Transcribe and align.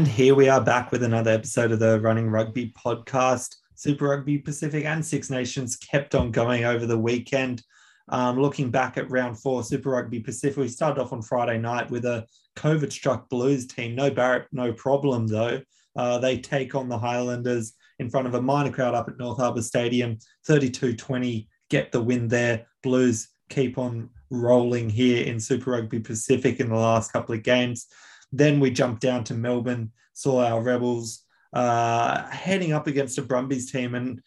And 0.00 0.08
here 0.08 0.34
we 0.34 0.48
are 0.48 0.62
back 0.62 0.92
with 0.92 1.02
another 1.02 1.30
episode 1.30 1.72
of 1.72 1.78
the 1.78 2.00
Running 2.00 2.30
Rugby 2.30 2.72
podcast. 2.72 3.56
Super 3.74 4.08
Rugby 4.08 4.38
Pacific 4.38 4.86
and 4.86 5.04
Six 5.04 5.28
Nations 5.28 5.76
kept 5.76 6.14
on 6.14 6.30
going 6.30 6.64
over 6.64 6.86
the 6.86 6.96
weekend. 6.96 7.62
Um, 8.08 8.40
looking 8.40 8.70
back 8.70 8.96
at 8.96 9.10
round 9.10 9.38
four, 9.38 9.62
Super 9.62 9.90
Rugby 9.90 10.20
Pacific, 10.20 10.56
we 10.56 10.68
started 10.68 11.02
off 11.02 11.12
on 11.12 11.20
Friday 11.20 11.58
night 11.58 11.90
with 11.90 12.06
a 12.06 12.26
COVID 12.56 12.90
struck 12.90 13.28
Blues 13.28 13.66
team. 13.66 13.94
No 13.94 14.10
Barrett, 14.10 14.46
no 14.52 14.72
problem 14.72 15.26
though. 15.26 15.60
Uh, 15.94 16.16
they 16.16 16.38
take 16.38 16.74
on 16.74 16.88
the 16.88 16.98
Highlanders 16.98 17.74
in 17.98 18.08
front 18.08 18.26
of 18.26 18.32
a 18.32 18.40
minor 18.40 18.72
crowd 18.72 18.94
up 18.94 19.06
at 19.06 19.18
North 19.18 19.36
Harbour 19.36 19.60
Stadium, 19.60 20.16
32 20.46 20.96
20, 20.96 21.46
get 21.68 21.92
the 21.92 22.00
win 22.00 22.26
there. 22.26 22.66
Blues 22.82 23.28
keep 23.50 23.76
on 23.76 24.08
rolling 24.30 24.88
here 24.88 25.26
in 25.26 25.38
Super 25.38 25.72
Rugby 25.72 26.00
Pacific 26.00 26.58
in 26.58 26.70
the 26.70 26.74
last 26.74 27.12
couple 27.12 27.34
of 27.34 27.42
games. 27.42 27.86
Then 28.32 28.60
we 28.60 28.70
jumped 28.70 29.00
down 29.00 29.24
to 29.24 29.34
Melbourne, 29.34 29.92
saw 30.12 30.44
our 30.44 30.62
Rebels 30.62 31.24
uh, 31.52 32.26
heading 32.28 32.72
up 32.72 32.86
against 32.86 33.18
a 33.18 33.22
Brumbies 33.22 33.70
team 33.70 33.94
and 33.94 34.20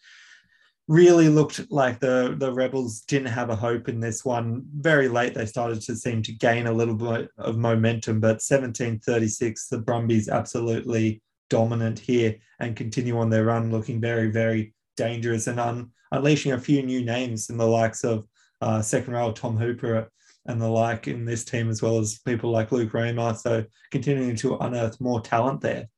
really 0.86 1.28
looked 1.28 1.70
like 1.70 1.98
the, 1.98 2.34
the 2.38 2.52
Rebels 2.52 3.00
didn't 3.02 3.28
have 3.28 3.48
a 3.48 3.56
hope 3.56 3.88
in 3.88 4.00
this 4.00 4.24
one. 4.24 4.64
Very 4.76 5.08
late, 5.08 5.34
they 5.34 5.46
started 5.46 5.80
to 5.82 5.96
seem 5.96 6.22
to 6.22 6.32
gain 6.32 6.66
a 6.66 6.72
little 6.72 6.94
bit 6.94 7.30
of 7.38 7.56
momentum, 7.56 8.20
but 8.20 8.42
1736, 8.42 9.68
the 9.68 9.78
Brumbies 9.78 10.28
absolutely 10.28 11.22
dominant 11.48 11.98
here 11.98 12.36
and 12.60 12.76
continue 12.76 13.18
on 13.18 13.30
their 13.30 13.44
run, 13.44 13.70
looking 13.70 14.00
very, 14.00 14.30
very 14.30 14.74
dangerous 14.96 15.46
and 15.46 15.58
un- 15.58 15.90
unleashing 16.12 16.52
a 16.52 16.58
few 16.58 16.82
new 16.82 17.04
names 17.04 17.48
in 17.48 17.56
the 17.56 17.66
likes 17.66 18.04
of 18.04 18.26
uh, 18.60 18.82
second 18.82 19.14
row 19.14 19.32
Tom 19.32 19.56
Hooper 19.56 20.10
and 20.46 20.60
the 20.60 20.68
like 20.68 21.08
in 21.08 21.24
this 21.24 21.44
team, 21.44 21.70
as 21.70 21.82
well 21.82 21.98
as 21.98 22.18
people 22.20 22.50
like 22.50 22.72
Luke 22.72 22.92
Reimer. 22.92 23.36
So 23.36 23.64
continuing 23.90 24.36
to 24.36 24.56
unearth 24.56 25.00
more 25.00 25.20
talent 25.20 25.60
there. 25.60 25.88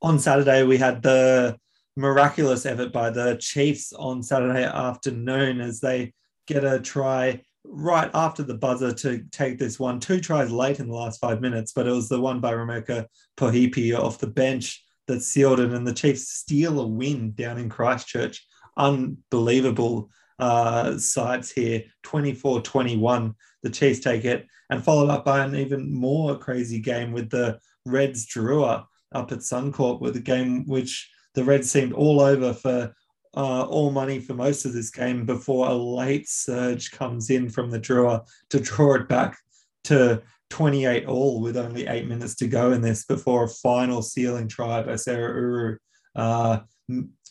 On 0.00 0.18
Saturday, 0.18 0.62
we 0.64 0.78
had 0.78 1.02
the 1.02 1.58
miraculous 1.96 2.64
effort 2.64 2.92
by 2.92 3.10
the 3.10 3.36
Chiefs 3.40 3.92
on 3.92 4.22
Saturday 4.22 4.64
afternoon 4.64 5.60
as 5.60 5.80
they 5.80 6.14
get 6.46 6.64
a 6.64 6.78
try 6.80 7.42
right 7.64 8.10
after 8.14 8.42
the 8.42 8.54
buzzer 8.54 8.92
to 8.92 9.24
take 9.30 9.58
this 9.58 9.78
one. 9.78 10.00
Two 10.00 10.20
tries 10.20 10.50
late 10.50 10.80
in 10.80 10.88
the 10.88 10.94
last 10.94 11.20
five 11.20 11.40
minutes, 11.40 11.72
but 11.72 11.86
it 11.86 11.92
was 11.92 12.08
the 12.08 12.20
one 12.20 12.40
by 12.40 12.52
Rameka 12.52 13.06
Poihipi 13.36 13.98
off 13.98 14.18
the 14.18 14.28
bench 14.28 14.84
that 15.06 15.22
sealed 15.22 15.60
it, 15.60 15.72
and 15.72 15.86
the 15.86 15.92
Chiefs 15.92 16.28
steal 16.28 16.80
a 16.80 16.86
win 16.86 17.32
down 17.32 17.58
in 17.58 17.68
Christchurch. 17.68 18.46
Unbelievable 18.76 20.10
uh, 20.38 20.96
sides 20.98 21.50
here 21.50 21.82
24 22.04 22.62
21. 22.62 23.34
The 23.62 23.70
Chiefs 23.70 24.00
take 24.00 24.24
it 24.24 24.46
and 24.70 24.84
followed 24.84 25.10
up 25.10 25.24
by 25.24 25.44
an 25.44 25.56
even 25.56 25.92
more 25.92 26.38
crazy 26.38 26.78
game 26.78 27.12
with 27.12 27.30
the 27.30 27.58
Reds 27.84 28.26
Drua 28.26 28.84
up 29.12 29.32
at 29.32 29.38
Suncorp 29.38 30.00
with 30.00 30.16
a 30.16 30.20
game 30.20 30.66
which 30.66 31.10
the 31.34 31.44
Reds 31.44 31.70
seemed 31.70 31.92
all 31.92 32.20
over 32.20 32.52
for 32.52 32.94
uh, 33.36 33.64
all 33.64 33.90
money 33.90 34.20
for 34.20 34.34
most 34.34 34.64
of 34.64 34.72
this 34.72 34.90
game 34.90 35.24
before 35.24 35.68
a 35.68 35.74
late 35.74 36.28
surge 36.28 36.90
comes 36.90 37.30
in 37.30 37.48
from 37.48 37.70
the 37.70 37.80
Drua 37.80 38.26
to 38.50 38.60
draw 38.60 38.94
it 38.94 39.08
back 39.08 39.38
to 39.84 40.22
28 40.50 41.06
all 41.06 41.40
with 41.40 41.56
only 41.56 41.86
eight 41.86 42.08
minutes 42.08 42.34
to 42.36 42.46
go 42.46 42.72
in 42.72 42.80
this 42.80 43.04
before 43.04 43.44
a 43.44 43.48
final 43.48 44.02
sealing 44.02 44.48
try 44.48 44.82
by 44.82 44.94
Seru 44.94 45.34
Uru. 45.34 45.76
Uh, 46.16 46.60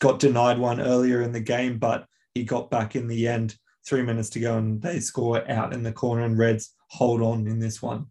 got 0.00 0.18
denied 0.18 0.58
one 0.58 0.80
earlier 0.80 1.22
in 1.22 1.32
the 1.32 1.40
game, 1.40 1.78
but 1.78 2.06
he 2.34 2.44
got 2.44 2.70
back 2.70 2.96
in 2.96 3.08
the 3.08 3.26
end. 3.26 3.56
Three 3.88 4.02
minutes 4.02 4.28
to 4.30 4.40
go, 4.40 4.58
and 4.58 4.82
they 4.82 5.00
score 5.00 5.50
out 5.50 5.72
in 5.72 5.82
the 5.82 5.92
corner, 5.92 6.24
and 6.24 6.36
Reds 6.36 6.74
hold 6.90 7.22
on 7.22 7.46
in 7.46 7.58
this 7.58 7.80
one. 7.80 8.06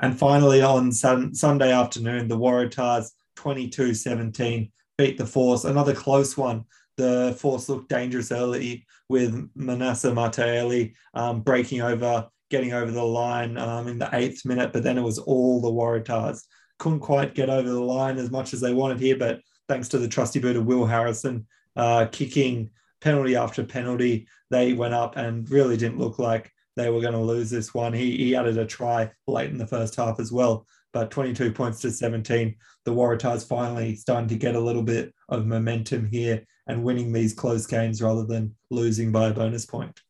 And 0.00 0.18
finally, 0.18 0.60
on 0.60 0.92
Sunday 0.92 1.72
afternoon, 1.72 2.28
the 2.28 2.36
Waratahs 2.36 3.10
22 3.36 3.94
17 3.94 4.70
beat 4.98 5.16
the 5.16 5.24
Force. 5.24 5.64
Another 5.64 5.94
close 5.94 6.36
one. 6.36 6.64
The 6.98 7.34
Force 7.38 7.70
looked 7.70 7.88
dangerous 7.88 8.30
early 8.30 8.84
with 9.08 9.48
Manasa 9.54 10.10
Mataele 10.10 10.92
um, 11.14 11.40
breaking 11.40 11.80
over, 11.80 12.28
getting 12.50 12.74
over 12.74 12.90
the 12.90 13.02
line 13.02 13.56
um, 13.56 13.88
in 13.88 13.98
the 13.98 14.10
eighth 14.12 14.44
minute, 14.44 14.74
but 14.74 14.82
then 14.82 14.98
it 14.98 15.02
was 15.02 15.18
all 15.18 15.62
the 15.62 15.70
Waratahs. 15.70 16.42
Couldn't 16.78 17.00
quite 17.00 17.34
get 17.34 17.48
over 17.48 17.68
the 17.68 17.80
line 17.80 18.18
as 18.18 18.30
much 18.30 18.52
as 18.52 18.60
they 18.60 18.74
wanted 18.74 19.00
here, 19.00 19.16
but 19.16 19.40
thanks 19.68 19.88
to 19.88 19.98
the 19.98 20.08
trusty 20.08 20.38
boot 20.38 20.56
of 20.56 20.66
Will 20.66 20.84
Harrison 20.84 21.46
uh, 21.76 22.06
kicking 22.12 22.70
penalty 23.02 23.36
after 23.36 23.64
penalty, 23.64 24.26
they 24.50 24.72
went 24.72 24.94
up 24.94 25.16
and 25.16 25.50
really 25.50 25.76
didn't 25.76 25.98
look 25.98 26.18
like 26.18 26.50
they 26.76 26.88
were 26.88 27.00
going 27.00 27.12
to 27.12 27.20
lose 27.20 27.50
this 27.50 27.74
one. 27.74 27.92
He, 27.92 28.16
he 28.16 28.36
added 28.36 28.56
a 28.56 28.64
try 28.64 29.10
late 29.26 29.50
in 29.50 29.58
the 29.58 29.66
first 29.66 29.96
half 29.96 30.20
as 30.20 30.32
well, 30.32 30.66
but 30.92 31.10
22 31.10 31.52
points 31.52 31.80
to 31.80 31.90
17. 31.90 32.54
The 32.84 32.90
Waratahs 32.90 33.46
finally 33.46 33.96
starting 33.96 34.28
to 34.28 34.36
get 34.36 34.54
a 34.54 34.60
little 34.60 34.82
bit 34.82 35.12
of 35.28 35.46
momentum 35.46 36.06
here 36.06 36.46
and 36.66 36.84
winning 36.84 37.12
these 37.12 37.34
close 37.34 37.66
games 37.66 38.00
rather 38.00 38.24
than 38.24 38.54
losing 38.70 39.12
by 39.12 39.28
a 39.28 39.34
bonus 39.34 39.66
point. 39.66 40.00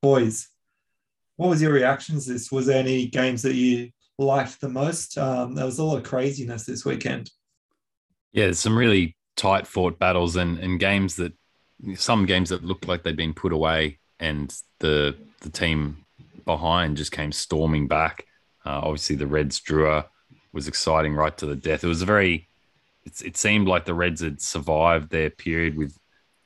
Boys, 0.00 0.48
what 1.36 1.50
was 1.50 1.60
your 1.60 1.72
reactions 1.72 2.26
this? 2.26 2.50
Was 2.50 2.66
there 2.66 2.78
any 2.78 3.06
games 3.06 3.42
that 3.42 3.54
you 3.54 3.90
liked 4.18 4.60
the 4.60 4.68
most? 4.68 5.18
Um, 5.18 5.54
there 5.54 5.66
was 5.66 5.78
a 5.78 5.84
lot 5.84 5.98
of 5.98 6.04
craziness 6.04 6.64
this 6.64 6.84
weekend. 6.84 7.30
Yeah, 8.32 8.52
some 8.52 8.78
really 8.78 9.16
tight 9.36 9.66
fought 9.66 9.98
battles 9.98 10.36
and, 10.36 10.58
and 10.58 10.78
games 10.78 11.16
that 11.16 11.32
some 11.96 12.26
games 12.26 12.50
that 12.50 12.64
looked 12.64 12.88
like 12.88 13.02
they'd 13.02 13.16
been 13.16 13.34
put 13.34 13.52
away 13.52 13.98
and 14.18 14.54
the 14.80 15.16
the 15.40 15.50
team 15.50 16.04
behind 16.44 16.96
just 16.96 17.12
came 17.12 17.32
storming 17.32 17.88
back. 17.88 18.26
Uh, 18.64 18.80
obviously, 18.82 19.16
the 19.16 19.26
Reds 19.26 19.60
Drua 19.60 20.06
was 20.52 20.68
exciting 20.68 21.14
right 21.14 21.36
to 21.38 21.46
the 21.46 21.56
death. 21.56 21.84
It 21.84 21.88
was 21.88 22.02
a 22.02 22.06
very, 22.06 22.48
it, 23.04 23.36
seemed 23.36 23.68
like 23.68 23.84
the 23.84 23.94
Reds 23.94 24.20
had 24.20 24.40
survived 24.40 25.10
their 25.10 25.30
period 25.30 25.76
with 25.76 25.96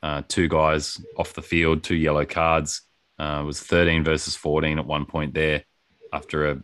uh, 0.03 0.23
two 0.29 0.49
guys 0.49 1.01
off 1.17 1.33
the 1.33 1.43
field, 1.43 1.83
two 1.83 1.97
yellow 1.97 2.25
cards. 2.25 2.83
Uh, 3.19 3.41
it 3.43 3.47
was 3.47 3.61
13 3.61 4.05
versus 4.05 4.37
14 4.37 4.79
at 4.79 4.87
one 4.87 5.07
point 5.07 5.35
there 5.35 5.65
after 6.13 6.51
a 6.51 6.63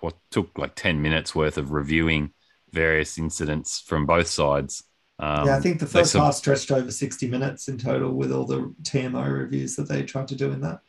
what 0.00 0.14
took 0.30 0.56
like 0.56 0.74
10 0.74 1.02
minutes 1.02 1.34
worth 1.34 1.58
of 1.58 1.72
reviewing 1.72 2.32
various 2.72 3.18
incidents 3.18 3.80
from 3.80 4.06
both 4.06 4.28
sides. 4.28 4.82
Um, 5.20 5.46
yeah, 5.46 5.56
I 5.56 5.60
think 5.60 5.80
the 5.80 5.86
first 5.86 6.14
half 6.14 6.34
stretched 6.34 6.70
over 6.70 6.90
60 6.90 7.28
minutes 7.28 7.68
in 7.68 7.76
total 7.76 8.12
with 8.12 8.30
all 8.30 8.44
the 8.44 8.72
TMO 8.82 9.30
reviews 9.32 9.74
that 9.76 9.88
they 9.88 10.02
tried 10.04 10.28
to 10.28 10.36
do 10.36 10.52
in 10.52 10.60
that. 10.60 10.80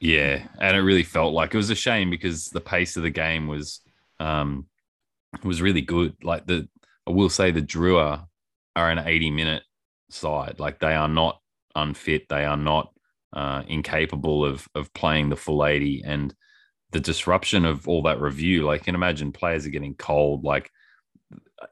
Yeah, 0.00 0.46
and 0.60 0.76
it 0.76 0.80
really 0.80 1.02
felt 1.02 1.34
like 1.34 1.54
it 1.54 1.56
was 1.56 1.70
a 1.70 1.74
shame 1.74 2.08
because 2.08 2.50
the 2.50 2.60
pace 2.60 2.96
of 2.96 3.02
the 3.02 3.10
game 3.10 3.48
was 3.48 3.80
um, 4.20 4.66
was 5.42 5.60
really 5.60 5.80
good. 5.80 6.14
Like 6.22 6.46
the 6.46 6.68
I 7.06 7.10
will 7.10 7.30
say 7.30 7.50
the 7.50 7.62
Drua 7.62 8.26
are 8.76 8.90
an 8.90 9.00
80 9.04 9.30
minute 9.32 9.64
side. 10.10 10.60
Like 10.60 10.78
they 10.78 10.94
are 10.94 11.08
not 11.08 11.40
unfit. 11.74 12.26
They 12.28 12.44
are 12.44 12.56
not 12.56 12.92
uh, 13.32 13.64
incapable 13.66 14.44
of 14.44 14.68
of 14.76 14.92
playing 14.94 15.30
the 15.30 15.36
full 15.36 15.66
80 15.66 16.04
and 16.06 16.32
the 16.92 17.00
disruption 17.00 17.64
of 17.64 17.88
all 17.88 18.02
that 18.02 18.20
review. 18.20 18.64
Like, 18.64 18.82
you 18.82 18.84
can 18.84 18.94
imagine 18.94 19.32
players 19.32 19.66
are 19.66 19.70
getting 19.70 19.94
cold. 19.94 20.44
Like 20.44 20.70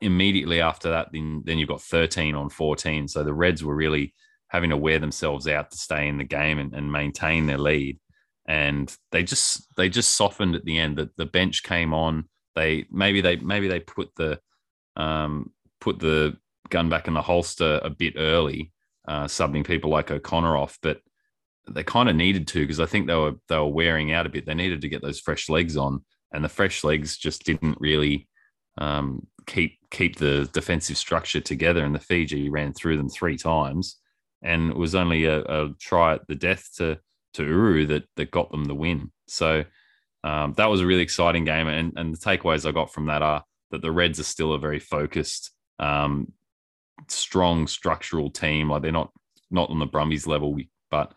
immediately 0.01 0.61
after 0.61 0.91
that, 0.91 1.09
then 1.13 1.43
then 1.45 1.59
you've 1.59 1.69
got 1.69 1.83
13 1.83 2.35
on 2.35 2.49
14. 2.49 3.09
So 3.09 3.23
the 3.23 3.35
Reds 3.35 3.65
were 3.65 3.75
really 3.75 4.15
having 4.49 4.71
to 4.71 4.77
wear 4.77 4.99
themselves 4.99 5.49
out 5.49 5.71
to 5.71 5.77
stay 5.77 6.09
in 6.09 6.19
the 6.19 6.25
game 6.25 6.59
and, 6.59 6.75
and 6.75 6.91
maintain 6.91 7.47
their 7.47 7.59
lead. 7.59 7.99
And 8.47 8.95
they 9.11 9.23
just 9.23 9.67
they 9.77 9.89
just 9.89 10.15
softened 10.15 10.55
at 10.55 10.65
the 10.65 10.79
end. 10.79 10.99
That 10.99 11.17
the 11.17 11.27
bench 11.27 11.63
came 11.63 11.93
on. 11.93 12.29
They 12.55 12.87
maybe 12.91 13.21
they 13.21 13.37
maybe 13.37 13.69
they 13.69 13.81
put 13.81 14.11
the 14.17 14.41
um, 14.97 15.53
put 15.81 15.99
the 15.99 16.37
gun 16.71 16.89
back 16.89 17.09
in 17.09 17.15
the 17.15 17.23
holster 17.23 17.81
a 17.83 17.91
bit 17.91 18.15
early, 18.17 18.73
uh, 19.07 19.25
subbing 19.25 19.67
people 19.67 19.91
like 19.91 20.11
O'Connor 20.11 20.57
off, 20.57 20.79
but 20.83 21.01
they 21.69 21.83
kind 21.83 22.09
of 22.09 22.17
needed 22.17 22.47
to 22.49 22.61
because 22.61 22.81
I 22.81 22.87
think 22.87 23.07
they 23.07 23.15
were 23.15 23.35
they 23.49 23.57
were 23.57 23.67
wearing 23.67 24.13
out 24.13 24.27
a 24.27 24.31
bit. 24.31 24.47
They 24.47 24.55
needed 24.55 24.81
to 24.83 24.89
get 24.89 25.03
those 25.03 25.21
fresh 25.21 25.49
legs 25.49 25.77
on, 25.77 26.05
and 26.33 26.45
the 26.45 26.49
fresh 26.49 26.85
legs 26.85 27.17
just 27.17 27.45
didn't 27.45 27.79
really 27.81 28.29
um, 28.79 29.27
keep 29.47 29.79
keep 29.91 30.17
the 30.17 30.49
defensive 30.53 30.97
structure 30.97 31.41
together. 31.41 31.85
And 31.85 31.95
the 31.95 32.01
Fiji 32.01 32.49
ran 32.49 32.73
through 32.73 32.97
them 32.97 33.09
three 33.09 33.37
times, 33.37 33.97
and 34.43 34.71
it 34.71 34.77
was 34.77 34.95
only 34.95 35.25
a, 35.25 35.41
a 35.41 35.75
try 35.81 36.15
at 36.15 36.27
the 36.29 36.35
death 36.35 36.69
to 36.77 36.99
to 37.35 37.45
Uru 37.45 37.87
that 37.87 38.05
that 38.17 38.31
got 38.31 38.51
them 38.51 38.65
the 38.65 38.75
win. 38.75 39.11
So 39.29 39.65
um, 40.25 40.55
that 40.57 40.67
was 40.67 40.81
a 40.81 40.87
really 40.87 41.03
exciting 41.03 41.45
game. 41.45 41.69
And, 41.69 41.93
and 41.97 42.13
the 42.13 42.19
takeaways 42.19 42.67
I 42.67 42.73
got 42.73 42.93
from 42.93 43.07
that 43.07 43.23
are 43.23 43.45
that 43.71 43.83
the 43.83 43.93
Reds 43.93 44.19
are 44.19 44.25
still 44.25 44.53
a 44.53 44.59
very 44.59 44.81
focused, 44.81 45.53
um, 45.79 46.33
strong 47.09 47.67
structural 47.67 48.31
team. 48.31 48.71
Like 48.71 48.83
they're 48.83 48.93
not 48.93 49.13
not 49.51 49.71
on 49.71 49.79
the 49.79 49.87
Brumbies 49.87 50.27
level, 50.27 50.57
but 50.91 51.15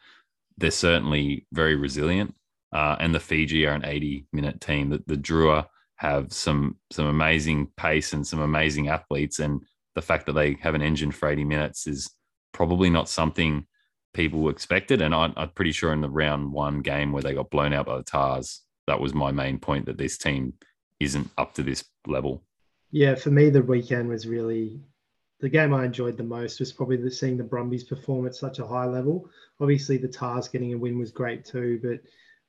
they're 0.58 0.72
certainly 0.72 1.48
very 1.52 1.76
resilient. 1.76 2.36
Uh, 2.72 2.96
and 3.00 3.16
the 3.16 3.20
Fiji 3.20 3.66
are 3.66 3.74
an 3.74 3.86
80 3.86 4.28
minute 4.32 4.62
team. 4.62 4.90
That 4.90 5.08
the 5.08 5.16
Drua 5.16 5.66
have 6.00 6.32
some 6.32 6.78
some 6.92 7.08
amazing 7.08 7.68
pace 7.76 8.14
and 8.14 8.26
some 8.26 8.40
amazing 8.40 8.88
athletes, 8.88 9.40
and 9.40 9.62
the 9.96 10.02
fact 10.02 10.26
that 10.26 10.34
they 10.34 10.58
have 10.62 10.76
an 10.76 10.82
engine 10.82 11.12
for 11.12 11.30
80 11.30 11.44
minutes 11.44 11.88
is 11.88 12.10
probably 12.54 12.90
not 12.90 13.10
something 13.10 13.66
people 14.14 14.50
expected. 14.50 15.02
And 15.02 15.14
I, 15.14 15.32
I'm 15.36 15.50
pretty 15.50 15.74
sure 15.74 15.92
in 15.92 16.02
the 16.02 16.10
round 16.10 16.52
one 16.52 16.82
game 16.82 17.12
where 17.12 17.22
they 17.22 17.34
got 17.34 17.50
blown 17.50 17.74
out 17.74 17.86
by 17.86 17.98
the 17.98 18.04
Tahs, 18.04 18.62
that 18.88 19.00
was 19.00 19.14
my 19.14 19.32
main 19.32 19.60
point 19.60 19.86
that 19.88 19.98
this 19.98 20.18
team 20.18 20.54
isn't 21.00 21.30
up 21.38 21.54
to 21.56 21.64
this 21.64 21.84
level. 22.08 22.44
Yeah, 22.92 23.16
for 23.16 23.30
me, 23.30 23.50
the 23.50 23.62
weekend 23.62 24.10
was 24.10 24.26
really 24.26 24.80
the 25.42 25.50
game 25.50 25.74
I 25.74 25.86
enjoyed 25.86 26.18
the 26.18 26.24
most 26.24 26.60
was 26.60 26.72
probably 26.72 26.98
the, 26.98 27.12
seeing 27.12 27.38
the 27.38 27.44
Brumbies 27.44 27.84
perform 27.84 28.26
at 28.26 28.36
such 28.36 28.60
a 28.60 28.68
high 28.68 28.86
level. 28.86 29.30
Obviously, 29.60 29.98
the 29.98 30.08
Tahs 30.08 30.48
getting 30.48 30.74
a 30.74 30.78
win 30.78 30.98
was 30.98 31.12
great 31.12 31.46
too, 31.46 31.80
but 31.84 32.00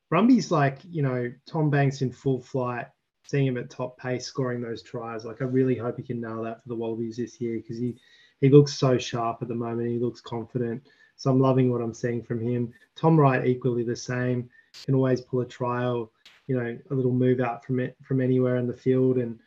Brumbies 0.09 0.51
like 0.51 0.79
you 0.89 1.03
know 1.03 1.33
Tom 1.47 1.71
Banks 1.71 2.03
in 2.03 2.11
full 2.11 2.41
flight, 2.41 2.87
seeing 3.27 3.47
him 3.47 3.57
at 3.57 3.71
top 3.71 3.99
pace, 3.99 4.27
scoring 4.27 4.61
those 4.61 4.83
tries. 4.83 5.25
Like 5.25 5.43
I 5.43 5.45
really 5.45 5.77
hope 5.77 5.97
he 5.97 6.03
can 6.03 6.21
nail 6.21 6.43
that 6.43 6.63
for 6.63 6.69
the 6.69 6.77
Wallabies 6.77 7.17
this 7.17 7.41
year 7.41 7.57
because 7.57 7.79
he 7.79 7.97
he 8.41 8.49
looks 8.49 8.73
so 8.75 8.97
sharp 8.99 9.39
at 9.43 9.49
the 9.49 9.55
moment. 9.55 9.89
He 9.89 9.99
looks 9.99 10.21
confident. 10.21 10.83
So 11.17 11.31
I'm 11.31 11.41
loving 11.41 11.71
what 11.71 11.83
I'm 11.83 11.93
seeing 11.93 12.23
from 12.23 12.41
him. 12.41 12.73
Tom 12.97 13.19
Wright 13.19 13.47
equally 13.47 13.83
the 13.83 13.97
same. 13.97 14.49
Can 14.85 14.95
always 14.95 15.21
pull 15.21 15.41
a 15.41 15.47
trial, 15.47 16.13
you 16.47 16.57
know, 16.57 16.79
a 16.91 16.95
little 16.95 17.13
move 17.13 17.41
out 17.41 17.65
from 17.65 17.81
it 17.81 17.97
from 18.03 18.21
anywhere 18.21 18.57
in 18.57 18.67
the 18.67 18.77
field 18.77 19.19
and 19.19 19.39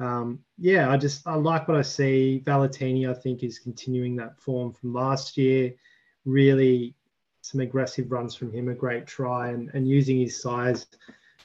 um, 0.00 0.40
yeah, 0.58 0.90
I 0.90 0.96
just 0.96 1.26
I 1.26 1.34
like 1.34 1.66
what 1.66 1.76
I 1.76 1.82
see. 1.82 2.42
Valetini, 2.46 3.10
I 3.10 3.14
think, 3.14 3.42
is 3.42 3.58
continuing 3.58 4.16
that 4.16 4.40
form 4.40 4.72
from 4.72 4.92
last 4.92 5.36
year. 5.36 5.74
Really, 6.24 6.94
some 7.40 7.60
aggressive 7.60 8.12
runs 8.12 8.34
from 8.34 8.52
him, 8.52 8.68
a 8.68 8.74
great 8.74 9.06
try, 9.06 9.48
and 9.48 9.70
and 9.74 9.88
using 9.88 10.20
his 10.20 10.40
size 10.40 10.86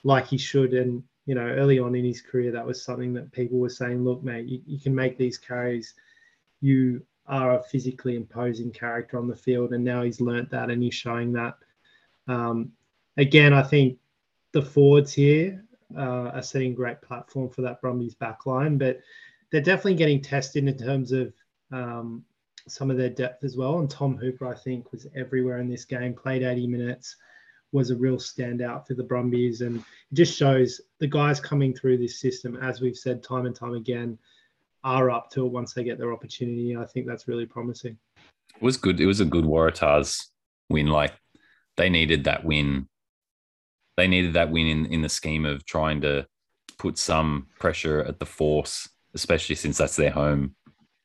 like 0.04 0.28
he 0.28 0.38
should. 0.38 0.74
And 0.74 1.04
you 1.26 1.36
know, 1.36 1.46
early 1.46 1.80
on 1.80 1.96
in 1.96 2.04
his 2.04 2.22
career, 2.22 2.52
that 2.52 2.66
was 2.66 2.84
something 2.84 3.14
that 3.14 3.32
people 3.32 3.60
were 3.60 3.70
saying, 3.70 4.04
look, 4.04 4.24
mate, 4.24 4.48
you, 4.48 4.62
you 4.66 4.80
can 4.80 4.94
make 4.94 5.18
these 5.18 5.38
carries. 5.38 5.94
You 6.62 7.06
are 7.28 7.60
a 7.60 7.64
physically 7.64 8.16
imposing 8.16 8.72
character 8.72 9.18
on 9.18 9.28
the 9.28 9.36
field, 9.36 9.74
and 9.74 9.84
now 9.84 10.04
he's 10.04 10.20
learnt 10.20 10.50
that, 10.52 10.70
and 10.70 10.84
he's 10.84 10.96
showing 10.96 11.32
that. 11.34 11.56
Um, 12.28 12.72
again, 13.18 13.54
I 13.54 13.64
think 13.64 13.98
the 14.52 14.62
forwards 14.62 15.14
here 15.14 15.64
uh, 15.96 16.32
are 16.34 16.42
setting 16.42 16.74
great 16.74 17.02
platform 17.02 17.50
for 17.50 17.62
that 17.62 17.82
Brumbies 17.82 18.16
backline, 18.16 18.78
but 18.78 19.00
they're 19.52 19.62
definitely 19.62 19.96
getting 19.96 20.22
tested 20.22 20.68
in 20.68 20.78
terms 20.78 21.12
of 21.12 21.34
um, 21.72 22.24
some 22.68 22.92
of 22.92 22.98
their 22.98 23.10
depth 23.10 23.44
as 23.44 23.56
well. 23.56 23.80
And 23.80 23.90
Tom 23.90 24.18
Hooper, 24.18 24.48
I 24.48 24.56
think, 24.56 24.92
was 24.92 25.08
everywhere 25.16 25.60
in 25.60 25.70
this 25.70 25.86
game, 25.86 26.14
played 26.14 26.44
80 26.44 26.68
minutes, 26.68 27.16
was 27.74 27.92
a 27.92 27.96
real 27.96 28.18
standout 28.18 28.88
for 28.88 28.94
the 28.94 29.04
Brumbies. 29.04 29.62
And 29.62 29.78
it 29.78 30.16
just 30.16 30.38
shows 30.38 30.80
the 31.00 31.08
guys 31.08 31.40
coming 31.40 31.74
through 31.74 31.98
this 31.98 32.20
system, 32.20 32.56
as 32.56 32.80
we've 32.80 32.98
said 32.98 33.22
time 33.22 33.46
and 33.46 33.56
time 33.56 33.74
again, 33.74 34.18
are 34.84 35.10
up 35.10 35.30
to 35.32 35.46
it 35.46 35.52
once 35.52 35.74
they 35.74 35.84
get 35.84 35.98
their 35.98 36.14
opportunity. 36.14 36.78
I 36.78 36.86
think 36.86 37.08
that's 37.08 37.28
really 37.28 37.46
promising. 37.46 37.98
It 38.56 38.62
was 38.62 38.78
good. 38.78 39.02
It 39.02 39.06
was 39.06 39.20
a 39.20 39.26
good 39.26 39.46
Waratahs 39.46 40.28
win. 40.70 40.88
Like 40.88 41.14
they 41.76 41.90
needed 41.90 42.24
that 42.26 42.46
win 42.46 42.88
they 43.98 44.08
needed 44.08 44.34
that 44.34 44.52
win 44.52 44.68
in, 44.68 44.86
in 44.88 45.02
the 45.02 45.10
scheme 45.10 45.46
of 45.46 45.66
trying 45.66 46.02
to 46.02 46.26
put 46.78 46.98
some 46.98 47.48
pressure 47.60 48.02
at 48.02 48.20
the 48.20 48.26
force, 48.26 48.90
especially 49.14 49.56
since 49.56 49.78
that's 49.78 49.96
their 49.96 50.12
home 50.12 50.56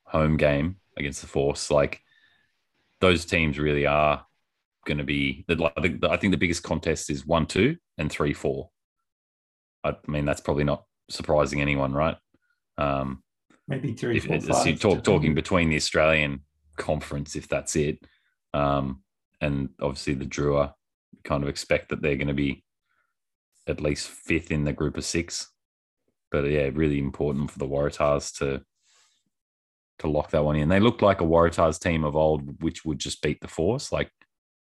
home 0.05 0.37
game 0.37 0.77
against 0.97 1.21
the 1.21 1.27
force. 1.27 1.71
Like 1.71 2.01
those 3.01 3.25
teams 3.25 3.59
really 3.59 3.87
are 3.87 4.25
going 4.89 4.99
to 4.99 5.05
be. 5.05 5.45
I 5.49 6.17
think 6.17 6.33
the 6.33 6.39
biggest 6.39 6.65
contest 6.65 7.11
is 7.11 7.27
one 7.27 7.47
two 7.47 7.77
and 7.99 8.11
three 8.11 8.33
four. 8.33 8.71
I 9.85 9.95
mean 10.09 10.25
that's 10.25 10.41
probably 10.41 10.65
not 10.65 10.85
surprising 11.09 11.61
anyone, 11.61 11.93
right? 11.93 12.17
Um, 12.79 13.23
Maybe 13.69 13.93
three. 13.93 14.17
If, 14.17 14.25
four, 14.25 14.41
five, 14.41 14.81
talk, 14.81 15.05
talking 15.05 15.35
between 15.35 15.69
the 15.69 15.77
Australian 15.77 16.41
conference, 16.77 17.37
if 17.37 17.47
that's 17.47 17.77
it, 17.77 17.99
um, 18.55 19.03
and 19.41 19.69
obviously 19.81 20.15
the 20.15 20.25
Drua, 20.25 20.73
kind 21.23 21.43
of 21.43 21.51
expect 21.51 21.91
that 21.91 22.01
they're 22.01 22.17
going 22.17 22.29
to 22.29 22.35
be 22.35 22.65
at 23.67 23.83
least 23.83 24.09
fifth 24.09 24.51
in 24.51 24.65
the 24.65 24.73
group 24.73 24.97
of 24.97 25.05
six. 25.05 25.53
But 26.31 26.45
yeah, 26.45 26.71
really 26.73 26.99
important 26.99 27.51
for 27.51 27.59
the 27.59 27.69
Waratahs 27.69 28.39
to 28.39 28.63
to 29.99 30.09
lock 30.09 30.31
that 30.31 30.45
one 30.45 30.57
in. 30.57 30.69
They 30.69 30.81
looked 30.81 31.03
like 31.03 31.21
a 31.21 31.25
Waratahs 31.25 31.79
team 31.79 32.05
of 32.05 32.17
old, 32.17 32.63
which 32.63 32.85
would 32.85 32.99
just 32.99 33.21
beat 33.21 33.41
the 33.41 33.49
Force. 33.49 33.93
Like 33.93 34.11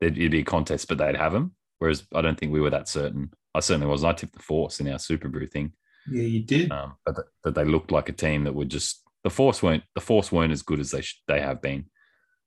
it'd 0.01 0.31
be 0.31 0.39
a 0.39 0.43
contest, 0.43 0.87
but 0.87 0.97
they'd 0.97 1.15
have 1.15 1.33
them. 1.33 1.55
Whereas 1.79 2.03
I 2.13 2.21
don't 2.21 2.39
think 2.39 2.51
we 2.51 2.61
were 2.61 2.69
that 2.69 2.87
certain. 2.87 3.33
I 3.53 3.59
certainly 3.59 3.87
wasn't. 3.87 4.11
I 4.11 4.13
tipped 4.13 4.33
the 4.33 4.39
Force 4.43 4.79
in 4.79 4.87
our 4.89 4.99
Super 4.99 5.29
Brew 5.29 5.47
thing. 5.47 5.73
Yeah, 6.09 6.23
you 6.23 6.41
did. 6.41 6.71
Um, 6.71 6.95
but 7.05 7.15
but 7.43 7.55
they 7.55 7.65
looked 7.65 7.91
like 7.91 8.09
a 8.09 8.13
team 8.13 8.43
that 8.43 8.55
would 8.55 8.69
just 8.69 9.03
the 9.23 9.29
Force 9.29 9.63
weren't 9.63 9.83
the 9.95 10.01
Force 10.01 10.31
weren't 10.31 10.53
as 10.53 10.61
good 10.61 10.79
as 10.79 10.91
they 10.91 11.01
sh- 11.01 11.21
they 11.27 11.41
have 11.41 11.61
been. 11.61 11.85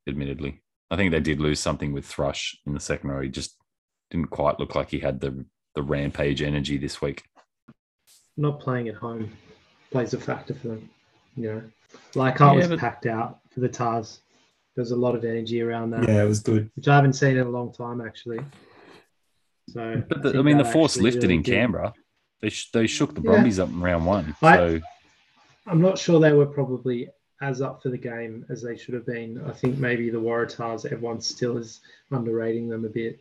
Admittedly, 0.09 0.63
I 0.91 0.97
think 0.97 1.11
they 1.11 1.21
did 1.21 1.41
lose 1.41 1.61
something 1.61 1.93
with 1.93 2.07
Thrush 2.07 2.57
in 2.67 2.73
the 2.73 2.81
second 2.81 3.11
row. 3.11 3.21
He 3.21 3.29
just 3.29 3.57
didn't 4.11 4.31
quite 4.31 4.59
look 4.59 4.75
like 4.75 4.91
he 4.91 5.01
had 5.01 5.21
the 5.21 5.45
the 5.75 5.83
rampage 5.83 6.41
energy 6.41 6.79
this 6.79 7.03
week. 7.03 7.25
Not 8.37 8.61
playing 8.61 8.89
at 8.89 8.95
home 8.95 9.33
plays 9.91 10.15
a 10.15 10.21
factor 10.21 10.55
for 10.55 10.69
them. 10.69 10.91
You 11.37 11.55
know, 11.55 11.63
like 12.15 12.41
I 12.41 12.53
yeah, 12.53 12.59
was 12.59 12.69
but... 12.69 12.79
packed 12.79 13.07
out 13.07 13.41
for 13.51 13.61
the 13.61 13.69
Tahs. 14.79 14.89
There's 14.89 14.91
a 14.93 14.97
lot 14.97 15.15
of 15.15 15.25
energy 15.25 15.63
around 15.63 15.91
that. 15.91 16.09
Yeah, 16.09 16.23
it 16.23 16.29
was 16.29 16.41
good. 16.41 16.71
Which 16.77 16.89
I 16.89 16.97
haven't 16.97 17.15
seen 17.15 17.37
in 17.37 17.47
a 17.47 17.51
long 17.51 17.73
time 17.73 18.01
actually. 18.01 18.41
So, 19.69 20.03
but 20.09 20.23
the, 20.23 20.35
I, 20.35 20.39
I, 20.39 20.43
mean, 20.43 20.59
the 20.59 20.65
force 20.65 20.97
lifted 20.97 21.25
really 21.25 21.35
in 21.37 21.43
did. 21.43 21.55
Canberra. 21.55 21.93
They 22.41 22.49
sh- 22.49 22.71
they 22.73 22.87
shook 22.87 23.15
the 23.15 23.21
Brumbies 23.21 23.59
yeah. 23.59 23.65
up 23.65 23.71
in 23.71 23.81
round 23.81 24.07
one. 24.07 24.35
So 24.41 24.47
I, 24.47 24.81
I'm 25.71 25.81
not 25.81 25.99
sure 25.99 26.21
they 26.21 26.33
were 26.33 26.47
probably 26.47 27.09
as 27.41 27.61
up 27.61 27.83
for 27.83 27.89
the 27.89 27.99
game 27.99 28.45
as 28.49 28.63
they 28.63 28.77
should 28.77 28.95
have 28.95 29.07
been. 29.07 29.43
I 29.47 29.53
think 29.53 29.79
maybe 29.79 30.11
the 30.11 30.21
Waratahs, 30.21 30.87
everyone 30.87 31.21
still 31.21 31.57
is 31.57 31.81
underrating 32.11 32.69
them 32.69 32.85
a 32.85 32.89
bit 32.89 33.21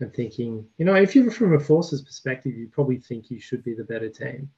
and 0.00 0.12
thinking, 0.12 0.66
you 0.78 0.84
know, 0.84 0.94
if 0.94 1.14
you're 1.14 1.30
from 1.30 1.54
a 1.54 1.60
forces 1.60 2.02
perspective, 2.02 2.54
you 2.54 2.68
probably 2.68 2.98
think 2.98 3.30
you 3.30 3.40
should 3.40 3.64
be 3.64 3.74
the 3.74 3.84
better 3.84 4.08
team. 4.08 4.50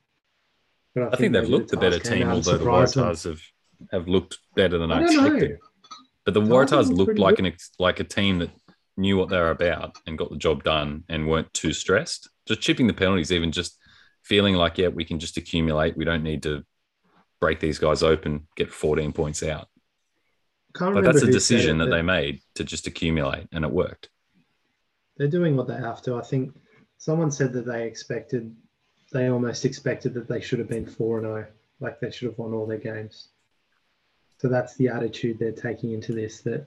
But 0.95 1.05
I, 1.05 1.07
I 1.07 1.11
think, 1.11 1.21
think 1.21 1.33
they've 1.35 1.49
looked 1.49 1.71
the 1.71 1.77
better 1.77 1.99
team, 1.99 2.29
although 2.29 2.57
the 2.57 2.65
Waratahs 2.65 3.25
have, 3.25 3.41
have 3.93 4.09
looked 4.09 4.39
better 4.55 4.79
than 4.79 4.91
I, 4.91 5.01
I 5.01 5.05
expected. 5.05 5.51
Know. 5.51 5.57
But 6.27 6.35
the 6.35 6.43
Waratahs 6.43 6.93
looked 6.95 7.19
like 7.19 7.39
an 7.39 7.51
like 7.79 8.01
a 8.01 8.05
team 8.05 8.41
that 8.41 8.51
knew 8.99 9.17
what 9.17 9.31
they 9.31 9.39
were 9.39 9.51
about 9.51 9.97
and 10.07 10.19
got 10.19 10.31
the 10.31 10.37
job 10.37 10.65
done 10.65 11.05
and 11.09 11.27
weren't 11.27 11.53
too 11.55 11.73
stressed. 11.73 12.29
Just 12.47 12.61
chipping 12.61 12.87
the 12.87 12.93
penalties, 12.93 13.33
even 13.33 13.53
just 13.53 13.79
feeling 14.23 14.55
like, 14.55 14.77
yeah, 14.77 14.89
we 14.89 15.05
can 15.05 15.19
just 15.19 15.39
accumulate. 15.39 15.97
We 15.97 16.05
don't 16.05 16.23
need 16.23 16.43
to 16.43 16.65
break 17.41 17.61
these 17.61 17.79
guys 17.79 18.03
open, 18.03 18.49
get 18.57 18.73
14 18.73 19.13
points 19.13 19.43
out. 19.43 19.69
but 20.79 21.05
that's 21.05 21.23
a 21.23 21.31
decision 21.31 21.79
that 21.79 21.91
they 21.91 22.03
made 22.03 22.41
to 22.57 22.65
just 22.65 22.87
accumulate, 22.87 23.47
and 23.53 23.65
it 23.65 23.71
worked 23.71 24.11
they're 25.17 25.29
doing 25.29 25.57
what 25.57 25.67
they 25.67 25.77
have 25.77 26.03
to. 26.03 26.17
I 26.17 26.23
think 26.23 26.55
someone 26.99 27.31
said 27.31 27.53
that 27.55 27.67
they 27.67 27.87
expected, 27.87 28.55
they 29.13 29.29
almost 29.29 29.65
expected 29.65 30.15
that 30.15 30.29
they 30.29 30.41
should 30.41 30.59
have 30.59 30.69
been 30.69 30.87
4 30.87 31.21
0, 31.21 31.47
like 31.81 32.01
they 32.01 32.11
should 32.11 32.29
have 32.29 32.39
won 32.39 32.53
all 32.53 32.67
their 32.67 32.79
games. 32.79 33.29
So 34.39 34.49
that's 34.49 34.77
the 34.77 34.89
attitude 34.89 35.39
they're 35.39 35.53
taking 35.53 35.93
into 35.93 36.13
this 36.13 36.41
that, 36.43 36.67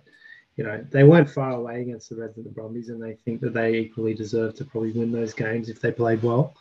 you 0.56 0.64
know, 0.64 0.86
they 0.90 1.04
weren't 1.04 1.30
far 1.30 1.52
away 1.52 1.82
against 1.82 2.10
the 2.10 2.16
Reds 2.16 2.38
and 2.38 2.46
the 2.46 2.50
Brumbies, 2.50 2.90
and 2.90 3.02
they 3.02 3.14
think 3.14 3.42
that 3.42 3.54
they 3.54 3.76
equally 3.76 4.14
deserve 4.14 4.56
to 4.56 4.66
probably 4.66 4.92
win 4.92 5.12
those 5.12 5.34
games 5.34 5.70
if 5.70 5.80
they 5.80 5.92
played 5.92 6.24
well. 6.24 6.56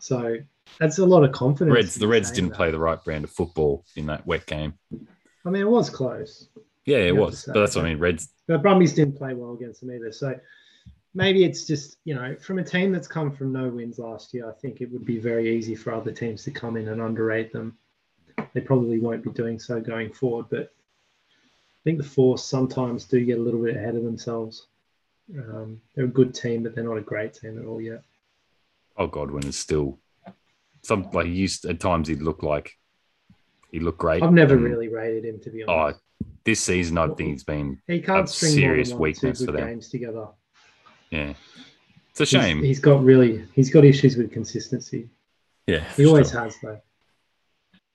So 0.00 0.36
that's 0.78 0.98
a 0.98 1.06
lot 1.06 1.24
of 1.24 1.32
confidence. 1.32 1.74
Reds, 1.74 1.94
the 1.94 2.08
Reds 2.08 2.30
didn't 2.30 2.50
that. 2.50 2.56
play 2.56 2.70
the 2.70 2.78
right 2.78 3.02
brand 3.02 3.24
of 3.24 3.30
football 3.30 3.84
in 3.96 4.06
that 4.06 4.26
wet 4.26 4.46
game. 4.46 4.74
I 5.44 5.50
mean, 5.50 5.62
it 5.62 5.68
was 5.68 5.90
close. 5.90 6.48
Yeah, 6.84 6.98
it 6.98 7.16
was. 7.16 7.44
But 7.46 7.60
that's 7.60 7.76
what 7.76 7.84
I 7.84 7.90
mean. 7.90 7.98
Reds. 7.98 8.28
The 8.48 8.58
Brumbies 8.58 8.94
didn't 8.94 9.16
play 9.16 9.34
well 9.34 9.54
against 9.54 9.80
them 9.80 9.92
either. 9.92 10.12
So 10.12 10.38
maybe 11.14 11.44
it's 11.44 11.66
just 11.66 11.98
you 12.04 12.14
know 12.14 12.34
from 12.40 12.58
a 12.58 12.64
team 12.64 12.92
that's 12.92 13.08
come 13.08 13.30
from 13.30 13.52
no 13.52 13.68
wins 13.68 13.98
last 13.98 14.32
year 14.32 14.48
i 14.48 14.52
think 14.52 14.80
it 14.80 14.90
would 14.90 15.04
be 15.04 15.18
very 15.18 15.56
easy 15.56 15.74
for 15.74 15.92
other 15.92 16.12
teams 16.12 16.44
to 16.44 16.50
come 16.50 16.76
in 16.76 16.88
and 16.88 17.00
underrate 17.00 17.52
them 17.52 17.76
they 18.54 18.60
probably 18.60 18.98
won't 18.98 19.24
be 19.24 19.30
doing 19.30 19.58
so 19.58 19.80
going 19.80 20.12
forward 20.12 20.46
but 20.50 20.72
i 21.30 21.80
think 21.84 21.98
the 21.98 22.04
force 22.04 22.44
sometimes 22.44 23.04
do 23.04 23.24
get 23.24 23.38
a 23.38 23.42
little 23.42 23.62
bit 23.62 23.76
ahead 23.76 23.96
of 23.96 24.04
themselves 24.04 24.66
um, 25.38 25.80
they're 25.94 26.04
a 26.04 26.08
good 26.08 26.34
team 26.34 26.62
but 26.62 26.74
they're 26.74 26.84
not 26.84 26.98
a 26.98 27.02
great 27.02 27.34
team 27.34 27.58
at 27.58 27.64
all 27.64 27.80
yet 27.80 28.02
oh 28.98 29.06
godwin 29.06 29.46
is 29.46 29.58
still 29.58 29.98
some 30.82 31.08
like 31.12 31.26
he 31.26 31.32
used 31.32 31.64
at 31.64 31.80
times 31.80 32.08
he'd 32.08 32.22
look 32.22 32.42
like 32.42 32.76
he 33.70 33.80
looked 33.80 33.98
great 33.98 34.22
i've 34.22 34.32
never 34.32 34.54
and, 34.54 34.64
really 34.64 34.88
rated 34.88 35.24
him 35.24 35.40
to 35.40 35.50
be 35.50 35.62
honest 35.64 35.98
oh 35.98 36.26
this 36.44 36.60
season 36.60 36.98
i 36.98 37.06
think 37.06 37.30
he's 37.30 37.44
been 37.44 37.80
he 37.86 38.00
can't 38.00 38.28
a 38.28 38.32
serious 38.32 38.92
weakness 38.92 39.44
for 39.44 39.52
them 39.52 39.66
games 39.66 39.88
together 39.88 40.26
yeah. 41.12 41.34
It's 42.10 42.20
a 42.20 42.26
shame. 42.26 42.58
He's, 42.58 42.66
he's 42.66 42.80
got 42.80 43.04
really 43.04 43.44
he's 43.54 43.70
got 43.70 43.84
issues 43.84 44.16
with 44.16 44.32
consistency. 44.32 45.08
yeah, 45.66 45.84
He 45.94 46.06
always 46.06 46.30
sure. 46.30 46.40
has 46.40 46.56
though. 46.62 46.80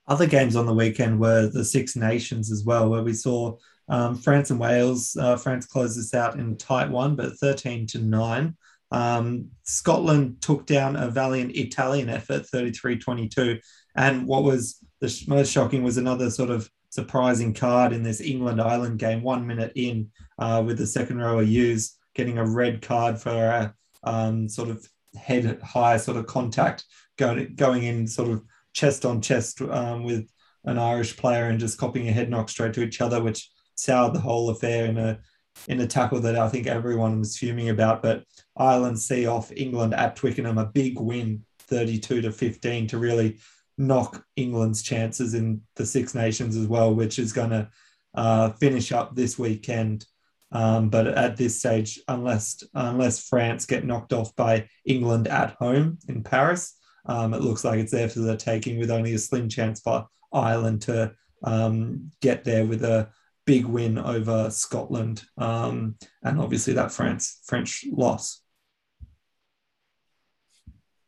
Other 0.08 0.26
games 0.26 0.56
on 0.56 0.66
the 0.66 0.74
weekend 0.74 1.20
were 1.20 1.48
the 1.48 1.64
Six 1.64 1.94
Nations 1.94 2.50
as 2.50 2.64
well, 2.64 2.88
where 2.88 3.02
we 3.02 3.12
saw 3.12 3.56
um, 3.88 4.16
France 4.16 4.50
and 4.50 4.58
Wales. 4.58 5.16
Uh, 5.16 5.36
France 5.36 5.66
closed 5.66 5.98
this 5.98 6.14
out 6.14 6.38
in 6.38 6.56
tight 6.56 6.90
one, 6.90 7.14
but 7.14 7.36
13 7.38 7.86
to 7.88 7.98
9. 7.98 8.56
Um, 8.90 9.48
Scotland 9.64 10.40
took 10.40 10.66
down 10.66 10.96
a 10.96 11.08
valiant 11.08 11.54
Italian 11.54 12.08
effort, 12.08 12.46
33 12.46 12.98
22. 12.98 13.58
And 13.96 14.26
what 14.26 14.44
was 14.44 14.78
the 15.00 15.24
most 15.28 15.52
shocking 15.52 15.82
was 15.82 15.98
another 15.98 16.30
sort 16.30 16.50
of 16.50 16.70
surprising 16.90 17.52
card 17.52 17.92
in 17.92 18.02
this 18.02 18.20
England 18.20 18.60
Ireland 18.60 18.98
game, 18.98 19.22
one 19.22 19.46
minute 19.46 19.72
in, 19.76 20.10
uh, 20.38 20.62
with 20.64 20.78
the 20.78 20.86
second 20.86 21.18
rower 21.18 21.42
Ewels 21.42 21.96
getting 22.14 22.38
a 22.38 22.46
red 22.46 22.80
card 22.82 23.20
for 23.20 23.30
a 23.30 23.74
um, 24.04 24.48
sort 24.48 24.70
of 24.70 24.86
head 25.16 25.60
high 25.62 25.96
sort 25.96 26.16
of 26.16 26.26
contact 26.26 26.84
going, 27.16 27.54
going 27.54 27.82
in 27.84 28.06
sort 28.06 28.30
of 28.30 28.42
chest 28.78 29.04
on 29.04 29.20
chest 29.20 29.60
um, 29.60 30.04
with 30.04 30.30
an 30.64 30.78
Irish 30.78 31.16
player 31.16 31.46
and 31.46 31.58
just 31.58 31.78
copying 31.78 32.08
a 32.08 32.12
head 32.12 32.30
knock 32.30 32.48
straight 32.48 32.74
to 32.74 32.82
each 32.82 33.00
other, 33.00 33.20
which 33.20 33.50
soured 33.74 34.14
the 34.14 34.20
whole 34.20 34.50
affair 34.50 34.86
in 34.86 34.96
a 34.96 35.18
in 35.66 35.80
a 35.80 35.86
tackle 35.86 36.20
that 36.20 36.38
I 36.38 36.48
think 36.48 36.68
everyone 36.68 37.18
was 37.18 37.36
fuming 37.36 37.70
about. 37.70 38.00
But 38.00 38.22
Ireland 38.56 39.00
see 39.00 39.26
off 39.26 39.50
England 39.50 39.94
at 39.94 40.14
Twickenham, 40.14 40.58
a 40.58 40.66
big 40.66 41.00
win, 41.00 41.44
32 41.62 42.22
to 42.22 42.30
15, 42.30 42.86
to 42.88 42.98
really 42.98 43.38
knock 43.76 44.24
England's 44.36 44.82
chances 44.82 45.34
in 45.34 45.62
the 45.74 45.84
Six 45.84 46.14
Nations 46.14 46.56
as 46.56 46.68
well, 46.68 46.94
which 46.94 47.18
is 47.18 47.32
going 47.32 47.50
to 47.50 47.68
uh, 48.14 48.50
finish 48.50 48.92
up 48.92 49.16
this 49.16 49.36
weekend. 49.36 50.06
Um, 50.52 50.88
but 50.88 51.08
at 51.08 51.36
this 51.36 51.58
stage, 51.58 52.00
unless 52.06 52.62
unless 52.72 53.28
France 53.28 53.66
get 53.66 53.84
knocked 53.84 54.12
off 54.12 54.34
by 54.36 54.68
England 54.84 55.26
at 55.26 55.56
home 55.58 55.98
in 56.08 56.22
Paris, 56.22 56.77
um, 57.08 57.34
it 57.34 57.40
looks 57.40 57.64
like 57.64 57.80
it's 57.80 57.92
there 57.92 58.08
for 58.08 58.20
the 58.20 58.36
taking, 58.36 58.78
with 58.78 58.90
only 58.90 59.14
a 59.14 59.18
slim 59.18 59.48
chance 59.48 59.80
for 59.80 60.06
Ireland 60.32 60.82
to 60.82 61.12
um, 61.42 62.10
get 62.20 62.44
there 62.44 62.64
with 62.64 62.84
a 62.84 63.08
big 63.46 63.64
win 63.64 63.98
over 63.98 64.50
Scotland, 64.50 65.24
um, 65.38 65.96
and 66.22 66.38
obviously 66.38 66.74
that 66.74 66.92
France 66.92 67.40
French 67.46 67.84
loss. 67.90 68.42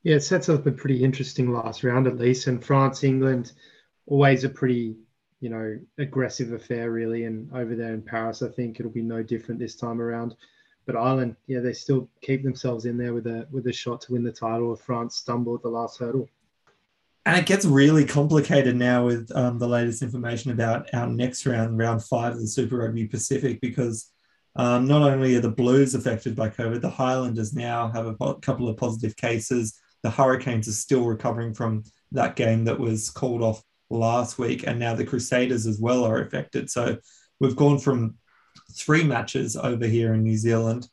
Yeah, 0.02 0.16
it 0.16 0.21
sets 0.21 0.49
up 0.49 0.66
a 0.66 0.73
pretty 0.73 1.04
interesting 1.04 1.52
last 1.52 1.85
round 1.85 2.07
at 2.07 2.16
least. 2.16 2.47
And 2.47 2.64
France, 2.64 3.04
England, 3.04 3.52
always 4.07 4.45
a 4.45 4.49
pretty, 4.49 4.97
you 5.40 5.50
know, 5.50 5.78
aggressive 5.99 6.52
affair 6.52 6.90
really. 6.90 7.25
And 7.25 7.52
over 7.54 7.75
there 7.75 7.92
in 7.92 8.00
Paris, 8.00 8.42
I 8.42 8.49
think 8.49 8.80
it'll 8.80 8.90
be 8.90 9.02
no 9.02 9.23
different 9.23 9.61
this 9.61 9.76
time 9.76 10.00
around. 10.00 10.35
But 10.91 10.99
Ireland, 10.99 11.37
yeah, 11.47 11.61
they 11.61 11.73
still 11.73 12.09
keep 12.21 12.43
themselves 12.43 12.85
in 12.85 12.99
there 12.99 13.15
with 13.15 13.29
a 13.29 13.47
with 13.53 13.69
a 13.69 13.73
shot 13.73 14.01
to 14.03 14.13
win 14.13 14.25
the 14.25 14.33
title. 14.33 14.75
If 14.75 14.81
France 14.81 15.15
stumble 15.15 15.55
at 15.55 15.63
the 15.63 15.69
last 15.69 16.01
hurdle. 16.01 16.29
And 17.25 17.39
it 17.39 17.47
gets 17.47 17.65
really 17.65 18.05
complicated 18.05 18.75
now 18.75 19.07
with 19.07 19.31
um, 19.37 19.61
the 19.61 19.69
latest 19.69 20.03
information 20.03 20.51
about 20.51 20.93
our 20.93 21.07
next 21.07 21.47
round, 21.47 21.79
round 21.79 22.03
five 22.03 22.33
of 22.33 22.41
the 22.41 22.49
Super 22.49 22.79
Rugby 22.79 23.07
Pacific, 23.07 23.61
because 23.61 24.11
um, 24.57 24.89
not 24.89 25.03
only 25.03 25.37
are 25.37 25.41
the 25.41 25.51
Blues 25.51 25.95
affected 25.95 26.35
by 26.35 26.49
COVID, 26.49 26.81
the 26.81 26.91
Highlanders 26.91 27.55
now 27.55 27.89
have 27.93 28.07
a 28.07 28.15
po- 28.15 28.35
couple 28.35 28.69
of 28.69 28.77
positive 28.77 29.15
cases. 29.15 29.79
The 30.03 30.11
Hurricanes 30.11 30.67
are 30.67 30.73
still 30.73 31.05
recovering 31.05 31.55
from 31.55 31.85
that 32.11 32.35
game 32.35 32.65
that 32.65 32.81
was 32.81 33.11
called 33.11 33.43
off 33.43 33.63
last 33.91 34.41
week, 34.41 34.67
and 34.67 34.81
now 34.81 34.97
the 34.97 35.05
Crusaders 35.05 35.67
as 35.67 35.79
well 35.79 36.05
are 36.05 36.21
affected. 36.21 36.69
So 36.69 36.97
we've 37.39 37.55
gone 37.55 37.79
from 37.79 38.17
three 38.71 39.05
matches 39.05 39.57
over 39.57 39.87
here 39.87 40.15
in 40.15 40.23
New 40.23 40.37
Zealand 40.37 40.89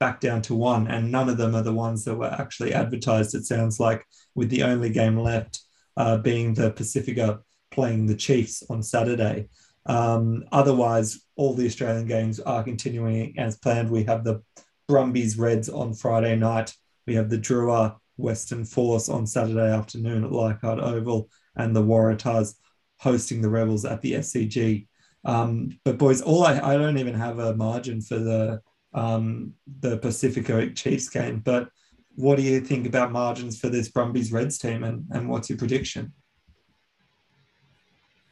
back 0.00 0.20
down 0.20 0.42
to 0.42 0.54
one, 0.54 0.88
and 0.88 1.10
none 1.10 1.28
of 1.28 1.36
them 1.36 1.54
are 1.54 1.62
the 1.62 1.72
ones 1.72 2.04
that 2.04 2.16
were 2.16 2.32
actually 2.32 2.74
advertised. 2.74 3.34
It 3.34 3.44
sounds 3.44 3.80
like 3.80 4.04
with 4.34 4.50
the 4.50 4.62
only 4.64 4.90
game 4.90 5.18
left 5.18 5.60
uh, 5.96 6.18
being 6.18 6.54
the 6.54 6.70
Pasifika 6.72 7.40
playing 7.70 8.06
the 8.06 8.16
Chiefs 8.16 8.62
on 8.68 8.82
Saturday. 8.82 9.48
Um, 9.86 10.44
otherwise, 10.52 11.20
all 11.36 11.54
the 11.54 11.66
Australian 11.66 12.06
games 12.06 12.40
are 12.40 12.62
continuing 12.62 13.38
as 13.38 13.58
planned. 13.58 13.90
We 13.90 14.04
have 14.04 14.24
the 14.24 14.42
Brumbies 14.88 15.38
Reds 15.38 15.68
on 15.68 15.94
Friday 15.94 16.36
night. 16.36 16.74
We 17.06 17.14
have 17.14 17.30
the 17.30 17.38
Drua 17.38 17.96
Western 18.16 18.64
Force 18.64 19.08
on 19.08 19.26
Saturday 19.26 19.72
afternoon 19.72 20.24
at 20.24 20.32
Leichhardt 20.32 20.80
Oval, 20.80 21.28
and 21.56 21.74
the 21.74 21.82
Waratahs 21.82 22.54
hosting 22.98 23.42
the 23.42 23.50
Rebels 23.50 23.84
at 23.84 24.00
the 24.00 24.12
SCG. 24.14 24.86
Um, 25.24 25.78
but 25.84 25.98
boys, 25.98 26.20
all 26.20 26.44
I, 26.44 26.58
I 26.60 26.76
don't 26.76 26.98
even 26.98 27.14
have 27.14 27.38
a 27.38 27.54
margin 27.56 28.00
for 28.00 28.18
the 28.18 28.60
um, 28.92 29.54
the 29.80 29.98
Pasifika 29.98 30.74
Chiefs 30.76 31.08
game. 31.08 31.40
But 31.40 31.68
what 32.14 32.36
do 32.36 32.42
you 32.42 32.60
think 32.60 32.86
about 32.86 33.12
margins 33.12 33.58
for 33.58 33.68
this 33.68 33.88
Brumbies 33.88 34.32
Reds 34.32 34.58
team, 34.58 34.84
and, 34.84 35.06
and 35.10 35.28
what's 35.28 35.48
your 35.48 35.58
prediction? 35.58 36.12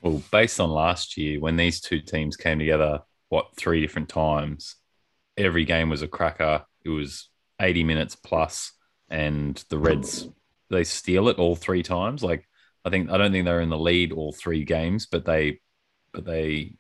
Well, 0.03 0.23
based 0.31 0.61
on 0.61 0.71
last 0.71 1.17
year, 1.17 1.41
when 1.41 1.57
these 1.57 1.81
two 1.81 2.01
teams 2.01 2.37
came 2.37 2.59
together, 2.59 3.01
what 3.29 3.57
three 3.57 3.81
different 3.81 4.09
times, 4.09 4.77
every 5.37 5.65
game 5.65 5.89
was 5.89 6.03
a 6.03 6.09
cracker. 6.09 6.65
It 6.85 6.91
was 6.91 7.29
80 7.61 7.85
minutes 7.85 8.17
plus, 8.17 8.73
and 9.09 9.63
the 9.69 9.79
Reds 9.79 10.29
they 10.71 10.85
steal 10.85 11.29
it 11.29 11.39
all 11.39 11.55
three 11.55 11.83
times. 11.83 12.23
Like 12.23 12.49
I 12.85 12.91
think 12.91 13.11
I 13.11 13.19
don't 13.19 13.31
think 13.31 13.45
they're 13.45 13.61
in 13.61 13.69
the 13.69 13.79
lead 13.79 14.13
all 14.13 14.33
three 14.33 14.65
games, 14.65 15.07
but 15.07 15.25
they 15.25 15.61
but 16.13 16.25
they 16.25 16.75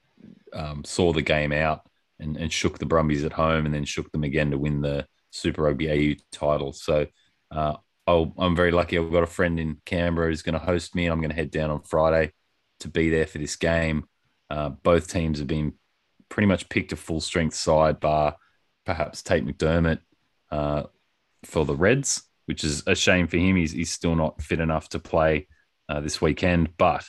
um, 0.53 0.85
saw 0.85 1.13
the 1.13 1.23
game 1.23 1.53
out 1.53 1.83
and, 2.19 2.37
and 2.37 2.53
shook 2.53 2.79
the 2.79 2.87
Brumbies 2.87 3.25
at 3.25 3.33
home, 3.33 3.67
and 3.67 3.75
then 3.75 3.85
shook 3.85 4.11
them 4.13 4.25
again 4.25 4.51
to 4.51 4.59
win 4.59 4.81
the 4.81 5.07
Super 5.31 5.63
Rugby 5.63 5.91
AU 5.91 6.15
title. 6.31 6.73
So 6.73 7.07
uh, 7.51 7.77
I'll, 8.07 8.33
I'm 8.39 8.57
very 8.57 8.71
lucky. 8.71 8.99
I've 8.99 9.13
got 9.13 9.23
a 9.23 9.27
friend 9.27 9.59
in 9.59 9.79
Canberra 9.85 10.29
who's 10.29 10.43
going 10.43 10.59
to 10.59 10.65
host 10.65 10.95
me. 10.95 11.07
And 11.07 11.13
I'm 11.13 11.21
going 11.21 11.31
to 11.31 11.37
head 11.37 11.51
down 11.51 11.71
on 11.71 11.83
Friday 11.83 12.33
to 12.81 12.89
be 12.89 13.11
there 13.11 13.27
for 13.27 13.39
this 13.39 13.57
game. 13.57 14.05
Uh, 14.51 14.71
both 14.71 15.09
teams 15.09 15.39
have 15.39 15.49
been 15.49 15.75
pretty 16.29 16.47
much 16.47 16.69
picked 16.69 16.93
a 16.93 16.97
full 16.97 17.21
strength 17.21 17.55
side, 17.55 18.01
bar 18.01 18.37
perhaps 18.85 19.23
Tate 19.23 19.47
McDermott 19.47 20.01
uh, 20.51 20.85
for 21.45 21.65
the 21.65 21.77
Reds, 21.77 22.23
which 22.47 22.65
is 22.65 22.83
a 22.87 22.95
shame 22.95 23.29
for 23.29 23.37
him. 23.37 23.57
He's, 23.57 23.73
he's 23.73 23.93
still 23.93 24.15
not 24.15 24.43
fit 24.43 24.61
enough 24.61 24.89
to 24.91 24.99
play 24.99 25.47
uh, 25.89 26.01
this 26.01 26.21
weekend. 26.21 26.77
But 26.77 27.05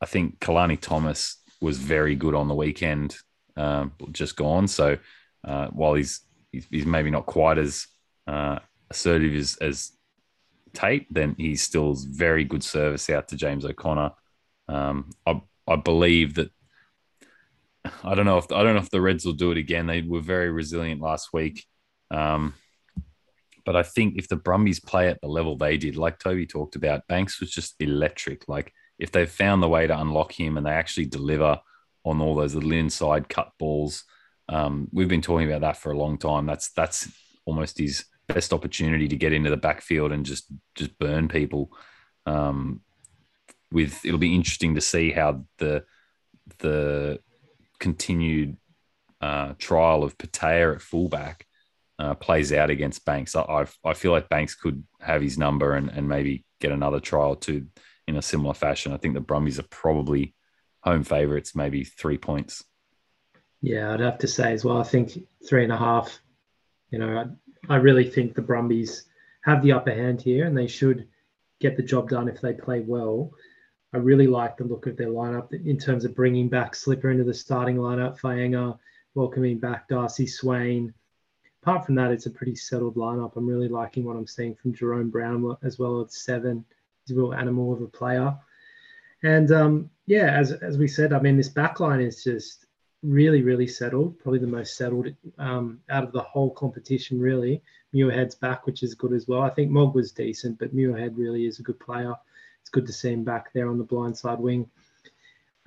I 0.00 0.06
think 0.06 0.40
Kalani 0.40 0.80
Thomas 0.80 1.36
was 1.62 1.78
very 1.78 2.14
good 2.14 2.34
on 2.34 2.48
the 2.48 2.54
weekend, 2.54 3.16
um, 3.56 3.92
just 4.10 4.36
gone. 4.36 4.68
So 4.68 4.98
uh, 5.44 5.68
while 5.68 5.94
he's, 5.94 6.20
he's 6.50 6.66
he's 6.70 6.86
maybe 6.86 7.10
not 7.10 7.26
quite 7.26 7.58
as 7.58 7.86
uh, 8.26 8.58
assertive 8.90 9.34
as, 9.34 9.56
as 9.56 9.92
Tate, 10.74 11.06
then 11.12 11.34
he 11.38 11.54
still 11.56 11.94
very 11.94 12.44
good 12.44 12.64
service 12.64 13.08
out 13.10 13.28
to 13.28 13.36
James 13.36 13.64
O'Connor. 13.64 14.12
Um, 14.68 15.10
I, 15.26 15.40
I 15.68 15.76
believe 15.76 16.34
that 16.34 16.50
I 18.02 18.14
don't 18.14 18.26
know 18.26 18.38
if 18.38 18.50
I 18.52 18.62
don't 18.62 18.74
know 18.74 18.80
if 18.80 18.90
the 18.90 19.00
Reds 19.00 19.24
will 19.24 19.32
do 19.32 19.50
it 19.50 19.58
again. 19.58 19.86
They 19.86 20.02
were 20.02 20.20
very 20.20 20.50
resilient 20.50 21.00
last 21.00 21.30
week, 21.32 21.64
um, 22.10 22.54
but 23.64 23.76
I 23.76 23.82
think 23.82 24.16
if 24.16 24.28
the 24.28 24.36
Brumbies 24.36 24.80
play 24.80 25.08
at 25.08 25.20
the 25.20 25.28
level 25.28 25.56
they 25.56 25.76
did, 25.76 25.96
like 25.96 26.18
Toby 26.18 26.46
talked 26.46 26.76
about, 26.76 27.06
Banks 27.06 27.40
was 27.40 27.50
just 27.50 27.74
electric. 27.80 28.48
Like 28.48 28.72
if 29.02 29.10
they've 29.10 29.28
found 29.28 29.60
the 29.60 29.68
way 29.68 29.84
to 29.84 30.00
unlock 30.00 30.30
him 30.30 30.56
and 30.56 30.64
they 30.64 30.70
actually 30.70 31.06
deliver 31.06 31.60
on 32.04 32.20
all 32.20 32.36
those 32.36 32.54
little 32.54 32.70
inside 32.70 33.28
cut 33.28 33.50
balls, 33.58 34.04
um, 34.48 34.88
we've 34.92 35.08
been 35.08 35.20
talking 35.20 35.48
about 35.48 35.62
that 35.62 35.76
for 35.76 35.90
a 35.90 35.98
long 35.98 36.16
time. 36.16 36.46
That's 36.46 36.70
that's 36.70 37.10
almost 37.44 37.78
his 37.78 38.04
best 38.28 38.52
opportunity 38.52 39.08
to 39.08 39.16
get 39.16 39.32
into 39.32 39.50
the 39.50 39.56
backfield 39.56 40.12
and 40.12 40.24
just 40.24 40.46
just 40.76 40.96
burn 41.00 41.26
people. 41.26 41.72
Um, 42.26 42.82
with 43.72 44.04
it'll 44.04 44.18
be 44.18 44.36
interesting 44.36 44.76
to 44.76 44.80
see 44.80 45.10
how 45.10 45.44
the 45.58 45.84
the 46.58 47.18
continued 47.80 48.56
uh, 49.20 49.54
trial 49.58 50.04
of 50.04 50.16
Petaia 50.16 50.76
at 50.76 50.80
fullback 50.80 51.44
uh, 51.98 52.14
plays 52.14 52.52
out 52.52 52.70
against 52.70 53.04
Banks. 53.04 53.34
I, 53.34 53.42
I, 53.42 53.66
I 53.84 53.94
feel 53.94 54.12
like 54.12 54.28
Banks 54.28 54.54
could 54.54 54.84
have 55.00 55.22
his 55.22 55.38
number 55.38 55.74
and, 55.74 55.90
and 55.90 56.08
maybe 56.08 56.44
get 56.60 56.70
another 56.70 57.00
trial 57.00 57.34
too 57.34 57.66
in 58.06 58.16
a 58.16 58.22
similar 58.22 58.54
fashion. 58.54 58.92
I 58.92 58.96
think 58.96 59.14
the 59.14 59.20
Brumbies 59.20 59.58
are 59.58 59.64
probably 59.64 60.34
home 60.80 61.04
favourites, 61.04 61.54
maybe 61.54 61.84
three 61.84 62.18
points. 62.18 62.64
Yeah, 63.60 63.92
I'd 63.92 64.00
have 64.00 64.18
to 64.18 64.28
say 64.28 64.52
as 64.52 64.64
well. 64.64 64.78
I 64.78 64.82
think 64.82 65.18
three 65.48 65.62
and 65.62 65.72
a 65.72 65.76
half. 65.76 66.20
You 66.90 66.98
know, 66.98 67.36
I, 67.68 67.74
I 67.74 67.76
really 67.76 68.08
think 68.08 68.34
the 68.34 68.42
Brumbies 68.42 69.04
have 69.42 69.62
the 69.62 69.72
upper 69.72 69.94
hand 69.94 70.20
here, 70.20 70.46
and 70.46 70.56
they 70.56 70.66
should 70.66 71.08
get 71.60 71.76
the 71.76 71.82
job 71.82 72.10
done 72.10 72.28
if 72.28 72.40
they 72.40 72.52
play 72.52 72.80
well. 72.80 73.32
I 73.94 73.98
really 73.98 74.26
like 74.26 74.56
the 74.56 74.64
look 74.64 74.86
of 74.86 74.96
their 74.96 75.08
lineup 75.08 75.52
in 75.52 75.78
terms 75.78 76.04
of 76.04 76.14
bringing 76.14 76.48
back 76.48 76.74
Slipper 76.74 77.10
into 77.10 77.24
the 77.24 77.34
starting 77.34 77.76
lineup, 77.76 78.18
Fainga'a, 78.18 78.78
welcoming 79.14 79.58
back 79.58 79.88
Darcy 79.88 80.26
Swain. 80.26 80.92
Apart 81.62 81.86
from 81.86 81.94
that, 81.96 82.10
it's 82.10 82.26
a 82.26 82.30
pretty 82.30 82.56
settled 82.56 82.96
lineup. 82.96 83.36
I'm 83.36 83.46
really 83.46 83.68
liking 83.68 84.04
what 84.04 84.16
I'm 84.16 84.26
seeing 84.26 84.54
from 84.54 84.74
Jahrome 84.74 85.10
Brown 85.10 85.56
as 85.62 85.78
well 85.78 86.00
as 86.00 86.16
seven. 86.16 86.64
He's 87.06 87.16
a 87.16 87.20
real 87.20 87.34
animal 87.34 87.72
of 87.72 87.82
a 87.82 87.86
player. 87.86 88.36
And 89.22 89.50
um, 89.52 89.90
yeah, 90.06 90.36
as, 90.36 90.52
as 90.52 90.78
we 90.78 90.88
said, 90.88 91.12
I 91.12 91.20
mean, 91.20 91.36
this 91.36 91.48
back 91.48 91.80
line 91.80 92.00
is 92.00 92.24
just 92.24 92.66
really, 93.02 93.42
really 93.42 93.66
settled. 93.66 94.18
Probably 94.18 94.38
the 94.38 94.46
most 94.46 94.76
settled 94.76 95.08
um, 95.38 95.80
out 95.90 96.04
of 96.04 96.12
the 96.12 96.22
whole 96.22 96.50
competition. 96.50 97.20
Really, 97.20 97.62
Muirhead's 97.94 98.34
back, 98.34 98.66
which 98.66 98.82
is 98.82 98.94
good 98.94 99.12
as 99.12 99.28
well. 99.28 99.42
I 99.42 99.50
think 99.50 99.70
Mog 99.70 99.94
was 99.94 100.12
decent, 100.12 100.58
but 100.58 100.74
Muirhead 100.74 101.16
really 101.16 101.46
is 101.46 101.58
a 101.58 101.62
good 101.62 101.78
player. 101.78 102.14
It's 102.60 102.70
good 102.70 102.86
to 102.86 102.92
see 102.92 103.12
him 103.12 103.24
back 103.24 103.52
there 103.52 103.68
on 103.68 103.78
the 103.78 103.84
blind 103.84 104.16
side 104.16 104.38
wing. 104.38 104.68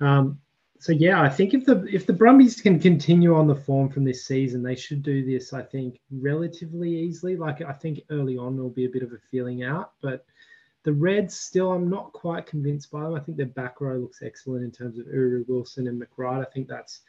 Um, 0.00 0.38
so 0.78 0.92
yeah, 0.92 1.22
I 1.22 1.28
think 1.28 1.54
if 1.54 1.64
the 1.64 1.84
if 1.90 2.06
the 2.06 2.12
Brumbies 2.12 2.60
can 2.60 2.78
continue 2.78 3.34
on 3.34 3.46
the 3.46 3.54
form 3.54 3.88
from 3.88 4.04
this 4.04 4.26
season, 4.26 4.62
they 4.62 4.76
should 4.76 5.02
do 5.02 5.24
this. 5.24 5.52
I 5.52 5.62
think 5.62 6.00
relatively 6.10 6.90
easily. 6.90 7.36
Like 7.36 7.62
I 7.62 7.72
think 7.72 8.00
early 8.10 8.36
on 8.36 8.56
there'll 8.56 8.70
be 8.70 8.84
a 8.84 8.90
bit 8.90 9.02
of 9.02 9.12
a 9.12 9.18
feeling 9.30 9.62
out, 9.62 9.92
but 10.02 10.26
the 10.86 10.92
Reds 10.92 11.38
still 11.38 11.72
I'm 11.72 11.90
not 11.90 12.12
quite 12.12 12.46
convinced 12.46 12.92
by 12.92 13.02
them. 13.02 13.14
I 13.14 13.18
think 13.18 13.36
their 13.36 13.46
back 13.46 13.80
row 13.80 13.98
looks 13.98 14.22
excellent 14.22 14.62
in 14.62 14.70
terms 14.70 15.00
of 15.00 15.08
Uru 15.08 15.44
Wilson 15.48 15.88
and 15.88 16.00
McReight. 16.00 16.46
I 16.46 16.48
think 16.48 16.68
that's 16.68 17.00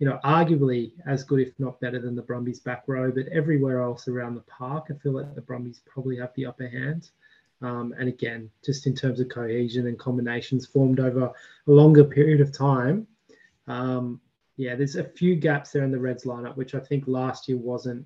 you 0.00 0.08
know 0.08 0.18
arguably 0.24 0.90
as 1.06 1.22
good 1.22 1.38
if 1.38 1.58
not 1.60 1.80
better 1.80 2.00
than 2.00 2.16
the 2.16 2.22
Brumbies 2.22 2.58
back 2.58 2.82
row. 2.88 3.12
But 3.12 3.28
everywhere 3.28 3.80
else 3.80 4.08
around 4.08 4.34
the 4.34 4.40
park, 4.40 4.88
I 4.90 4.94
feel 4.94 5.12
like 5.12 5.36
the 5.36 5.40
Brumbies 5.40 5.82
probably 5.86 6.16
have 6.16 6.32
the 6.34 6.46
upper 6.46 6.66
hand. 6.66 7.10
Um, 7.62 7.94
and 7.96 8.08
again, 8.08 8.50
just 8.64 8.88
in 8.88 8.94
terms 8.94 9.20
of 9.20 9.28
cohesion 9.28 9.86
and 9.86 9.96
combinations 9.96 10.66
formed 10.66 10.98
over 10.98 11.26
a 11.26 11.32
longer 11.70 12.04
period 12.04 12.40
of 12.40 12.52
time, 12.52 13.06
um, 13.68 14.20
yeah, 14.56 14.74
there's 14.74 14.96
a 14.96 15.04
few 15.04 15.36
gaps 15.36 15.70
there 15.70 15.84
in 15.84 15.92
the 15.92 15.98
Reds 15.98 16.24
lineup, 16.24 16.56
which 16.56 16.74
I 16.74 16.80
think 16.80 17.04
last 17.06 17.48
year 17.48 17.56
wasn't 17.56 18.04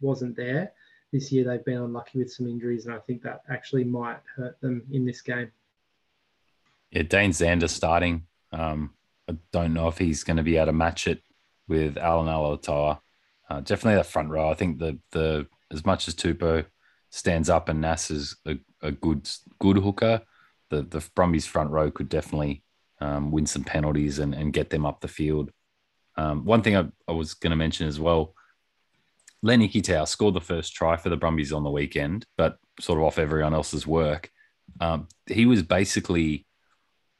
wasn't 0.00 0.34
there. 0.34 0.72
This 1.12 1.32
year 1.32 1.44
they've 1.44 1.64
been 1.64 1.78
unlucky 1.78 2.18
with 2.18 2.32
some 2.32 2.46
injuries, 2.46 2.86
and 2.86 2.94
I 2.94 2.98
think 2.98 3.22
that 3.22 3.42
actually 3.50 3.84
might 3.84 4.20
hurt 4.36 4.60
them 4.60 4.82
in 4.92 5.04
this 5.04 5.20
game. 5.20 5.50
Yeah, 6.90 7.02
Dane 7.02 7.30
Zander 7.30 7.68
starting. 7.68 8.26
Um, 8.52 8.94
I 9.28 9.36
don't 9.52 9.74
know 9.74 9.88
if 9.88 9.98
he's 9.98 10.24
going 10.24 10.36
to 10.38 10.42
be 10.42 10.56
able 10.56 10.66
to 10.66 10.72
match 10.72 11.06
it 11.06 11.22
with 11.68 11.96
Allan 11.96 12.26
Alaalatoa. 12.26 13.00
Uh, 13.48 13.60
definitely 13.60 13.96
the 13.96 14.04
front 14.04 14.30
row. 14.30 14.50
I 14.50 14.54
think 14.54 14.78
the 14.78 14.98
the 15.10 15.46
as 15.70 15.84
much 15.84 16.08
as 16.08 16.14
Tupou 16.14 16.66
stands 17.10 17.50
up 17.50 17.68
and 17.68 17.80
Nas 17.80 18.10
is 18.10 18.36
a, 18.46 18.58
a 18.82 18.92
good 18.92 19.28
good 19.58 19.78
hooker, 19.78 20.22
the 20.68 20.82
the 20.82 21.04
Brumbies 21.14 21.46
front 21.46 21.70
row 21.70 21.90
could 21.90 22.08
definitely 22.08 22.62
um, 23.00 23.30
win 23.30 23.46
some 23.46 23.64
penalties 23.64 24.18
and, 24.18 24.34
and 24.34 24.52
get 24.52 24.70
them 24.70 24.86
up 24.86 25.00
the 25.00 25.08
field. 25.08 25.50
Um, 26.16 26.44
one 26.44 26.62
thing 26.62 26.76
I, 26.76 26.86
I 27.08 27.12
was 27.12 27.34
going 27.34 27.50
to 27.50 27.56
mention 27.56 27.86
as 27.86 27.98
well, 27.98 28.34
Len 29.42 29.60
Ikitau 29.60 30.06
scored 30.06 30.34
the 30.34 30.40
first 30.40 30.74
try 30.74 30.96
for 30.96 31.08
the 31.08 31.16
Brumbies 31.16 31.52
on 31.52 31.64
the 31.64 31.70
weekend, 31.70 32.26
but 32.36 32.58
sort 32.78 32.98
of 32.98 33.04
off 33.04 33.18
everyone 33.18 33.54
else's 33.54 33.86
work. 33.86 34.30
Um, 34.80 35.08
he 35.26 35.46
was 35.46 35.62
basically 35.62 36.46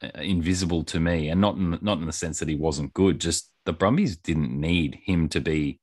uh, 0.03 0.09
invisible 0.19 0.83
to 0.85 0.99
me, 0.99 1.29
and 1.29 1.41
not 1.41 1.55
in, 1.55 1.77
not 1.81 1.97
in 1.97 2.05
the 2.05 2.13
sense 2.13 2.39
that 2.39 2.49
he 2.49 2.55
wasn't 2.55 2.93
good. 2.93 3.19
Just 3.19 3.51
the 3.65 3.73
Brumbies 3.73 4.17
didn't 4.17 4.51
need 4.51 4.99
him 5.03 5.29
to 5.29 5.41
be 5.41 5.79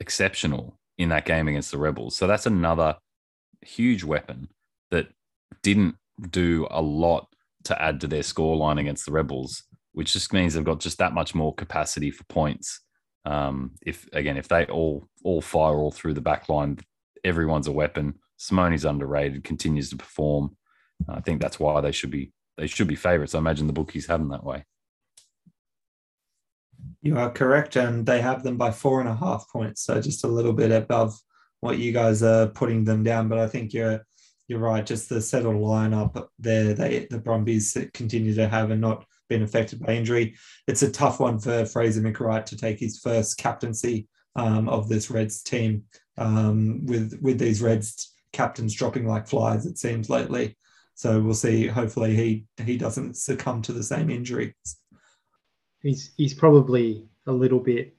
exceptional 0.00 0.78
in 0.98 1.08
that 1.10 1.24
game 1.24 1.48
against 1.48 1.70
the 1.70 1.78
Rebels. 1.78 2.16
So 2.16 2.26
that's 2.26 2.46
another 2.46 2.96
huge 3.60 4.04
weapon 4.04 4.48
that 4.90 5.08
didn't 5.62 5.96
do 6.30 6.66
a 6.70 6.80
lot 6.80 7.28
to 7.64 7.80
add 7.82 8.00
to 8.00 8.06
their 8.06 8.22
scoreline 8.22 8.80
against 8.80 9.06
the 9.06 9.12
Rebels, 9.12 9.64
which 9.92 10.12
just 10.12 10.32
means 10.32 10.54
they've 10.54 10.64
got 10.64 10.80
just 10.80 10.98
that 10.98 11.12
much 11.12 11.34
more 11.34 11.54
capacity 11.54 12.10
for 12.10 12.24
points. 12.24 12.80
Um, 13.26 13.72
if 13.82 14.08
again, 14.12 14.36
if 14.36 14.46
they 14.46 14.64
all 14.66 15.08
all 15.24 15.42
fire 15.42 15.74
all 15.74 15.90
through 15.90 16.14
the 16.14 16.20
back 16.20 16.48
line, 16.48 16.78
everyone's 17.24 17.66
a 17.66 17.72
weapon. 17.72 18.20
Simone's 18.38 18.84
underrated, 18.84 19.42
continues 19.42 19.90
to 19.90 19.96
perform. 19.96 20.56
I 21.08 21.20
think 21.20 21.42
that's 21.42 21.58
why 21.58 21.80
they 21.80 21.92
should 21.92 22.12
be 22.12 22.32
they 22.56 22.68
should 22.68 22.86
be 22.86 22.94
favourites. 22.94 23.34
I 23.34 23.38
imagine 23.38 23.66
the 23.66 23.72
bookies 23.72 24.06
have 24.06 24.20
them 24.20 24.30
that 24.30 24.44
way. 24.44 24.64
You 27.02 27.18
are 27.18 27.30
correct, 27.30 27.74
and 27.74 28.06
they 28.06 28.20
have 28.20 28.44
them 28.44 28.56
by 28.56 28.70
four 28.70 29.00
and 29.00 29.08
a 29.08 29.16
half 29.16 29.46
points, 29.50 29.82
so 29.82 30.00
just 30.00 30.24
a 30.24 30.28
little 30.28 30.52
bit 30.52 30.70
above 30.70 31.18
what 31.60 31.78
you 31.78 31.92
guys 31.92 32.22
are 32.22 32.46
putting 32.46 32.84
them 32.84 33.02
down. 33.02 33.28
But 33.28 33.38
I 33.38 33.48
think 33.48 33.74
you're 33.74 34.06
you're 34.46 34.60
right. 34.60 34.86
Just 34.86 35.08
the 35.08 35.20
settled 35.20 35.56
lineup 35.56 36.28
there, 36.38 36.74
they 36.74 37.08
the 37.10 37.18
Brumbies 37.18 37.76
continue 37.92 38.34
to 38.34 38.48
have 38.48 38.70
and 38.70 38.80
not 38.80 39.04
been 39.28 39.42
affected 39.42 39.80
by 39.80 39.94
injury. 39.94 40.36
It's 40.66 40.82
a 40.82 40.90
tough 40.90 41.20
one 41.20 41.38
for 41.38 41.66
Fraser 41.66 42.00
McReight 42.00 42.46
to 42.46 42.56
take 42.56 42.78
his 42.78 42.98
first 42.98 43.38
captaincy 43.38 44.08
um, 44.34 44.68
of 44.68 44.88
this 44.88 45.10
Reds 45.10 45.42
team. 45.42 45.84
Um, 46.18 46.86
with 46.86 47.18
with 47.20 47.38
these 47.38 47.60
Reds 47.60 48.14
captains 48.32 48.74
dropping 48.74 49.06
like 49.06 49.26
flies, 49.26 49.66
it 49.66 49.78
seems 49.78 50.08
lately. 50.08 50.56
So 50.94 51.20
we'll 51.20 51.34
see. 51.34 51.66
Hopefully, 51.66 52.14
he 52.14 52.46
he 52.64 52.76
doesn't 52.76 53.16
succumb 53.16 53.62
to 53.62 53.72
the 53.72 53.82
same 53.82 54.10
injuries. 54.10 54.54
He's 55.82 56.12
he's 56.16 56.34
probably 56.34 57.06
a 57.26 57.32
little 57.32 57.60
bit, 57.60 57.94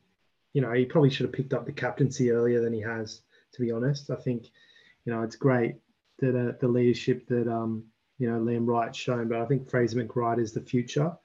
you 0.54 0.62
know, 0.62 0.72
he 0.72 0.86
probably 0.86 1.10
should 1.10 1.26
have 1.26 1.34
picked 1.34 1.54
up 1.54 1.66
the 1.66 1.72
captaincy 1.72 2.32
earlier 2.32 2.62
than 2.62 2.74
he 2.74 2.82
has. 2.82 3.22
To 3.54 3.62
be 3.62 3.72
honest, 3.72 4.10
I 4.10 4.16
think, 4.16 4.48
you 5.06 5.14
know, 5.14 5.22
it's 5.22 5.36
great 5.36 5.76
that 6.20 6.36
uh, 6.36 6.54
the 6.60 6.68
leadership 6.68 7.28
that 7.28 7.48
um, 7.48 7.86
you 8.18 8.30
know 8.30 8.40
Liam 8.40 8.68
Wright's 8.68 8.98
shown, 8.98 9.28
but 9.28 9.40
I 9.40 9.46
think 9.46 9.70
Fraser 9.70 10.04
McReight 10.04 10.40
is 10.40 10.54
the 10.54 10.62
future. 10.62 11.16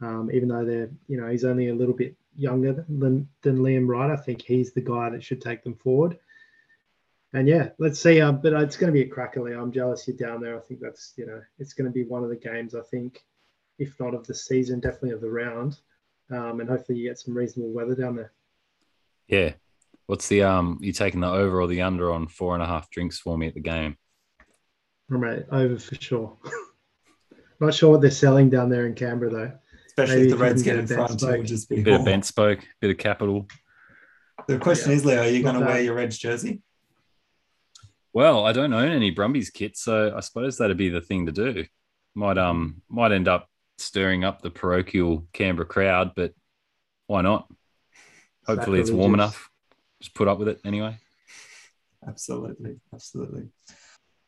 Um, 0.00 0.30
even 0.32 0.48
though 0.48 0.64
they're 0.64 0.90
you 1.08 1.20
know 1.20 1.28
he's 1.28 1.44
only 1.44 1.68
a 1.68 1.74
little 1.74 1.94
bit 1.94 2.14
younger 2.36 2.84
than 2.88 3.28
than 3.42 3.58
Liam 3.58 3.88
Wright, 3.88 4.10
I 4.10 4.16
think 4.16 4.42
he's 4.42 4.72
the 4.72 4.82
guy 4.82 5.10
that 5.10 5.22
should 5.22 5.40
take 5.40 5.64
them 5.64 5.74
forward. 5.74 6.18
And 7.32 7.48
yeah, 7.48 7.70
let's 7.78 8.00
see. 8.00 8.20
Um, 8.20 8.40
but 8.40 8.52
it's 8.54 8.76
going 8.76 8.92
to 8.92 8.98
be 8.98 9.02
a 9.02 9.08
cracker. 9.08 9.46
I'm 9.48 9.72
jealous 9.72 10.06
you're 10.06 10.16
down 10.16 10.40
there. 10.40 10.56
I 10.56 10.60
think 10.60 10.80
that's 10.80 11.12
you 11.16 11.26
know 11.26 11.40
it's 11.58 11.72
going 11.72 11.86
to 11.86 11.92
be 11.92 12.04
one 12.04 12.24
of 12.24 12.30
the 12.30 12.36
games. 12.36 12.74
I 12.74 12.82
think, 12.82 13.24
if 13.78 13.98
not 13.98 14.14
of 14.14 14.26
the 14.26 14.34
season, 14.34 14.80
definitely 14.80 15.10
of 15.10 15.20
the 15.20 15.30
round. 15.30 15.78
Um, 16.30 16.60
and 16.60 16.68
hopefully 16.68 16.98
you 16.98 17.08
get 17.08 17.18
some 17.18 17.36
reasonable 17.36 17.72
weather 17.72 17.94
down 17.94 18.16
there. 18.16 18.32
Yeah. 19.28 19.52
What's 20.06 20.28
the 20.28 20.42
um? 20.42 20.78
You 20.80 20.92
taking 20.92 21.20
the 21.20 21.28
over 21.28 21.60
or 21.60 21.66
the 21.66 21.82
under 21.82 22.12
on 22.12 22.28
four 22.28 22.54
and 22.54 22.62
a 22.62 22.66
half 22.66 22.90
drinks 22.90 23.18
for 23.18 23.36
me 23.36 23.48
at 23.48 23.54
the 23.54 23.60
game? 23.60 23.96
Right, 25.08 25.44
over 25.50 25.78
for 25.78 25.94
sure. 25.96 26.36
Not 27.60 27.74
sure 27.74 27.90
what 27.90 28.00
they're 28.00 28.10
selling 28.10 28.50
down 28.50 28.68
there 28.68 28.86
in 28.86 28.94
Canberra 28.94 29.30
though. 29.30 29.52
Especially 29.86 30.16
Maybe 30.16 30.32
if 30.32 30.38
the 30.38 30.44
Reds 30.44 30.62
get 30.62 30.76
in 30.76 30.86
front, 30.86 31.22
it 31.22 31.38
would 31.38 31.46
just 31.46 31.68
be 31.68 31.80
a 31.80 31.84
bit 31.84 31.94
of 31.94 32.04
bent 32.04 32.26
spoke, 32.26 32.58
a 32.60 32.66
bit 32.80 32.90
of 32.90 32.98
capital. 32.98 33.48
The 34.46 34.58
question 34.58 34.90
yeah. 34.90 34.96
is, 34.96 35.04
Leo, 35.04 35.22
are 35.22 35.28
you 35.28 35.42
going 35.42 35.58
to 35.58 35.64
wear 35.64 35.80
your 35.80 35.94
Reds 35.94 36.18
jersey? 36.18 36.62
Well, 38.12 38.44
I 38.44 38.52
don't 38.52 38.72
own 38.72 38.92
any 38.92 39.10
Brumbies 39.10 39.50
kit, 39.50 39.76
so 39.76 40.14
I 40.14 40.20
suppose 40.20 40.58
that'd 40.58 40.76
be 40.76 40.88
the 40.88 41.00
thing 41.00 41.26
to 41.26 41.32
do. 41.32 41.64
Might 42.14 42.38
um 42.38 42.82
might 42.88 43.12
end 43.12 43.28
up 43.28 43.48
stirring 43.78 44.24
up 44.24 44.40
the 44.40 44.50
parochial 44.50 45.26
Canberra 45.32 45.66
crowd, 45.66 46.12
but 46.16 46.32
why 47.06 47.22
not? 47.22 47.46
Hopefully, 48.46 48.80
it's 48.80 48.90
warm 48.90 49.14
enough. 49.14 49.50
Just 50.00 50.14
put 50.14 50.28
up 50.28 50.38
with 50.38 50.48
it 50.48 50.60
anyway. 50.64 50.96
Absolutely, 52.06 52.80
absolutely. 52.94 53.48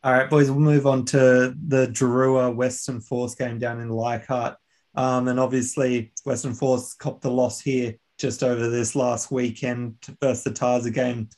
All 0.09 0.15
right, 0.15 0.31
boys, 0.31 0.51
we'll 0.51 0.61
move 0.61 0.87
on 0.87 1.05
to 1.05 1.55
the 1.67 1.87
Drua 1.89 2.57
Western 2.57 2.99
Force 2.99 3.35
game 3.35 3.59
down 3.59 3.79
in 3.79 3.91
Leichhardt. 3.91 4.57
Um, 4.95 5.29
and 5.29 5.39
obviously, 5.39 6.15
Western 6.25 6.55
Force 6.55 6.95
copped 6.95 7.21
the 7.21 7.31
loss 7.31 7.61
here 7.61 7.95
just 8.17 8.43
over 8.43 8.71
this 8.71 8.97
last 8.97 9.31
weekend 9.31 9.97
versus 10.19 10.45
the 10.45 10.51
Taza 10.51 10.95
game, 10.95 11.29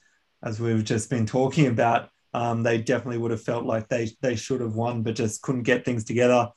as 0.44 0.60
we've 0.60 0.84
just 0.84 1.10
been 1.10 1.26
talking 1.26 1.66
about. 1.66 2.10
Um, 2.32 2.62
they 2.62 2.78
definitely 2.80 3.18
would 3.18 3.32
have 3.32 3.42
felt 3.42 3.64
like 3.64 3.88
they 3.88 4.12
they 4.20 4.36
should 4.36 4.60
have 4.60 4.76
won, 4.76 5.02
but 5.02 5.16
just 5.16 5.42
couldn't 5.42 5.64
get 5.64 5.84
things 5.84 6.04
together. 6.04 6.48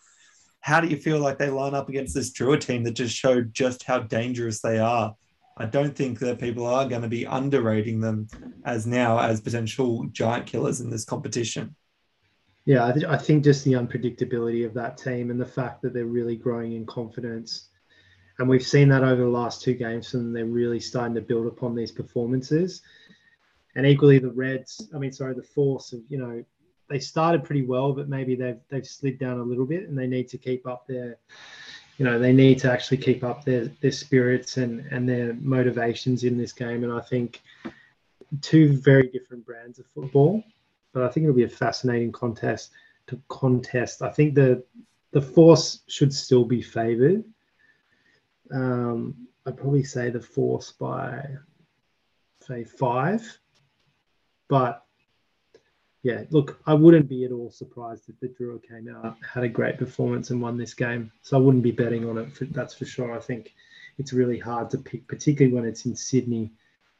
How 0.59 0.81
do 0.81 0.89
you 0.89 0.97
feel 0.97 1.17
like 1.17 1.39
they 1.39 1.49
line 1.49 1.73
up 1.73 1.89
against 1.89 2.13
this 2.13 2.31
Drua 2.31 2.61
team 2.61 2.83
that 2.83 2.91
just 2.91 3.15
showed 3.15 3.55
just 3.55 3.81
how 3.85 3.97
dangerous 3.97 4.61
they 4.61 4.77
are? 4.77 5.15
I 5.57 5.65
don't 5.65 5.95
think 5.95 6.19
that 6.19 6.39
people 6.39 6.67
are 6.67 6.87
going 6.87 7.01
to 7.01 7.07
be 7.07 7.25
underrating 7.25 8.01
them 8.01 8.27
as 8.65 8.85
now 8.85 9.17
as 9.17 9.41
potential 9.41 10.05
giant 10.11 10.45
killers 10.45 10.79
in 10.79 10.91
this 10.91 11.05
competition. 11.05 11.75
Yeah, 12.65 12.85
I, 12.85 12.91
th- 12.93 13.05
I, 13.05 13.17
think 13.17 13.43
just 13.43 13.65
the 13.65 13.73
unpredictability 13.73 14.65
of 14.65 14.73
that 14.75 14.97
team 14.97 15.31
and 15.31 15.39
the 15.39 15.45
fact 15.45 15.81
that 15.81 15.93
they're 15.93 16.05
really 16.05 16.37
growing 16.37 16.73
in 16.73 16.85
confidence. 16.85 17.67
And 18.39 18.47
we've 18.47 18.65
seen 18.65 18.87
that 18.89 19.03
over 19.03 19.21
the 19.21 19.27
last 19.27 19.61
two 19.61 19.73
games, 19.73 20.13
and 20.13 20.35
they're 20.35 20.45
really 20.45 20.79
starting 20.79 21.15
to 21.15 21.21
build 21.21 21.45
upon 21.45 21.75
these 21.75 21.91
performances. 21.91 22.81
And 23.75 23.85
equally, 23.85 24.17
the 24.17 24.31
Reds, 24.31 24.89
I 24.95 24.97
mean, 24.97 25.11
sorry, 25.11 25.33
the 25.33 25.43
Force, 25.43 25.93
of, 25.93 26.01
you 26.07 26.17
know, 26.17 26.43
they 26.89 26.99
started 26.99 27.43
pretty 27.43 27.63
well, 27.63 27.93
but 27.93 28.07
maybe 28.09 28.35
they've 28.35 28.59
they've 28.69 28.85
slid 28.85 29.19
down 29.19 29.39
a 29.39 29.43
little 29.43 29.65
bit, 29.65 29.87
and 29.87 29.97
they 29.97 30.07
need 30.07 30.29
to 30.29 30.37
keep 30.37 30.65
up 30.65 30.87
their, 30.87 31.17
you 31.97 32.05
know, 32.05 32.17
they 32.17 32.33
need 32.33 32.59
to 32.59 32.71
actually 32.71 32.97
keep 32.97 33.23
up 33.23 33.43
their 33.43 33.65
their 33.81 33.91
spirits 33.91 34.57
and 34.57 34.85
and 34.91 35.07
their 35.07 35.33
motivations 35.33 36.23
in 36.23 36.37
this 36.37 36.53
game. 36.53 36.83
And 36.83 36.93
I 36.93 37.01
think 37.01 37.41
two 38.41 38.77
very 38.77 39.09
different 39.09 39.45
brands 39.45 39.79
of 39.79 39.85
football 39.87 40.43
but 40.93 41.03
I 41.03 41.09
think 41.09 41.23
it'll 41.23 41.35
be 41.35 41.43
a 41.43 41.49
fascinating 41.49 42.11
contest 42.11 42.71
to 43.07 43.21
contest. 43.27 44.01
I 44.01 44.09
think 44.09 44.35
the 44.35 44.63
the 45.11 45.21
force 45.21 45.81
should 45.87 46.13
still 46.13 46.45
be 46.45 46.61
favoured. 46.61 47.23
Um, 48.51 49.27
I'd 49.45 49.57
probably 49.57 49.83
say 49.83 50.09
the 50.09 50.21
force 50.21 50.71
by 50.71 51.25
say 52.41 52.63
five, 52.63 53.39
but 54.47 54.85
yeah, 56.03 56.23
look, 56.31 56.59
I 56.65 56.73
wouldn't 56.73 57.07
be 57.07 57.23
at 57.23 57.31
all 57.31 57.49
surprised 57.49 58.09
if 58.09 58.19
the 58.19 58.27
Drua 58.27 58.61
came 58.61 58.93
out, 58.93 59.15
had 59.25 59.45
a 59.45 59.49
great 59.49 59.77
performance, 59.77 60.31
and 60.31 60.41
won 60.41 60.57
this 60.57 60.73
game. 60.73 61.11
So 61.21 61.37
I 61.37 61.39
wouldn't 61.39 61.63
be 61.63 61.71
betting 61.71 62.07
on 62.09 62.17
it. 62.17 62.33
For, 62.33 62.45
that's 62.45 62.73
for 62.73 62.85
sure. 62.85 63.15
I 63.15 63.19
think 63.19 63.53
it's 63.97 64.11
really 64.11 64.37
hard 64.37 64.69
to 64.71 64.77
pick, 64.77 65.07
particularly 65.07 65.55
when 65.55 65.65
it's 65.65 65.85
in 65.85 65.95
Sydney 65.95 66.51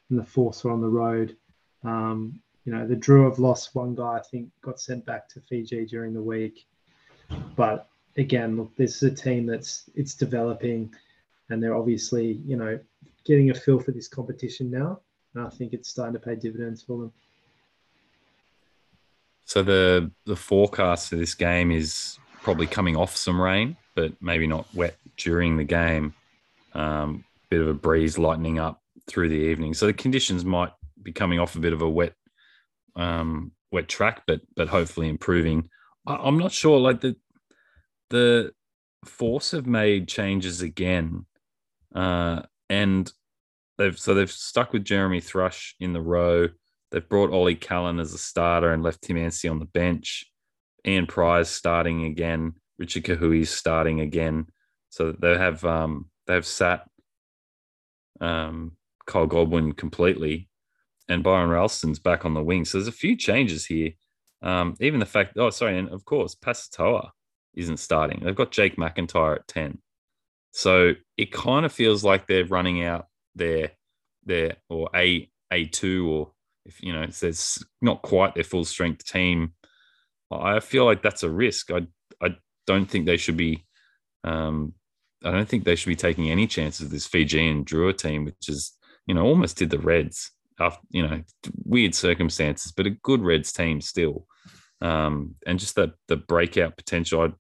and 0.10 0.18
the 0.18 0.24
Force 0.24 0.64
are 0.64 0.72
on 0.72 0.80
the 0.80 0.88
road. 0.88 1.36
Um, 1.84 2.40
you 2.66 2.74
know, 2.74 2.88
the 2.88 2.96
Drua 2.96 3.30
have 3.30 3.40
lost 3.40 3.76
one 3.76 3.94
guy, 3.94 4.18
I 4.18 4.22
think, 4.22 4.50
got 4.62 4.80
sent 4.80 5.06
back 5.06 5.28
to 5.30 5.42
Fiji 5.42 5.86
during 5.86 6.14
the 6.14 6.22
week. 6.22 6.66
But 7.56 7.90
again, 8.18 8.58
look, 8.58 8.76
this 8.78 9.02
is 9.02 9.12
a 9.12 9.16
team 9.16 9.46
that's 9.46 9.90
it's 9.96 10.16
developing, 10.16 10.94
and 11.50 11.62
they're 11.62 11.76
obviously, 11.76 12.42
you 12.46 12.56
know, 12.56 12.80
getting 13.26 13.50
a 13.50 13.54
feel 13.54 13.80
for 13.80 13.92
this 13.92 14.08
competition 14.08 14.72
now. 14.72 15.02
And 15.36 15.46
I 15.46 15.50
think 15.50 15.74
it's 15.74 15.90
starting 15.90 16.14
to 16.14 16.20
pay 16.20 16.36
dividends 16.36 16.82
for 16.82 17.00
them. 17.00 17.12
So 19.46 19.62
the 19.62 20.12
the 20.26 20.36
forecast 20.36 21.10
for 21.10 21.18
this 21.18 21.36
game 21.36 21.70
is 21.72 22.18
probably 22.42 22.68
coming 22.68 22.96
off 22.96 23.16
some 23.16 23.42
rain, 23.42 23.76
but 23.94 24.14
maybe 24.22 24.48
not 24.48 24.68
wet 24.74 24.96
during 25.18 25.58
the 25.58 25.64
game. 25.66 26.14
Um, 26.74 27.26
bit 27.50 27.62
of 27.62 27.68
a 27.68 27.74
breeze 27.74 28.18
lightening 28.18 28.58
up 28.58 28.82
through 29.06 29.30
the 29.30 29.36
evening, 29.36 29.74
so 29.74 29.86
the 29.86 29.94
conditions 29.94 30.46
might 30.46 30.72
be 31.02 31.12
coming 31.12 31.40
off 31.40 31.56
a 31.56 31.60
bit 31.60 31.74
of 31.74 31.82
a 31.82 31.90
wet 31.90 32.14
um, 32.96 33.52
wet 33.72 33.88
track, 33.88 34.24
but 34.28 34.42
but 34.56 34.68
hopefully 34.68 35.10
improving. 35.10 35.70
I, 36.08 36.28
am 36.28 36.38
not 36.38 36.52
sure. 36.52 36.80
Like 36.80 37.02
the 37.02 37.16
the 38.10 38.52
Force 39.06 39.52
have 39.52 39.68
made 39.68 40.08
changes 40.08 40.62
again, 40.62 41.26
uh, 41.94 42.44
and 42.70 43.12
they've 43.78 43.98
so 43.98 44.14
they've 44.14 44.32
stuck 44.32 44.74
with 44.74 44.86
Jeremy 44.86 45.20
Thrush 45.20 45.76
in 45.80 45.94
the 45.94 46.02
row. 46.02 46.48
They've 46.92 47.08
brought 47.08 47.32
Ollie 47.32 47.56
Callan 47.56 48.00
as 48.00 48.14
a 48.14 48.20
starter 48.20 48.72
and 48.72 48.84
left 48.84 49.02
Tim 49.02 49.18
Anstey 49.18 49.48
on 49.48 49.60
the 49.60 49.66
bench. 49.66 50.26
Ian 50.86 51.08
Prior 51.08 51.44
starting 51.44 52.06
again. 52.06 52.54
Richard 52.78 53.04
Kahui 53.04 53.48
starting 53.48 54.00
again. 54.00 54.48
So 54.90 55.12
they 55.12 55.38
have 55.38 55.64
um, 55.66 56.10
they 56.28 56.34
have 56.34 56.46
sat 56.46 56.88
um, 58.22 58.74
Kyle 59.06 59.26
Godwin 59.26 59.74
completely, 59.74 60.50
and 61.10 61.24
Byron 61.24 61.50
Ralston's 61.50 62.00
back 62.00 62.26
on 62.26 62.34
the 62.34 62.44
wing. 62.44 62.66
So 62.66 62.78
there's 62.78 62.88
a 62.88 62.92
few 62.92 63.16
changes 63.16 63.66
here. 63.66 63.92
Um, 64.42 64.76
even 64.80 65.00
the 65.00 65.06
fact, 65.06 65.38
oh, 65.38 65.50
sorry, 65.50 65.78
and 65.78 65.90
of 65.90 66.06
course, 66.06 66.36
Pasitoa 66.36 67.10
isn't 67.56 67.78
starting. 67.78 68.22
They've 68.24 68.36
got 68.36 68.52
Jake 68.52 68.78
McIntyre 68.78 69.38
at 69.38 69.48
10. 69.48 69.80
So 70.52 70.94
it 71.18 71.32
kind 71.32 71.66
of 71.66 71.72
feels 71.72 72.04
like 72.04 72.28
they're 72.28 72.46
running 72.46 72.84
out 72.84 73.08
their 73.36 73.72
their 74.26 74.58
or 74.70 74.90
a 74.96 75.30
a 75.52 75.66
two 75.66 76.10
or 76.10 76.32
if 76.66 76.82
you 76.82 76.94
know 76.94 77.02
it's 77.02 77.64
not 77.82 78.04
quite 78.04 78.36
their 78.36 78.44
full 78.44 78.64
strength 78.64 79.04
team. 79.06 79.54
I 80.32 80.60
feel 80.60 80.86
like 80.86 81.02
that's 81.02 81.24
a 81.24 81.30
risk. 81.30 81.72
I 81.72 81.88
I 82.22 82.36
don't 82.68 82.86
think 82.86 83.06
they 83.06 83.18
should 83.18 83.38
be. 83.38 83.66
Um, 84.24 84.74
I 85.24 85.32
don't 85.32 85.50
think 85.50 85.64
they 85.64 85.76
should 85.76 85.90
be 85.90 85.96
taking 85.96 86.30
any 86.30 86.48
chances 86.48 86.82
with 86.82 86.92
this 86.92 87.08
Fijian 87.08 87.66
Drua 87.66 87.98
team, 87.98 88.26
which 88.26 88.48
is 88.48 88.74
you 89.08 89.16
know 89.16 89.26
almost 89.26 89.58
did 89.58 89.72
the 89.72 89.80
Reds 89.80 90.32
after 90.60 90.86
you 90.90 91.08
know 91.08 91.24
weird 91.66 91.96
circumstances, 91.96 92.72
but 92.72 92.88
a 92.88 92.92
good 92.92 93.22
Reds 93.22 93.52
team 93.52 93.82
still. 93.82 94.28
Um, 94.82 95.36
and 95.46 95.60
just 95.60 95.76
that 95.76 95.94
the 96.08 96.18
breakout 96.18 96.78
potential. 96.78 97.22
I, 97.22 97.34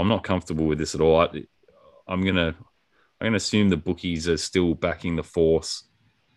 I'm 0.00 0.08
not 0.08 0.24
comfortable 0.24 0.66
with 0.66 0.78
this 0.78 0.94
at 0.94 1.00
all. 1.00 1.20
I, 1.20 1.44
I'm 2.06 2.24
gonna 2.24 2.54
I'm 3.20 3.26
gonna 3.26 3.36
assume 3.36 3.68
the 3.68 3.76
bookies 3.76 4.28
are 4.28 4.36
still 4.36 4.74
backing 4.74 5.16
the 5.16 5.22
force 5.22 5.84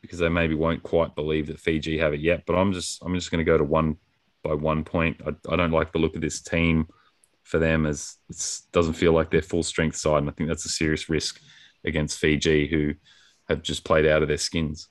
because 0.01 0.19
they 0.19 0.29
maybe 0.29 0.53
won't 0.55 0.83
quite 0.83 1.15
believe 1.15 1.47
that 1.47 1.59
Fiji 1.59 1.97
have 1.97 2.13
it 2.13 2.19
yet. 2.19 2.43
But 2.45 2.55
I'm 2.55 2.73
just 2.73 3.03
I'm 3.03 3.15
just 3.15 3.31
to 3.31 3.43
go 3.43 3.57
to 3.57 3.63
one 3.63 3.97
by 4.43 4.53
one 4.53 4.83
point. 4.83 5.21
I, 5.25 5.31
I 5.51 5.55
don't 5.55 5.71
like 5.71 5.91
the 5.91 5.99
look 5.99 6.15
of 6.15 6.21
this 6.21 6.41
team 6.41 6.87
for 7.43 7.59
them 7.59 7.85
as 7.85 8.17
it 8.29 8.59
doesn't 8.71 8.93
feel 8.93 9.13
like 9.13 9.31
their 9.31 9.41
full 9.41 9.63
strength 9.63 9.95
side, 9.97 10.19
and 10.19 10.29
I 10.29 10.33
think 10.33 10.49
that's 10.49 10.65
a 10.65 10.69
serious 10.69 11.09
risk 11.09 11.39
against 11.83 12.19
Fiji, 12.19 12.67
who 12.67 12.93
have 13.47 13.61
just 13.61 13.83
played 13.83 14.05
out 14.05 14.21
of 14.21 14.27
their 14.27 14.37
skins. 14.37 14.87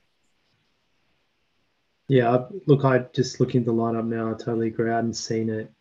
Yeah, 2.08 2.44
look, 2.66 2.84
I 2.84 2.98
just 3.14 3.40
looking 3.40 3.60
at 3.60 3.66
the 3.66 3.72
lineup 3.72 4.06
now. 4.06 4.28
I 4.30 4.32
totally 4.32 4.68
agree. 4.68 4.90
I 4.90 4.96
hadn't 4.96 5.14
seen 5.14 5.48
it. 5.48 5.72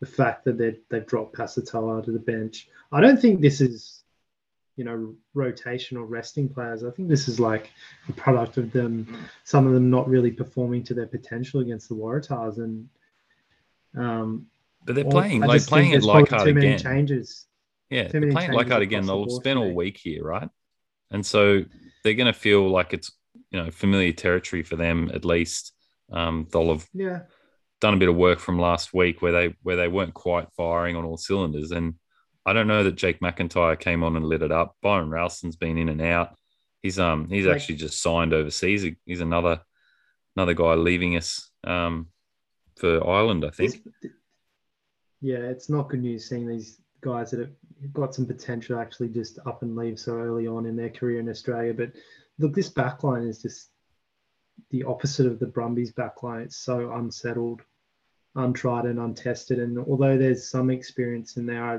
The 0.00 0.06
fact 0.06 0.44
that 0.44 0.56
they 0.56 0.76
they've 0.88 1.06
dropped 1.06 1.36
Pasitoa 1.36 2.04
to 2.04 2.12
the 2.12 2.18
bench. 2.18 2.68
I 2.92 3.00
don't 3.00 3.20
think 3.20 3.40
this 3.40 3.60
is 3.60 4.04
you 4.76 4.84
know 4.84 5.14
rotation 5.34 5.96
or 5.96 6.04
resting 6.04 6.48
players. 6.48 6.84
I 6.84 6.90
think 6.90 7.08
this 7.08 7.26
is 7.26 7.40
like 7.40 7.70
a 8.08 8.12
product 8.12 8.56
of 8.56 8.70
them, 8.70 9.18
some 9.42 9.66
of 9.66 9.72
them 9.74 9.90
not 9.90 10.08
really 10.08 10.30
performing 10.30 10.84
to 10.84 10.94
their 10.94 11.06
potential 11.06 11.60
against 11.60 11.88
the 11.88 11.96
Waratahs, 11.96 12.58
and 12.58 12.88
um, 13.96 14.46
but 14.84 14.94
they're 14.94 15.04
playing 15.04 15.40
like 15.40 15.66
playing 15.66 15.94
at 15.94 16.04
Leichhardt 16.04 16.46
again. 16.46 16.78
Changes. 16.78 17.46
Yeah, 17.90 18.06
they're 18.06 18.30
playing 18.30 18.52
Leichhardt 18.52 18.82
again. 18.82 19.06
They'll 19.06 19.28
spend 19.30 19.58
all 19.58 19.74
week 19.74 19.96
here, 19.96 20.22
right? 20.22 20.48
And 21.10 21.26
so 21.26 21.64
they're 22.04 22.14
going 22.14 22.32
to 22.32 22.38
feel 22.38 22.68
like 22.70 22.92
it's 22.92 23.10
you 23.50 23.62
know 23.62 23.70
familiar 23.70 24.12
territory 24.12 24.62
for 24.62 24.76
them 24.76 25.10
at 25.14 25.24
least. 25.24 25.72
Um, 26.12 26.46
they'll 26.52 26.70
have 26.70 26.86
yeah 26.94 27.20
done 27.80 27.94
a 27.94 27.98
bit 27.98 28.08
of 28.08 28.16
work 28.16 28.40
from 28.40 28.58
last 28.58 28.92
week 28.92 29.22
where 29.22 29.32
they 29.32 29.54
where 29.62 29.76
they 29.76 29.88
weren't 29.88 30.14
quite 30.14 30.48
firing 30.56 30.96
on 30.96 31.04
all 31.04 31.16
cylinders 31.16 31.70
and 31.70 31.94
I 32.48 32.54
don't 32.54 32.66
know 32.66 32.84
that 32.84 32.96
Jake 32.96 33.20
McIntyre 33.20 33.78
came 33.78 34.02
on 34.02 34.16
and 34.16 34.24
lit 34.24 34.40
it 34.40 34.50
up. 34.50 34.74
Byron 34.80 35.10
Ralston's 35.10 35.56
been 35.56 35.76
in 35.76 35.90
and 35.90 36.00
out. 36.00 36.34
He's 36.82 36.98
um 36.98 37.28
he's 37.28 37.46
actually 37.46 37.76
just 37.76 38.00
signed 38.00 38.32
overseas. 38.32 38.86
He's 39.04 39.20
another 39.20 39.60
another 40.34 40.54
guy 40.54 40.74
leaving 40.74 41.16
us 41.16 41.50
um 41.64 42.08
for 42.76 43.06
Ireland, 43.06 43.44
I 43.44 43.50
think. 43.50 43.76
Yeah, 45.20 45.38
it's 45.38 45.68
not 45.68 45.90
good 45.90 46.00
news 46.00 46.28
seeing 46.28 46.48
these 46.48 46.80
guys 47.02 47.32
that 47.32 47.40
have 47.40 47.92
got 47.92 48.14
some 48.14 48.24
potential 48.24 48.78
actually 48.78 49.08
just 49.08 49.38
up 49.44 49.62
and 49.62 49.76
leave 49.76 49.98
so 49.98 50.14
early 50.14 50.46
on 50.46 50.64
in 50.64 50.74
their 50.74 50.90
career 50.90 51.20
in 51.20 51.28
Australia. 51.28 51.74
But 51.74 51.92
look, 52.38 52.54
this 52.54 52.70
backline 52.70 53.28
is 53.28 53.42
just 53.42 53.70
the 54.70 54.84
opposite 54.84 55.26
of 55.26 55.38
the 55.38 55.46
Brumbies 55.46 55.92
backline. 55.92 56.44
It's 56.44 56.56
so 56.56 56.92
unsettled, 56.92 57.62
untried, 58.34 58.84
and 58.84 58.98
untested. 58.98 59.58
And 59.58 59.78
although 59.78 60.18
there's 60.18 60.50
some 60.50 60.70
experience 60.70 61.36
in 61.36 61.46
there, 61.46 61.64
I, 61.64 61.78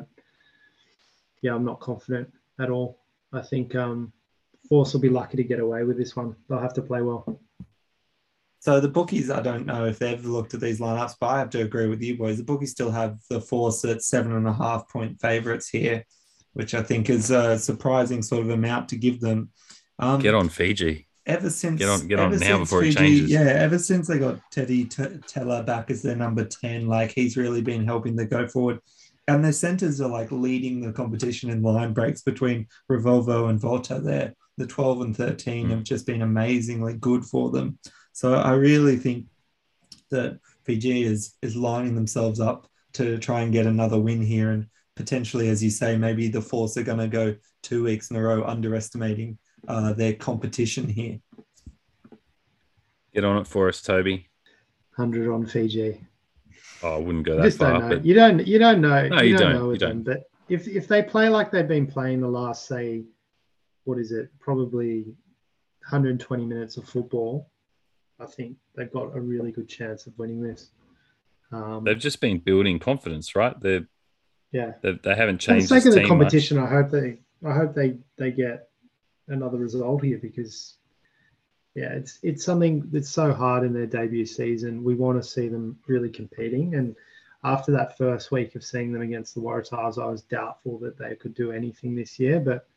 yeah, 1.41 1.55
I'm 1.55 1.65
not 1.65 1.79
confident 1.79 2.31
at 2.59 2.69
all. 2.69 2.99
I 3.31 3.41
think 3.41 3.75
um, 3.75 4.11
Force 4.67 4.93
will 4.93 5.01
be 5.01 5.09
lucky 5.09 5.37
to 5.37 5.43
get 5.43 5.59
away 5.59 5.83
with 5.83 5.97
this 5.97 6.15
one. 6.15 6.35
They'll 6.47 6.59
have 6.59 6.73
to 6.75 6.81
play 6.81 7.01
well. 7.01 7.39
So 8.61 8.81
the 8.81 8.89
bookies, 8.89 9.31
I 9.31 9.41
don't 9.41 9.65
know 9.65 9.85
if 9.85 9.99
they've 9.99 10.23
looked 10.25 10.53
at 10.53 10.59
these 10.59 10.81
lineups, 10.81 11.15
but 11.19 11.27
I 11.27 11.39
have 11.39 11.49
to 11.51 11.61
agree 11.61 11.87
with 11.87 12.01
you 12.01 12.17
boys. 12.17 12.37
The 12.37 12.43
bookies 12.43 12.71
still 12.71 12.91
have 12.91 13.19
the 13.29 13.39
Force 13.39 13.85
at 13.85 14.03
seven 14.03 14.33
and 14.33 14.47
a 14.47 14.53
half 14.53 14.89
point 14.89 15.19
favourites 15.21 15.69
here, 15.69 16.03
which 16.53 16.73
I 16.73 16.83
think 16.83 17.09
is 17.09 17.31
a 17.31 17.57
surprising 17.57 18.21
sort 18.21 18.41
of 18.41 18.49
amount 18.49 18.89
to 18.89 18.97
give 18.97 19.21
them. 19.21 19.51
Um, 19.99 20.21
get 20.21 20.33
on 20.33 20.49
Fiji. 20.49 21.07
Ever 21.25 21.49
since 21.49 21.77
get 21.77 21.89
on, 21.89 22.07
get 22.07 22.19
on 22.19 22.37
now 22.39 22.59
before 22.59 22.81
Fiji, 22.81 22.91
it 22.91 22.99
changes. 22.99 23.29
Yeah, 23.29 23.41
ever 23.41 23.77
since 23.77 24.07
they 24.07 24.17
got 24.17 24.39
Teti 24.51 24.89
T- 24.89 25.19
Tela 25.27 25.61
back 25.63 25.91
as 25.91 26.01
their 26.01 26.15
number 26.15 26.45
ten, 26.45 26.87
like 26.87 27.11
he's 27.11 27.37
really 27.37 27.61
been 27.61 27.85
helping 27.85 28.15
them 28.15 28.27
go 28.27 28.47
forward 28.47 28.79
and 29.29 29.45
their 29.45 29.53
centers 29.53 30.01
are 30.01 30.09
like 30.09 30.31
leading 30.31 30.81
the 30.81 30.91
competition 30.91 31.51
in 31.51 31.61
line 31.61 31.93
breaks 31.93 32.23
between 32.23 32.67
Ravouvou 32.89 33.49
and 33.49 33.59
Vota. 33.59 33.99
There, 33.99 34.33
the 34.57 34.65
12 34.65 35.01
and 35.01 35.15
13 35.15 35.67
mm. 35.67 35.69
have 35.69 35.83
just 35.83 36.07
been 36.07 36.23
amazingly 36.23 36.95
good 36.95 37.23
for 37.23 37.51
them. 37.51 37.77
So 38.11 38.33
I 38.33 38.53
really 38.53 38.97
think 38.97 39.27
that 40.09 40.39
Fiji 40.65 41.03
is 41.03 41.35
is 41.43 41.55
lining 41.55 41.95
themselves 41.95 42.39
up 42.39 42.67
to 42.93 43.19
try 43.19 43.41
and 43.41 43.53
get 43.53 43.67
another 43.67 43.99
win 43.99 44.21
here, 44.21 44.49
and 44.49 44.65
potentially, 44.95 45.49
as 45.49 45.63
you 45.63 45.69
say, 45.69 45.95
maybe 45.95 46.27
the 46.27 46.41
Force 46.41 46.75
are 46.77 46.83
going 46.83 46.97
to 46.97 47.07
go 47.07 47.35
two 47.61 47.83
weeks 47.83 48.09
in 48.09 48.17
a 48.17 48.21
row 48.21 48.43
underestimating 48.43 49.37
uh, 49.67 49.93
their 49.93 50.13
competition 50.13 50.87
here. 50.87 51.19
Get 53.13 53.23
on 53.23 53.37
it 53.37 53.47
for 53.47 53.67
us, 53.67 53.81
Toby. 53.81 54.27
Hundred 54.95 55.31
on 55.31 55.45
Fiji. 55.45 56.01
Oh, 56.83 56.95
I 56.95 56.97
wouldn't 56.97 57.25
go 57.25 57.37
that 57.37 57.43
just 57.43 57.57
far. 57.57 57.79
Don't 57.79 57.89
but... 57.89 58.05
You 58.05 58.13
don't. 58.13 58.45
You 58.45 58.59
don't 58.59 58.81
know. 58.81 59.07
No, 59.07 59.21
you, 59.21 59.31
you 59.31 59.37
don't, 59.37 59.51
don't, 59.51 59.61
know 59.61 59.71
you 59.71 59.77
don't. 59.77 60.03
Them. 60.03 60.15
But 60.15 60.23
if 60.47 60.67
if 60.67 60.87
they 60.87 61.03
play 61.03 61.29
like 61.29 61.51
they've 61.51 61.67
been 61.67 61.87
playing 61.87 62.21
the 62.21 62.27
last, 62.27 62.67
say, 62.67 63.03
what 63.83 63.97
is 63.97 64.11
it? 64.11 64.29
Probably 64.39 65.03
120 65.89 66.45
minutes 66.45 66.77
of 66.77 66.87
football. 66.87 67.49
I 68.19 68.25
think 68.25 68.57
they've 68.75 68.91
got 68.91 69.15
a 69.15 69.21
really 69.21 69.51
good 69.51 69.69
chance 69.69 70.05
of 70.05 70.17
winning 70.17 70.41
this. 70.41 70.71
Um, 71.51 71.83
they've 71.83 71.97
just 71.97 72.21
been 72.21 72.37
building 72.37 72.79
confidence, 72.79 73.35
right? 73.35 73.59
They're 73.59 73.87
yeah. 74.51 74.73
They, 74.81 74.93
they 75.03 75.15
haven't 75.15 75.39
changed. 75.39 75.67
For 75.67 75.75
the 75.75 75.81
sake 75.81 75.89
of 75.89 75.95
the 75.95 76.07
competition, 76.07 76.57
much. 76.57 76.69
I 76.69 76.73
hope 76.73 76.89
they. 76.91 77.19
I 77.45 77.53
hope 77.53 77.73
they 77.73 77.97
they 78.17 78.31
get 78.31 78.68
another 79.29 79.57
result 79.57 80.03
here 80.03 80.17
because 80.17 80.75
yeah, 81.75 81.93
it's 81.93 82.19
it's 82.23 82.43
something 82.43 82.89
that's 82.91 83.09
so 83.09 83.33
hard 83.33 83.63
in 83.63 83.73
their 83.73 83.85
debut 83.85 84.25
season. 84.25 84.83
We 84.83 84.95
want 84.95 85.21
to 85.21 85.27
see 85.27 85.47
them 85.47 85.77
really 85.87 86.09
competing. 86.09 86.75
And 86.75 86.95
after 87.43 87.71
that 87.71 87.97
first 87.97 88.31
week 88.31 88.55
of 88.55 88.63
seeing 88.63 88.91
them 88.91 89.01
against 89.01 89.33
the 89.33 89.41
Waratahs, 89.41 90.01
I 90.01 90.07
was 90.07 90.23
doubtful 90.23 90.77
that 90.79 90.97
they 90.97 91.15
could 91.15 91.33
do 91.33 91.51
anything 91.51 91.95
this 91.95 92.19
year, 92.19 92.39
but 92.39 92.67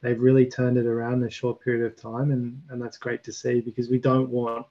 they've 0.00 0.20
really 0.20 0.46
turned 0.46 0.76
it 0.76 0.86
around 0.86 1.22
in 1.22 1.28
a 1.28 1.30
short 1.30 1.60
period 1.60 1.84
of 1.86 2.00
time, 2.00 2.30
and 2.30 2.62
and 2.70 2.80
that's 2.80 2.98
great 2.98 3.24
to 3.24 3.32
see 3.32 3.60
because 3.60 3.88
we 3.88 3.98
don't 3.98 4.30
want 4.30 4.66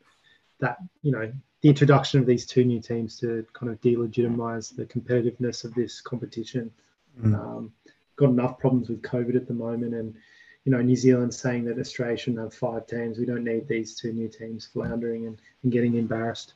that 0.59 0.77
you 1.01 1.11
know 1.11 1.31
the 1.61 1.69
introduction 1.69 2.19
of 2.19 2.25
these 2.25 2.45
two 2.45 2.63
new 2.63 2.79
teams 2.79 3.19
to 3.19 3.45
kind 3.53 3.71
of 3.71 3.81
delegitimize 3.81 4.75
the 4.75 4.85
competitiveness 4.85 5.65
of 5.65 5.73
this 5.73 5.99
competition. 6.01 6.71
Mm. 7.19 7.33
Um, 7.33 7.73
got 8.15 8.29
enough 8.29 8.59
problems 8.59 8.89
with 8.89 9.01
COVID 9.01 9.35
at 9.35 9.47
the 9.47 9.53
moment, 9.53 9.95
and 9.95 10.15
you 10.65 10.71
know, 10.71 10.81
New 10.81 10.95
Zealand 10.95 11.33
saying 11.33 11.65
that 11.65 11.79
Australia 11.79 12.17
shouldn't 12.17 12.41
have 12.41 12.53
five 12.53 12.87
teams. 12.87 13.19
We 13.19 13.25
don't 13.25 13.43
need 13.43 13.67
these 13.67 13.95
two 13.95 14.11
new 14.11 14.27
teams 14.27 14.65
floundering 14.65 15.27
and, 15.27 15.39
and 15.63 15.71
getting 15.71 15.95
embarrassed. 15.95 16.55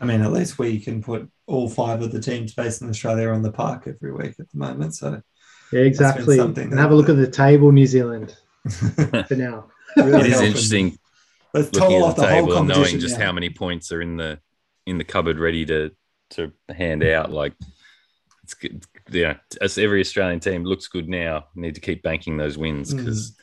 I 0.00 0.04
mean, 0.04 0.20
at 0.20 0.32
least 0.32 0.58
we 0.58 0.78
can 0.78 1.02
put 1.02 1.28
all 1.46 1.68
five 1.68 2.02
of 2.02 2.12
the 2.12 2.20
teams 2.20 2.54
based 2.54 2.82
in 2.82 2.88
Australia 2.88 3.30
on 3.30 3.42
the 3.42 3.50
park 3.50 3.86
every 3.86 4.12
week 4.12 4.34
at 4.38 4.50
the 4.50 4.58
moment. 4.58 4.94
So 4.94 5.22
yeah, 5.72 5.80
exactly. 5.80 6.38
And 6.38 6.78
have 6.78 6.90
a 6.90 6.94
look 6.94 7.08
at 7.08 7.16
the 7.16 7.30
table, 7.30 7.72
New 7.72 7.86
Zealand, 7.86 8.36
for 8.68 9.34
now. 9.34 9.66
Really 9.96 10.28
it 10.28 10.34
is 10.34 10.40
interesting 10.40 10.98
Let's 11.52 11.72
looking 11.72 12.02
at 12.02 12.16
the, 12.16 12.22
the 12.22 12.28
table 12.28 12.56
and 12.58 12.68
knowing 12.68 13.00
just 13.00 13.16
how 13.16 13.32
many 13.32 13.50
points 13.50 13.90
are 13.92 14.00
in 14.00 14.16
the 14.16 14.38
in 14.86 14.98
the 14.98 15.04
cupboard 15.04 15.38
ready 15.38 15.66
to 15.66 15.90
to 16.30 16.52
hand 16.68 17.02
out. 17.02 17.32
Like 17.32 17.54
it's 18.44 18.54
Yeah, 19.10 19.36
as 19.60 19.78
every 19.78 20.00
Australian 20.00 20.40
team 20.40 20.64
looks 20.64 20.88
good 20.88 21.08
now. 21.08 21.46
Need 21.54 21.74
to 21.74 21.80
keep 21.80 22.02
banking 22.02 22.36
those 22.36 22.56
wins 22.56 22.94
because 22.94 23.32
mm. 23.32 23.34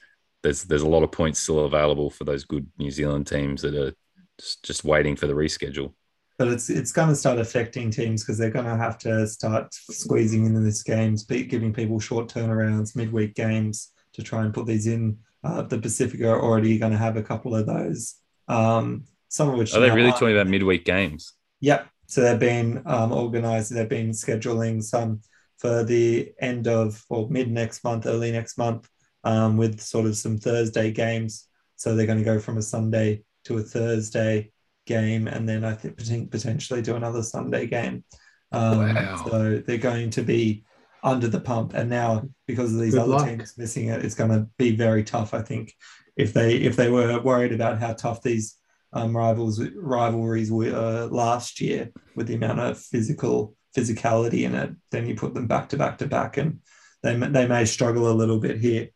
there's 0.43 0.63
there's 0.63 0.81
a 0.81 0.87
lot 0.87 1.03
of 1.03 1.11
points 1.11 1.39
still 1.39 1.65
available 1.65 2.09
for 2.09 2.23
those 2.23 2.43
good 2.43 2.67
New 2.77 2.91
Zealand 2.91 3.27
teams 3.27 3.61
that 3.61 3.75
are 3.75 3.93
just, 4.39 4.63
just 4.63 4.83
waiting 4.83 5.15
for 5.15 5.27
the 5.27 5.33
reschedule 5.33 5.93
but 6.37 6.47
it's 6.49 6.69
it's 6.69 6.91
going 6.91 7.09
to 7.09 7.15
start 7.15 7.39
affecting 7.39 7.89
teams 7.89 8.23
because 8.23 8.37
they're 8.37 8.51
going 8.51 8.65
to 8.65 8.77
have 8.77 8.97
to 8.99 9.27
start 9.27 9.73
squeezing 9.73 10.45
into 10.45 10.59
this 10.59 10.83
games, 10.83 11.23
giving 11.23 11.73
people 11.73 11.99
short 11.99 12.27
turnarounds, 12.27 12.95
midweek 12.95 13.35
games 13.35 13.91
to 14.13 14.21
try 14.21 14.43
and 14.43 14.53
put 14.53 14.65
these 14.65 14.87
in. 14.87 15.17
Uh, 15.43 15.63
the 15.63 15.79
Pacific 15.79 16.21
are 16.21 16.41
already 16.41 16.77
going 16.77 16.91
to 16.91 16.97
have 16.97 17.17
a 17.17 17.23
couple 17.23 17.55
of 17.55 17.65
those. 17.65 18.15
Um, 18.47 19.05
some 19.29 19.49
of 19.49 19.55
which 19.55 19.73
are 19.73 19.79
they 19.79 19.91
really 19.91 20.11
talking 20.11 20.33
about 20.33 20.47
midweek 20.47 20.85
games? 20.85 21.33
Yep. 21.61 21.87
So 22.05 22.21
they've 22.21 22.39
been 22.39 22.83
um, 22.85 23.11
organised. 23.11 23.73
They've 23.73 23.89
been 23.89 24.11
scheduling 24.11 24.83
some 24.83 25.21
for 25.57 25.83
the 25.83 26.31
end 26.39 26.67
of 26.67 27.03
or 27.09 27.29
mid 27.29 27.51
next 27.51 27.83
month, 27.83 28.05
early 28.05 28.31
next 28.31 28.57
month, 28.57 28.87
um, 29.23 29.57
with 29.57 29.81
sort 29.81 30.05
of 30.05 30.15
some 30.15 30.37
Thursday 30.37 30.91
games. 30.91 31.47
So 31.75 31.95
they're 31.95 32.05
going 32.05 32.19
to 32.19 32.23
go 32.23 32.39
from 32.39 32.57
a 32.57 32.61
Sunday 32.61 33.23
to 33.45 33.57
a 33.57 33.61
Thursday 33.61 34.51
game, 34.85 35.27
and 35.27 35.47
then 35.47 35.63
I 35.63 35.73
think 35.73 36.31
potentially 36.31 36.81
do 36.81 36.95
another 36.95 37.23
Sunday 37.23 37.67
game. 37.67 38.03
Um, 38.51 38.95
wow. 38.95 39.25
So 39.27 39.57
they're 39.59 39.77
going 39.77 40.09
to 40.11 40.21
be 40.21 40.63
under 41.03 41.27
the 41.27 41.39
pump, 41.39 41.73
and 41.73 41.89
now 41.89 42.27
because 42.47 42.73
of 42.73 42.79
these 42.79 42.93
Good 42.93 43.03
other 43.03 43.11
luck. 43.11 43.27
teams 43.27 43.57
missing 43.57 43.87
it, 43.87 44.03
it's 44.03 44.15
going 44.15 44.31
to 44.31 44.47
be 44.57 44.75
very 44.75 45.03
tough. 45.03 45.33
I 45.33 45.41
think 45.41 45.73
if 46.15 46.33
they 46.33 46.55
if 46.55 46.75
they 46.75 46.89
were 46.89 47.19
worried 47.21 47.53
about 47.53 47.79
how 47.79 47.93
tough 47.93 48.21
these 48.21 48.55
um, 48.93 49.15
rivals 49.15 49.61
rivalries 49.75 50.51
were 50.51 50.75
uh, 50.75 51.07
last 51.07 51.61
year 51.61 51.91
with 52.15 52.27
the 52.27 52.35
amount 52.35 52.59
of 52.59 52.79
physical 52.79 53.55
physicality 53.77 54.43
in 54.43 54.55
it, 54.55 54.71
then 54.91 55.07
you 55.07 55.15
put 55.15 55.33
them 55.33 55.47
back 55.47 55.69
to 55.69 55.77
back 55.77 55.99
to 55.99 56.07
back, 56.07 56.37
and 56.37 56.59
they 57.03 57.15
they 57.15 57.47
may 57.47 57.65
struggle 57.65 58.11
a 58.11 58.13
little 58.13 58.39
bit 58.39 58.57
here. 58.59 58.89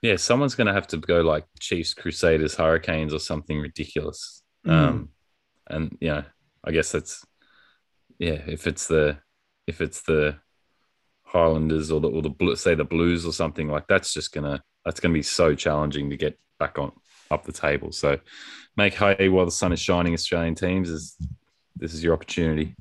Yeah, 0.00 0.16
someone's 0.16 0.56
going 0.56 0.66
to 0.66 0.72
have 0.72 0.88
to 0.88 0.96
go 0.96 1.20
like 1.20 1.44
Chiefs, 1.60 1.94
Crusaders, 1.94 2.56
Hurricanes, 2.56 3.14
or 3.14 3.20
something 3.20 3.60
ridiculous 3.60 4.42
Mm. 4.66 4.70
Um, 4.70 5.08
and 5.68 5.96
yeah, 6.00 6.22
I 6.64 6.70
guess 6.70 6.92
that's 6.92 7.24
yeah. 8.18 8.40
If 8.46 8.66
it's 8.66 8.86
the 8.86 9.18
if 9.66 9.80
it's 9.80 10.02
the 10.02 10.36
Highlanders 11.24 11.90
or 11.90 12.00
the 12.00 12.08
or 12.08 12.22
the 12.22 12.56
say 12.56 12.74
the 12.74 12.84
Blues 12.84 13.26
or 13.26 13.32
something 13.32 13.68
like 13.68 13.86
that's 13.88 14.12
just 14.12 14.32
gonna 14.32 14.62
that's 14.84 15.00
gonna 15.00 15.14
be 15.14 15.22
so 15.22 15.54
challenging 15.54 16.10
to 16.10 16.16
get 16.16 16.38
back 16.58 16.78
on 16.78 16.92
up 17.30 17.44
the 17.44 17.52
table. 17.52 17.92
So 17.92 18.18
make 18.76 18.94
hay 18.94 19.28
while 19.28 19.46
the 19.46 19.50
sun 19.50 19.72
is 19.72 19.80
shining. 19.80 20.14
Australian 20.14 20.54
teams 20.54 20.90
is 20.90 21.16
this 21.76 21.94
is 21.94 22.04
your 22.04 22.14
opportunity. 22.14 22.76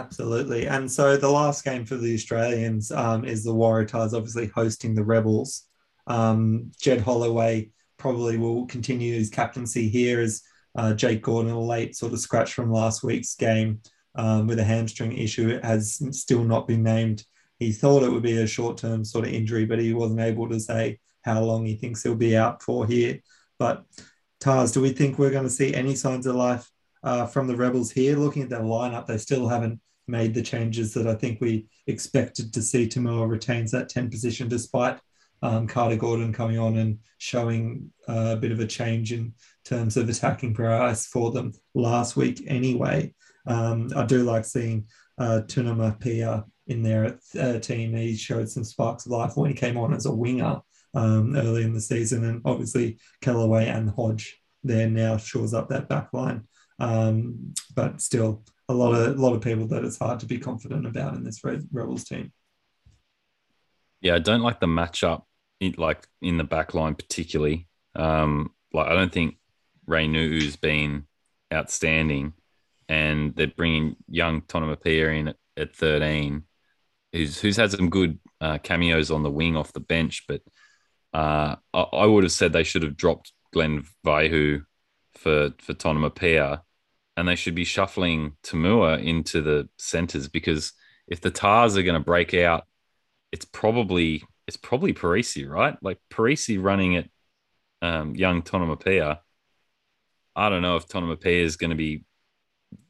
Absolutely. 0.00 0.66
And 0.66 0.90
so 0.90 1.18
the 1.18 1.28
last 1.28 1.62
game 1.62 1.84
for 1.84 1.96
the 1.96 2.14
Australians 2.14 2.90
um, 2.90 3.26
is 3.26 3.44
the 3.44 3.52
Waratahs, 3.52 4.14
obviously 4.14 4.46
hosting 4.46 4.94
the 4.94 5.04
Rebels. 5.04 5.66
Um, 6.06 6.72
Jed 6.80 7.02
Holloway 7.02 7.70
probably 7.98 8.38
will 8.38 8.66
continue 8.66 9.14
his 9.14 9.28
captaincy 9.28 9.90
here 9.90 10.20
as 10.20 10.42
uh, 10.74 10.94
Jake 10.94 11.20
Gordon, 11.20 11.52
a 11.52 11.60
late 11.60 11.96
sort 11.96 12.14
of 12.14 12.18
scratch 12.18 12.54
from 12.54 12.72
last 12.72 13.02
week's 13.02 13.34
game 13.34 13.82
um, 14.14 14.46
with 14.46 14.58
a 14.58 14.64
hamstring 14.64 15.12
issue, 15.12 15.60
has 15.62 16.00
still 16.12 16.44
not 16.44 16.66
been 16.66 16.82
named. 16.82 17.24
He 17.58 17.70
thought 17.70 18.02
it 18.02 18.10
would 18.10 18.22
be 18.22 18.40
a 18.40 18.46
short 18.46 18.78
term 18.78 19.04
sort 19.04 19.26
of 19.26 19.34
injury, 19.34 19.66
but 19.66 19.80
he 19.80 19.92
wasn't 19.92 20.20
able 20.20 20.48
to 20.48 20.58
say 20.58 20.98
how 21.22 21.42
long 21.42 21.66
he 21.66 21.76
thinks 21.76 22.02
he'll 22.02 22.14
be 22.14 22.38
out 22.38 22.62
for 22.62 22.86
here. 22.86 23.20
But 23.58 23.84
Tars, 24.40 24.72
do 24.72 24.80
we 24.80 24.92
think 24.92 25.18
we're 25.18 25.30
going 25.30 25.44
to 25.44 25.50
see 25.50 25.74
any 25.74 25.94
signs 25.94 26.26
of 26.26 26.36
life 26.36 26.70
uh, 27.02 27.26
from 27.26 27.48
the 27.48 27.56
Rebels 27.56 27.90
here? 27.90 28.16
Looking 28.16 28.44
at 28.44 28.48
their 28.48 28.60
lineup, 28.60 29.06
they 29.06 29.18
still 29.18 29.46
haven't 29.46 29.78
made 30.10 30.34
the 30.34 30.42
changes 30.42 30.92
that 30.94 31.06
I 31.06 31.14
think 31.14 31.40
we 31.40 31.66
expected 31.86 32.52
to 32.52 32.62
see. 32.62 32.88
To'omua 32.88 33.28
retains 33.28 33.70
that 33.70 33.88
10 33.88 34.10
position 34.10 34.48
despite 34.48 34.98
um, 35.42 35.66
Carter 35.66 35.96
Gordon 35.96 36.32
coming 36.32 36.58
on 36.58 36.76
and 36.78 36.98
showing 37.18 37.90
uh, 38.08 38.34
a 38.34 38.36
bit 38.36 38.52
of 38.52 38.60
a 38.60 38.66
change 38.66 39.12
in 39.12 39.34
terms 39.64 39.96
of 39.96 40.08
attacking 40.08 40.54
price 40.54 41.06
for 41.06 41.30
them 41.30 41.52
last 41.74 42.16
week 42.16 42.44
anyway. 42.46 43.14
Um, 43.46 43.90
I 43.96 44.04
do 44.04 44.22
like 44.24 44.44
seeing 44.44 44.86
uh, 45.18 45.42
Tonumaipea 45.46 46.44
in 46.66 46.82
there 46.82 47.04
at 47.04 47.22
13. 47.22 47.96
He 47.96 48.16
showed 48.16 48.48
some 48.48 48.64
sparks 48.64 49.06
of 49.06 49.12
life 49.12 49.32
when 49.36 49.50
he 49.50 49.56
came 49.56 49.76
on 49.76 49.94
as 49.94 50.06
a 50.06 50.14
winger 50.14 50.60
um, 50.94 51.36
early 51.36 51.62
in 51.62 51.72
the 51.72 51.80
season. 51.80 52.24
And 52.24 52.42
obviously, 52.44 52.98
Kellaway 53.22 53.66
and 53.66 53.90
Hodge 53.90 54.38
there 54.62 54.88
now 54.88 55.16
shores 55.16 55.54
up 55.54 55.68
that 55.68 55.88
back 55.88 56.12
line. 56.12 56.44
Um, 56.78 57.54
but 57.74 58.00
still, 58.00 58.44
a 58.70 58.72
lot 58.72 58.94
of 58.94 59.18
a 59.18 59.20
lot 59.20 59.34
of 59.34 59.42
people 59.42 59.66
that 59.68 59.84
it's 59.84 59.98
hard 59.98 60.20
to 60.20 60.26
be 60.26 60.38
confident 60.38 60.86
about 60.86 61.14
in 61.14 61.24
this 61.24 61.42
Rebels 61.44 62.04
team. 62.04 62.32
Yeah, 64.00 64.14
I 64.14 64.18
don't 64.18 64.40
like 64.40 64.60
the 64.60 64.66
matchup, 64.66 65.24
in, 65.60 65.74
like 65.76 66.06
in 66.22 66.38
the 66.38 66.44
back 66.44 66.74
line 66.74 66.94
particularly. 66.94 67.68
Um, 67.94 68.52
like 68.72 68.88
I 68.88 68.94
don't 68.94 69.12
think 69.12 69.36
Nuu's 69.88 70.56
been 70.56 71.06
outstanding, 71.52 72.32
and 72.88 73.34
they're 73.34 73.48
bringing 73.48 73.96
young 74.08 74.42
Tonumaipea 74.42 75.18
in 75.18 75.28
at, 75.28 75.36
at 75.56 75.76
13, 75.76 76.44
who's 77.12 77.40
who's 77.40 77.56
had 77.56 77.72
some 77.72 77.90
good 77.90 78.18
uh, 78.40 78.58
cameos 78.58 79.10
on 79.10 79.22
the 79.22 79.30
wing 79.30 79.56
off 79.56 79.72
the 79.72 79.80
bench. 79.80 80.24
But 80.28 80.42
uh, 81.12 81.56
I, 81.74 81.80
I, 81.80 82.06
would 82.06 82.24
have 82.24 82.32
said 82.32 82.52
they 82.52 82.62
should 82.62 82.84
have 82.84 82.96
dropped 82.96 83.32
Glenn 83.52 83.84
Vaihu 84.06 84.64
for 85.14 85.50
for 85.58 85.74
Tonumaipea, 85.74 86.62
and 87.20 87.28
they 87.28 87.36
should 87.36 87.54
be 87.54 87.64
shuffling 87.64 88.32
To'omua 88.42 89.02
into 89.04 89.42
the 89.42 89.68
centres 89.78 90.28
because 90.28 90.72
if 91.06 91.20
the 91.20 91.30
Tahs 91.30 91.76
are 91.76 91.82
going 91.82 91.94
to 91.94 92.04
break 92.04 92.34
out, 92.34 92.64
it's 93.30 93.44
probably 93.44 94.24
it's 94.46 94.56
probably 94.56 94.92
Perese, 94.92 95.48
right? 95.48 95.76
Like 95.82 95.98
Perese 96.10 96.60
running 96.60 96.96
at 96.96 97.08
um, 97.82 98.16
young 98.16 98.42
Tonumaipea 98.42 99.18
I 100.36 100.48
don't 100.48 100.62
know 100.62 100.76
if 100.76 100.88
Tonumaipea 100.88 101.42
is 101.42 101.56
going 101.56 101.70
to 101.70 101.76
be 101.76 102.04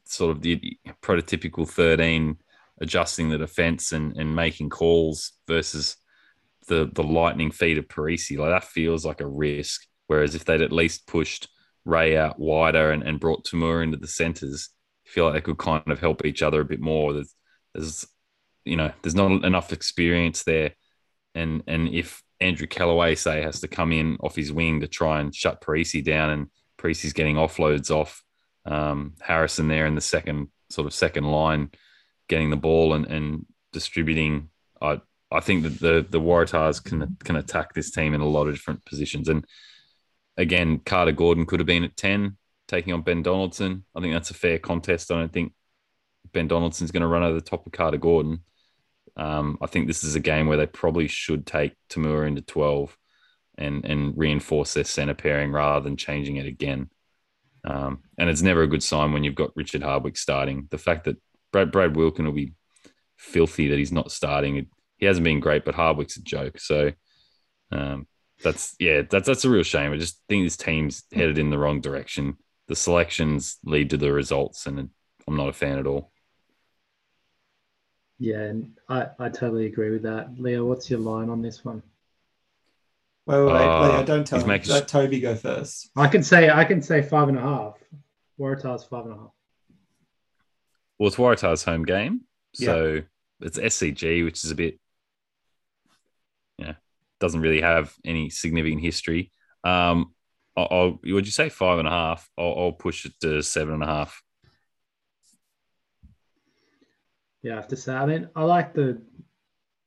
sort 0.05 0.31
of 0.31 0.41
the 0.41 0.77
prototypical 1.01 1.67
13 1.67 2.37
adjusting 2.79 3.29
the 3.29 3.37
defense 3.37 3.91
and, 3.91 4.15
and 4.17 4.35
making 4.35 4.69
calls 4.69 5.33
versus 5.47 5.97
the 6.67 6.89
the 6.93 7.03
lightning 7.03 7.51
feet 7.51 7.77
of 7.77 7.87
Perese. 7.87 8.37
Like 8.37 8.51
that 8.51 8.63
feels 8.63 9.05
like 9.05 9.21
a 9.21 9.27
risk. 9.27 9.85
Whereas 10.07 10.35
if 10.35 10.45
they'd 10.45 10.61
at 10.61 10.71
least 10.71 11.07
pushed 11.07 11.49
Ray 11.85 12.17
out 12.17 12.39
wider 12.39 12.91
and, 12.91 13.03
and 13.03 13.19
brought 13.19 13.45
To'omua 13.45 13.83
into 13.83 13.97
the 13.97 14.07
centers, 14.07 14.69
I 15.05 15.09
feel 15.09 15.25
like 15.25 15.33
they 15.33 15.41
could 15.41 15.57
kind 15.57 15.87
of 15.87 15.99
help 15.99 16.25
each 16.25 16.41
other 16.41 16.61
a 16.61 16.65
bit 16.65 16.79
more. 16.79 17.13
There's, 17.13 17.33
there's 17.73 18.07
you 18.65 18.77
know, 18.77 18.91
there's 19.01 19.15
not 19.15 19.43
enough 19.43 19.73
experience 19.73 20.43
there. 20.43 20.75
And 21.33 21.63
and 21.67 21.89
if 21.89 22.21
Andrew 22.39 22.67
Kellaway, 22.67 23.17
say, 23.17 23.41
has 23.41 23.61
to 23.61 23.67
come 23.67 23.91
in 23.91 24.17
off 24.19 24.35
his 24.35 24.51
wing 24.51 24.81
to 24.81 24.87
try 24.87 25.19
and 25.19 25.33
shut 25.33 25.61
Perese 25.61 26.03
down 26.03 26.29
and 26.29 26.47
Perese's 26.77 27.13
getting 27.13 27.35
offloads 27.35 27.91
off 27.91 28.23
um, 28.65 29.13
Harrison 29.21 29.67
there 29.67 29.85
in 29.85 29.95
the 29.95 30.01
second 30.01 30.47
sort 30.69 30.87
of 30.87 30.93
second 30.93 31.25
line, 31.25 31.69
getting 32.27 32.49
the 32.49 32.57
ball 32.57 32.93
and, 32.93 33.05
and 33.05 33.45
distributing. 33.71 34.49
I 34.81 35.01
I 35.31 35.39
think 35.39 35.63
that 35.63 35.79
the 35.79 36.05
the 36.09 36.19
Waratahs 36.19 36.83
can 36.83 37.17
can 37.23 37.35
attack 37.35 37.73
this 37.73 37.91
team 37.91 38.13
in 38.13 38.21
a 38.21 38.27
lot 38.27 38.47
of 38.47 38.55
different 38.55 38.83
positions. 38.85 39.29
And 39.29 39.45
again, 40.37 40.79
Carter 40.79 41.11
Gordon 41.11 41.45
could 41.45 41.59
have 41.59 41.67
been 41.67 41.83
at 41.83 41.97
ten, 41.97 42.37
taking 42.67 42.93
on 42.93 43.01
Ben 43.01 43.23
Donaldson. 43.23 43.85
I 43.95 44.01
think 44.01 44.13
that's 44.13 44.31
a 44.31 44.35
fair 44.35 44.59
contest. 44.59 45.11
I 45.11 45.15
don't 45.15 45.33
think 45.33 45.53
Ben 46.31 46.47
Donaldson's 46.47 46.91
going 46.91 47.01
to 47.01 47.07
run 47.07 47.23
over 47.23 47.35
the 47.35 47.41
top 47.41 47.65
of 47.65 47.71
Carter 47.71 47.97
Gordon. 47.97 48.43
Um, 49.17 49.57
I 49.61 49.67
think 49.67 49.87
this 49.87 50.03
is 50.03 50.15
a 50.15 50.21
game 50.21 50.47
where 50.47 50.57
they 50.57 50.67
probably 50.67 51.07
should 51.07 51.45
take 51.45 51.73
To'omua 51.89 52.27
into 52.27 52.41
twelve 52.41 52.97
and 53.57 53.83
and 53.85 54.13
reinforce 54.17 54.73
their 54.73 54.85
center 54.85 55.13
pairing 55.13 55.51
rather 55.51 55.83
than 55.83 55.97
changing 55.97 56.37
it 56.37 56.45
again. 56.45 56.89
Um, 57.63 58.03
and 58.17 58.29
it's 58.29 58.41
never 58.41 58.63
a 58.63 58.67
good 58.67 58.81
sign 58.81 59.11
when 59.11 59.23
you've 59.23 59.35
got 59.35 59.55
Richard 59.55 59.83
Hardwick 59.83 60.17
starting. 60.17 60.67
The 60.71 60.77
fact 60.77 61.03
that 61.03 61.17
Brad 61.51 61.71
Brad 61.71 61.95
Wilkin 61.95 62.25
will 62.25 62.31
be 62.31 62.53
filthy 63.17 63.67
that 63.67 63.77
he's 63.77 63.91
not 63.91 64.11
starting. 64.11 64.67
He 64.97 65.05
hasn't 65.05 65.25
been 65.25 65.41
great, 65.41 65.65
but 65.65 65.75
Hardwick's 65.75 66.17
a 66.17 66.23
joke. 66.23 66.59
So 66.59 66.91
um, 67.71 68.07
that's 68.43 68.75
yeah, 68.79 69.01
that's 69.09 69.27
that's 69.27 69.45
a 69.45 69.49
real 69.49 69.63
shame. 69.63 69.91
I 69.91 69.97
just 69.97 70.19
think 70.29 70.45
this 70.45 70.57
team's 70.57 71.03
hmm. 71.11 71.19
headed 71.19 71.37
in 71.37 71.49
the 71.49 71.57
wrong 71.57 71.81
direction. 71.81 72.37
The 72.67 72.75
selections 72.75 73.57
lead 73.65 73.89
to 73.89 73.97
the 73.97 74.11
results, 74.11 74.65
and 74.65 74.89
I'm 75.27 75.35
not 75.35 75.49
a 75.49 75.53
fan 75.53 75.79
at 75.79 75.87
all. 75.87 76.11
Yeah, 78.19 78.41
and 78.41 78.77
I, 78.87 79.07
I 79.17 79.29
totally 79.29 79.65
agree 79.65 79.89
with 79.89 80.03
that. 80.03 80.39
Leo, 80.39 80.63
what's 80.63 80.89
your 80.89 80.99
line 80.99 81.29
on 81.29 81.41
this 81.41 81.65
one? 81.65 81.81
Wait, 83.25 83.35
wait, 83.35 83.45
wait, 83.45 83.61
Oh, 83.61 83.81
Leo, 83.81 83.91
uh, 83.93 84.03
don't 84.03 84.27
tell 84.27 84.39
me. 84.39 84.45
making 84.45 84.71
Let 84.71 84.87
Toby 84.87 85.19
go 85.19 85.35
first. 85.35 85.89
I 85.95 86.07
can 86.07 86.21
say 86.21 86.49
I 86.49 86.63
can 86.63 86.81
say 86.81 87.01
five 87.01 87.29
and 87.29 87.37
a 87.37 87.41
half. 87.41 87.79
Waratahs 88.39 88.87
five 88.87 89.05
and 89.05 89.13
a 89.13 89.17
half. 89.17 89.31
Well, 90.99 91.07
it's 91.07 91.15
Waratah's 91.15 91.63
home 91.63 91.83
game, 91.83 92.21
so 92.53 93.01
it's 93.39 93.57
SCG, 93.57 94.23
which 94.23 94.43
is 94.45 94.51
a 94.51 94.55
bit, 94.55 94.79
yeah, 96.59 96.73
doesn't 97.21 97.39
really 97.39 97.61
have 97.61 97.93
any 98.03 98.29
significant 98.29 98.81
history. 98.81 99.31
Um, 99.63 100.13
I'll, 100.57 100.67
I'll 100.69 100.99
would 101.03 101.25
you 101.25 101.31
say 101.31 101.47
five 101.47 101.79
and 101.79 101.87
a 101.87 101.91
half? 101.91 102.29
I'll, 102.37 102.55
I'll 102.57 102.71
push 102.73 103.05
it 103.05 103.13
to 103.21 103.41
seven 103.41 103.75
and 103.75 103.83
a 103.83 103.85
half. 103.85 104.21
Yeah, 107.43 107.53
I 107.53 107.55
have 107.55 107.69
to 107.69 107.77
say. 107.77 107.93
I 107.93 108.05
mean, 108.05 108.27
I 108.35 108.43
like 108.43 108.73
the, 108.73 109.01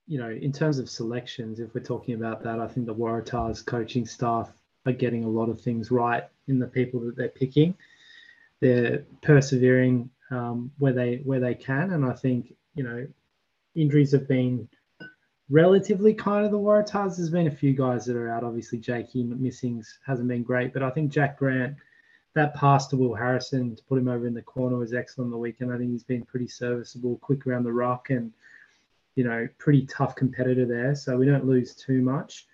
you 0.06 0.18
know, 0.18 0.30
in 0.30 0.52
terms 0.52 0.78
of 0.78 0.88
selections, 0.88 1.60
if 1.60 1.74
we're 1.74 1.82
talking 1.82 2.14
about 2.14 2.42
that, 2.42 2.58
I 2.58 2.66
think 2.66 2.86
the 2.86 2.94
Waratahs 2.94 3.64
coaching 3.64 4.06
staff 4.06 4.50
are 4.86 4.92
getting 4.92 5.24
a 5.24 5.28
lot 5.28 5.48
of 5.48 5.60
things 5.60 5.90
right 5.90 6.24
in 6.48 6.58
the 6.58 6.66
people 6.66 7.00
that 7.00 7.16
they're 7.16 7.28
picking. 7.28 7.74
They're 8.60 9.04
persevering 9.22 10.10
um, 10.30 10.72
where 10.78 10.92
they 10.92 11.16
where 11.24 11.40
they 11.40 11.54
can, 11.54 11.92
and 11.92 12.04
I 12.04 12.12
think 12.12 12.54
you 12.74 12.82
know, 12.82 13.06
injuries 13.74 14.12
have 14.12 14.26
been 14.26 14.68
relatively 15.50 16.14
kind 16.14 16.44
of 16.44 16.50
the 16.50 16.58
Waratahs. 16.58 17.16
There's 17.16 17.30
been 17.30 17.46
a 17.46 17.50
few 17.50 17.72
guys 17.72 18.06
that 18.06 18.16
are 18.16 18.30
out. 18.30 18.44
Obviously, 18.44 18.78
Jakey 18.78 19.24
Missings 19.24 19.98
hasn't 20.06 20.28
been 20.28 20.42
great, 20.42 20.72
but 20.72 20.82
I 20.82 20.90
think 20.90 21.12
Jack 21.12 21.38
Grant, 21.38 21.76
that 22.34 22.54
pass 22.54 22.88
to 22.88 22.96
Will 22.96 23.14
Harrison 23.14 23.76
to 23.76 23.82
put 23.84 23.98
him 23.98 24.08
over 24.08 24.26
in 24.26 24.34
the 24.34 24.42
corner 24.42 24.76
was 24.76 24.92
excellent 24.92 25.30
the 25.30 25.36
weekend. 25.36 25.72
I 25.72 25.78
think 25.78 25.92
he's 25.92 26.02
been 26.02 26.24
pretty 26.24 26.48
serviceable, 26.48 27.18
quick 27.18 27.46
around 27.46 27.64
the 27.64 27.72
rock, 27.72 28.10
and 28.10 28.32
you 29.14 29.22
know, 29.22 29.48
pretty 29.58 29.86
tough 29.86 30.16
competitor 30.16 30.66
there. 30.66 30.96
So 30.96 31.16
we 31.16 31.26
don't 31.26 31.46
lose 31.46 31.76
too 31.76 32.02
much. 32.02 32.46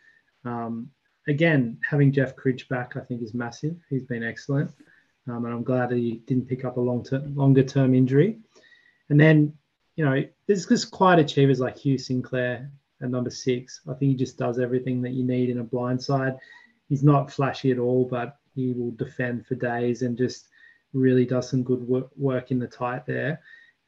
Um, 0.44 0.90
again, 1.28 1.78
having 1.88 2.12
Jeff 2.12 2.36
Cridge 2.36 2.68
back, 2.68 2.96
I 2.96 3.00
think, 3.00 3.22
is 3.22 3.32
massive. 3.32 3.76
He's 3.88 4.04
been 4.04 4.22
excellent, 4.22 4.70
um, 5.26 5.46
and 5.46 5.54
I'm 5.54 5.62
glad 5.62 5.92
he 5.92 6.22
didn't 6.26 6.48
pick 6.48 6.64
up 6.64 6.76
a 6.76 6.80
long 6.80 7.02
term, 7.02 7.34
longer 7.34 7.62
term 7.62 7.94
injury. 7.94 8.38
And 9.08 9.18
then, 9.18 9.54
you 9.96 10.04
know, 10.04 10.22
there's 10.46 10.66
just 10.66 10.90
quiet 10.90 11.20
achievers 11.20 11.58
like 11.58 11.78
Hugh 11.78 11.96
Sinclair 11.96 12.70
at 13.02 13.10
number 13.10 13.30
six. 13.30 13.80
I 13.88 13.94
think 13.94 14.10
he 14.10 14.14
just 14.14 14.38
does 14.38 14.58
everything 14.58 15.02
that 15.02 15.12
you 15.12 15.24
need 15.24 15.50
in 15.50 15.58
a 15.58 15.64
blind 15.64 16.02
side. 16.02 16.36
He's 16.88 17.02
not 17.02 17.30
flashy 17.30 17.70
at 17.70 17.78
all, 17.78 18.04
but 18.04 18.36
he 18.54 18.72
will 18.72 18.90
defend 18.92 19.46
for 19.46 19.54
days 19.54 20.02
and 20.02 20.18
just 20.18 20.48
really 20.92 21.24
does 21.24 21.48
some 21.48 21.62
good 21.62 21.86
work, 21.86 22.10
work 22.16 22.50
in 22.50 22.58
the 22.58 22.66
tight 22.66 23.06
there. 23.06 23.40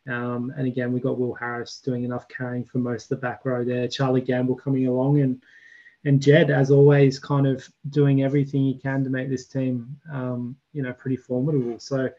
Um, 0.08 0.52
and 0.56 0.66
again, 0.66 0.92
we 0.92 1.00
got 1.00 1.18
Will 1.18 1.34
Harris 1.34 1.80
doing 1.80 2.04
enough 2.04 2.28
carrying 2.28 2.64
for 2.64 2.78
most 2.78 3.04
of 3.04 3.08
the 3.10 3.26
back 3.26 3.44
row 3.44 3.64
there. 3.64 3.88
Charlie 3.88 4.20
Gamble 4.20 4.56
coming 4.56 4.86
along 4.86 5.20
and 5.20 5.42
and 6.04 6.20
Jed, 6.20 6.50
as 6.50 6.72
always, 6.72 7.20
kind 7.20 7.46
of 7.46 7.68
doing 7.90 8.24
everything 8.24 8.64
he 8.64 8.74
can 8.74 9.04
to 9.04 9.10
make 9.10 9.28
this 9.28 9.46
team, 9.46 9.96
um, 10.12 10.56
you 10.72 10.82
know, 10.82 10.92
pretty 10.92 11.16
formidable. 11.16 11.78
So 11.78 12.10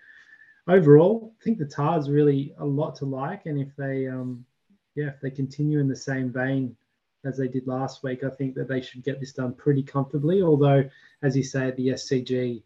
overall, 0.67 1.33
I 1.41 1.43
think 1.43 1.57
the 1.57 1.65
Tahs 1.65 2.09
really 2.09 2.55
a 2.59 2.65
lot 2.65 2.95
to 2.97 3.05
like, 3.05 3.45
and 3.45 3.59
if 3.59 3.75
they, 3.75 4.07
um, 4.07 4.45
yeah, 4.95 5.07
if 5.07 5.19
they 5.19 5.29
continue 5.29 5.79
in 5.79 5.89
the 5.89 5.95
same 5.97 6.31
vein 6.31 6.77
as 7.25 7.37
they 7.37 7.47
did 7.47 7.67
last 7.67 8.03
week, 8.03 8.23
I 8.23 8.29
think 8.29 8.55
that 8.55 8.67
they 8.67 8.81
should 8.81 9.03
get 9.03 9.19
this 9.19 9.33
done 9.33 9.53
pretty 9.53 9.83
comfortably. 9.83 10.41
Although, 10.41 10.89
as 11.21 11.35
you 11.37 11.43
say, 11.43 11.67
at 11.67 11.77
the 11.77 11.89
SCG, 11.89 12.63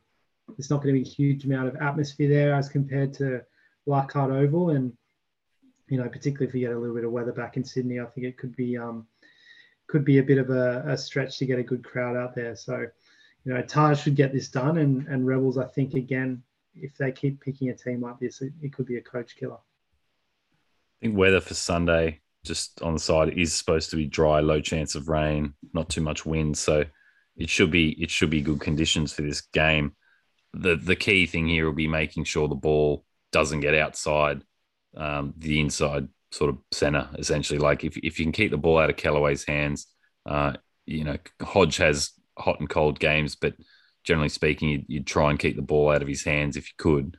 there's 0.50 0.70
not 0.70 0.82
going 0.82 0.96
to 0.96 1.02
be 1.02 1.08
a 1.08 1.13
huge 1.13 1.46
amount 1.46 1.67
of 1.67 1.76
atmosphere 1.78 2.30
there 2.30 2.54
as 2.54 2.70
compared 2.70 3.13
to 3.15 3.43
Leichhardt 3.86 4.32
Oval, 4.32 4.72
and 4.72 4.93
you 5.89 5.98
know, 5.98 6.10
particularly 6.10 6.48
if 6.48 6.54
you 6.54 6.67
get 6.67 6.76
a 6.76 6.80
little 6.80 6.96
bit 6.96 7.06
of 7.06 7.12
weather 7.12 7.32
back 7.32 7.58
in 7.58 7.63
Sydney, 7.63 8.00
I 8.00 8.06
think 8.06 8.28
it 8.28 8.38
could 8.38 8.56
be 8.56 8.78
um, 8.78 9.08
could 9.88 10.04
be 10.04 10.17
a 10.17 10.24
bit 10.24 10.38
of 10.38 10.50
a, 10.50 10.84
a 10.88 10.98
stretch 10.98 11.38
to 11.38 11.46
get 11.46 11.60
a 11.60 11.63
good 11.63 11.84
crowd 11.84 12.17
out 12.17 12.36
there. 12.36 12.56
So, 12.56 12.86
you 13.46 13.54
know, 13.54 13.62
Tahs 13.62 14.02
should 14.02 14.15
get 14.15 14.34
this 14.34 14.50
done, 14.50 14.78
and 14.78 15.08
and 15.08 15.26
Rebels, 15.26 15.58
I 15.58 15.65
think 15.65 15.93
again, 15.93 16.43
if 16.76 16.98
they 16.98 17.12
keep 17.12 17.41
picking 17.41 17.70
a 17.70 17.76
team 17.76 18.02
like 18.02 18.20
this, 18.20 18.41
it, 18.41 18.54
it 18.62 18.74
could 18.74 18.86
be 18.86 18.98
a 18.98 19.02
coach 19.02 19.36
killer. 19.38 19.56
I 19.56 21.06
think 21.06 21.17
weather 21.17 21.41
for 21.41 21.54
Sunday, 21.54 22.22
just 22.45 22.82
on 22.82 22.93
the 22.93 23.00
side, 23.00 23.38
is 23.38 23.54
supposed 23.54 23.89
to 23.91 23.95
be 23.95 24.06
dry, 24.06 24.39
low 24.39 24.62
chance 24.62 24.95
of 24.95 25.10
rain, 25.10 25.54
not 25.73 25.89
too 25.89 26.02
much 26.02 26.26
wind. 26.26 26.58
So 26.58 26.86
it 27.36 27.50
should 27.50 27.71
be 27.71 27.89
it 28.02 28.10
should 28.10 28.30
be 28.30 28.41
good 28.41 28.60
conditions 28.60 29.13
for 29.13 29.21
this 29.21 29.41
game. 29.41 29.93
The 30.54 30.76
the 30.76 30.95
key 30.95 31.26
thing 31.26 31.47
here 31.47 31.65
will 31.65 31.73
be 31.73 31.88
making 31.88 32.23
sure 32.23 32.47
the 32.47 32.56
ball 32.56 33.04
doesn't 33.32 33.60
get 33.60 33.76
outside 33.76 34.41
um, 34.95 35.34
the 35.38 35.60
inside 35.60 36.08
sort 36.32 36.50
of 36.50 36.58
center, 36.71 37.10
essentially. 37.17 37.60
Like 37.60 37.84
if, 37.84 37.97
if 37.97 38.19
you 38.19 38.26
can 38.26 38.32
keep 38.32 38.52
the 38.52 38.58
ball 38.58 38.78
out 38.78 38.89
of 38.89 38.95
Kellaway's 38.95 39.45
hands, 39.45 39.88
uh, 40.26 40.54
you 40.86 41.04
know, 41.04 41.17
Hodge 41.41 41.78
has 41.78 42.12
hot 42.38 42.60
and 42.60 42.69
cold 42.69 43.00
games, 43.00 43.36
but 43.36 43.54
generally 44.04 44.30
speaking, 44.30 44.69
you'd, 44.69 44.86
you'd, 44.88 45.08
try 45.08 45.30
and 45.30 45.39
keep 45.39 45.56
the 45.56 45.62
ball 45.62 45.89
out 45.89 46.02
of 46.02 46.08
his 46.08 46.23
hands 46.23 46.58
if 46.58 46.67
you 46.67 46.73
could. 46.78 47.17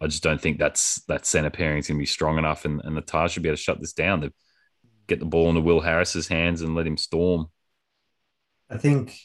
I 0.00 0.06
just 0.06 0.22
don't 0.22 0.40
think 0.40 0.58
that's 0.58 1.02
that 1.06 1.26
center 1.26 1.50
pairing 1.50 1.78
is 1.78 1.88
going 1.88 1.98
to 1.98 2.02
be 2.02 2.06
strong 2.06 2.38
enough, 2.38 2.64
and, 2.64 2.80
and 2.84 2.96
the 2.96 3.00
Tahs 3.00 3.32
should 3.32 3.42
be 3.42 3.48
able 3.48 3.56
to 3.56 3.62
shut 3.62 3.80
this 3.80 3.92
down. 3.92 4.20
To 4.20 4.32
get 5.08 5.18
the 5.18 5.26
ball 5.26 5.48
into 5.48 5.60
Will 5.60 5.80
Harris's 5.80 6.28
hands 6.28 6.62
and 6.62 6.74
let 6.74 6.86
him 6.86 6.96
storm. 6.96 7.46
I 8.70 8.76
think 8.76 9.18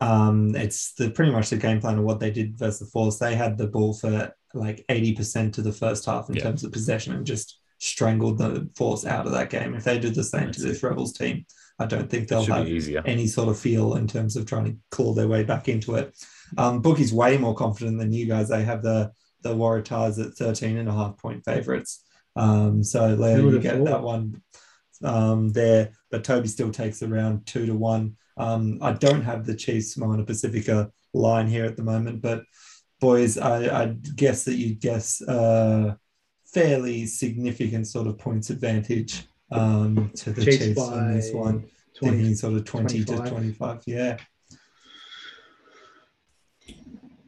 um, 0.00 0.54
it's 0.54 0.94
the 0.94 1.10
pretty 1.10 1.32
much 1.32 1.50
the 1.50 1.56
game 1.56 1.80
plan 1.80 1.98
of 1.98 2.04
what 2.04 2.20
they 2.20 2.30
did 2.30 2.58
versus 2.58 2.80
the 2.80 2.86
Force. 2.86 3.18
They 3.18 3.34
had 3.34 3.58
the 3.58 3.66
ball 3.66 3.92
for 3.92 4.32
like 4.54 4.84
eighty 4.88 5.14
percent 5.14 5.54
to 5.54 5.62
the 5.62 5.72
first 5.72 6.06
half 6.06 6.28
in 6.28 6.36
yeah. 6.36 6.44
terms 6.44 6.64
of 6.64 6.72
possession, 6.72 7.14
and 7.14 7.26
just 7.26 7.60
strangled 7.78 8.38
the 8.38 8.68
Force 8.76 9.04
out 9.04 9.26
of 9.26 9.32
that 9.32 9.50
game. 9.50 9.74
If 9.74 9.84
they 9.84 9.98
do 9.98 10.10
the 10.10 10.24
same 10.24 10.52
to 10.52 10.62
this 10.62 10.82
Rebels 10.82 11.12
team, 11.12 11.44
I 11.78 11.86
don't 11.86 12.08
think 12.08 12.28
they'll 12.28 12.44
have 12.44 12.66
any 13.04 13.26
sort 13.26 13.48
of 13.48 13.58
feel 13.58 13.96
in 13.96 14.06
terms 14.06 14.36
of 14.36 14.46
trying 14.46 14.64
to 14.66 14.76
claw 14.90 15.12
their 15.12 15.28
way 15.28 15.42
back 15.42 15.68
into 15.68 15.96
it. 15.96 16.16
Um, 16.56 16.80
Bookie's 16.80 17.12
way 17.12 17.36
more 17.36 17.54
confident 17.54 17.98
than 17.98 18.12
you 18.12 18.26
guys. 18.26 18.48
They 18.48 18.64
have 18.64 18.82
the 18.82 19.12
the 19.42 19.54
Waratahs 19.54 20.24
at 20.24 20.34
13 20.34 20.78
and 20.78 20.88
a 20.88 20.92
half 20.92 21.18
point 21.18 21.44
favorites. 21.44 22.02
Um, 22.36 22.82
so 22.82 23.08
Leo, 23.08 23.50
you 23.50 23.60
get 23.60 23.76
thought. 23.76 23.84
that 23.86 24.02
one 24.02 24.42
um, 25.02 25.50
there, 25.50 25.90
but 26.10 26.24
Toby 26.24 26.48
still 26.48 26.70
takes 26.70 27.02
around 27.02 27.46
two 27.46 27.66
to 27.66 27.74
one. 27.74 28.16
Um, 28.36 28.78
I 28.82 28.92
don't 28.92 29.22
have 29.22 29.46
the 29.46 29.54
Chiefs 29.54 29.96
Moana 29.96 30.24
Pacifica 30.24 30.90
line 31.12 31.46
here 31.46 31.64
at 31.64 31.76
the 31.76 31.84
moment, 31.84 32.20
but 32.20 32.44
boys, 33.00 33.38
I, 33.38 33.82
I 33.82 33.86
guess 34.16 34.44
that 34.44 34.54
you'd 34.54 34.80
guess 34.80 35.20
uh, 35.22 35.94
fairly 36.46 37.06
significant 37.06 37.86
sort 37.86 38.06
of 38.06 38.18
points 38.18 38.50
advantage 38.50 39.26
um, 39.50 40.10
to 40.16 40.32
the 40.32 40.44
Chiefs, 40.44 40.58
Chiefs 40.58 40.80
on 40.80 41.14
this 41.14 41.32
one. 41.32 41.66
20, 41.98 42.16
thinking 42.16 42.34
sort 42.34 42.54
of 42.54 42.64
20 42.64 43.04
25. 43.04 43.24
to 43.24 43.30
25. 43.30 43.82
Yeah. 43.86 44.16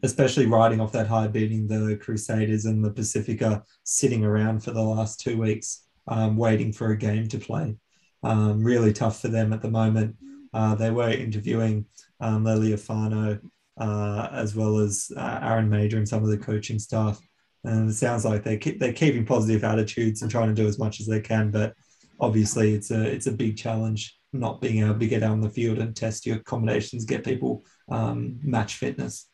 Especially 0.03 0.47
riding 0.47 0.81
off 0.81 0.93
that 0.93 1.07
high, 1.07 1.29
beating 1.29 1.67
the 1.67 1.97
Crusaders 1.97 2.65
and 2.65 2.85
the 2.85 2.91
Pacifica 2.91 3.63
sitting 3.85 4.25
around 4.25 4.63
for 4.63 4.73
the 4.73 4.83
last 4.83 5.21
two 5.21 5.39
weeks, 5.39 5.86
um, 6.09 6.37
waiting 6.37 6.73
for 6.73 6.90
a 6.90 6.97
game 6.97 7.29
to 7.29 7.38
play. 7.38 7.77
Um, 8.23 8.62
really 8.62 8.92
tough 8.92 9.21
for 9.21 9.29
them 9.29 9.53
at 9.53 9.62
the 9.62 9.71
moment. 9.71 10.16
Uh, 10.53 10.75
they 10.75 10.90
were 10.90 11.11
interviewing 11.11 11.87
um, 12.21 12.45
Lealiifano 12.45 13.40
uh, 13.79 14.29
as 14.33 14.55
well 14.55 14.79
as 14.79 15.11
uh, 15.16 15.40
Aaron 15.42 15.69
Mauger 15.69 15.99
and 15.99 16.09
some 16.09 16.23
of 16.23 16.31
the 16.31 16.38
coaching 16.38 16.79
staff. 16.79 17.21
And 17.64 17.90
it 17.90 17.95
sounds 17.95 18.25
like 18.25 18.45
they 18.45 18.57
keep, 18.57 18.79
they're 18.79 18.92
keeping 18.92 19.27
positive 19.27 19.64
attitudes 19.64 20.23
and 20.23 20.31
trying 20.31 20.49
to 20.49 20.55
do 20.55 20.69
as 20.69 20.79
much 20.79 21.01
as 21.01 21.07
they 21.07 21.21
can. 21.21 21.51
But 21.51 21.75
obviously, 22.21 22.75
it's 22.75 22.90
a 22.90 23.03
it's 23.03 23.27
a 23.27 23.33
big 23.33 23.57
challenge 23.57 24.16
not 24.33 24.61
being 24.61 24.85
able 24.85 24.99
to 24.99 25.07
get 25.07 25.23
out 25.23 25.33
on 25.33 25.40
the 25.40 25.51
field 25.51 25.79
and 25.79 25.95
test 25.95 26.27
your 26.27 26.37
accommodations, 26.37 27.05
get 27.05 27.25
people 27.25 27.64
um, 27.90 28.38
match 28.42 28.77
fitness. 28.77 29.31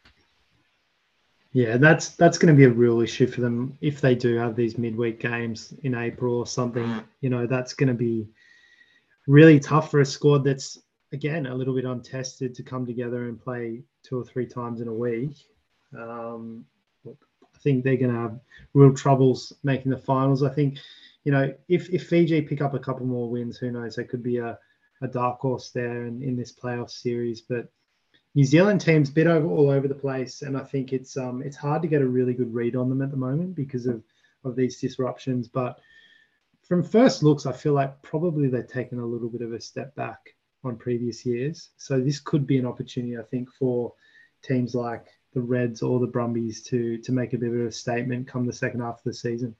Yeah, 1.52 1.76
that's 1.76 2.10
that's 2.10 2.38
going 2.38 2.54
to 2.54 2.58
be 2.58 2.64
a 2.64 2.70
real 2.70 3.02
issue 3.02 3.26
for 3.26 3.42
them 3.42 3.76
if 3.82 4.00
they 4.00 4.14
do 4.14 4.36
have 4.36 4.56
these 4.56 4.78
midweek 4.78 5.20
games 5.20 5.74
in 5.82 5.94
April 5.94 6.38
or 6.38 6.46
something. 6.46 7.02
You 7.20 7.28
know, 7.28 7.46
that's 7.46 7.74
going 7.74 7.88
to 7.88 7.94
be 7.94 8.26
really 9.26 9.60
tough 9.60 9.90
for 9.90 10.00
a 10.00 10.06
squad 10.06 10.44
that's 10.44 10.78
again 11.12 11.46
a 11.46 11.54
little 11.54 11.74
bit 11.74 11.84
untested 11.84 12.54
to 12.54 12.62
come 12.62 12.86
together 12.86 13.28
and 13.28 13.38
play 13.38 13.82
two 14.02 14.18
or 14.18 14.24
three 14.24 14.46
times 14.46 14.80
in 14.80 14.88
a 14.88 14.94
week. 14.94 15.46
Um, 15.96 16.64
I 17.06 17.58
think 17.58 17.84
they're 17.84 17.96
going 17.96 18.14
to 18.14 18.18
have 18.18 18.40
real 18.72 18.94
troubles 18.94 19.52
making 19.62 19.92
the 19.92 19.98
finals. 19.98 20.42
I 20.42 20.48
think, 20.48 20.78
you 21.24 21.32
know, 21.32 21.52
if 21.68 21.90
if 21.90 22.08
Fiji 22.08 22.40
pick 22.40 22.62
up 22.62 22.72
a 22.72 22.78
couple 22.78 23.04
more 23.04 23.28
wins, 23.28 23.58
who 23.58 23.70
knows? 23.70 23.96
They 23.96 24.04
could 24.04 24.22
be 24.22 24.38
a, 24.38 24.58
a 25.02 25.08
dark 25.08 25.40
horse 25.40 25.68
there 25.68 26.06
in, 26.06 26.22
in 26.22 26.34
this 26.34 26.52
playoff 26.52 26.90
series, 26.90 27.42
but 27.42 27.70
New 28.34 28.44
Zealand 28.44 28.80
team's 28.80 29.10
bit 29.10 29.26
over 29.26 29.46
all 29.46 29.70
over 29.70 29.86
the 29.86 29.94
place, 29.94 30.42
and 30.42 30.56
I 30.56 30.64
think 30.64 30.92
it's 30.92 31.16
um 31.16 31.42
it's 31.42 31.56
hard 31.56 31.82
to 31.82 31.88
get 31.88 32.02
a 32.02 32.06
really 32.06 32.34
good 32.34 32.52
read 32.52 32.76
on 32.76 32.88
them 32.88 33.02
at 33.02 33.10
the 33.10 33.16
moment 33.16 33.54
because 33.54 33.86
of 33.86 34.02
of 34.44 34.56
these 34.56 34.80
disruptions. 34.80 35.48
But 35.48 35.78
from 36.66 36.82
first 36.82 37.22
looks, 37.22 37.46
I 37.46 37.52
feel 37.52 37.74
like 37.74 38.00
probably 38.02 38.48
they've 38.48 38.66
taken 38.66 38.98
a 38.98 39.06
little 39.06 39.28
bit 39.28 39.42
of 39.42 39.52
a 39.52 39.60
step 39.60 39.94
back 39.94 40.34
on 40.64 40.76
previous 40.76 41.26
years. 41.26 41.70
So 41.76 42.00
this 42.00 42.20
could 42.20 42.46
be 42.46 42.58
an 42.58 42.66
opportunity, 42.66 43.18
I 43.18 43.22
think, 43.22 43.52
for 43.52 43.92
teams 44.42 44.74
like 44.74 45.06
the 45.34 45.40
Reds 45.40 45.82
or 45.82 46.00
the 46.00 46.06
Brumbies 46.06 46.62
to 46.64 46.98
to 46.98 47.12
make 47.12 47.34
a 47.34 47.38
bit 47.38 47.52
of 47.52 47.66
a 47.66 47.72
statement 47.72 48.28
come 48.28 48.46
the 48.46 48.52
second 48.52 48.80
half 48.80 48.98
of 48.98 49.04
the 49.04 49.14
season. 49.14 49.54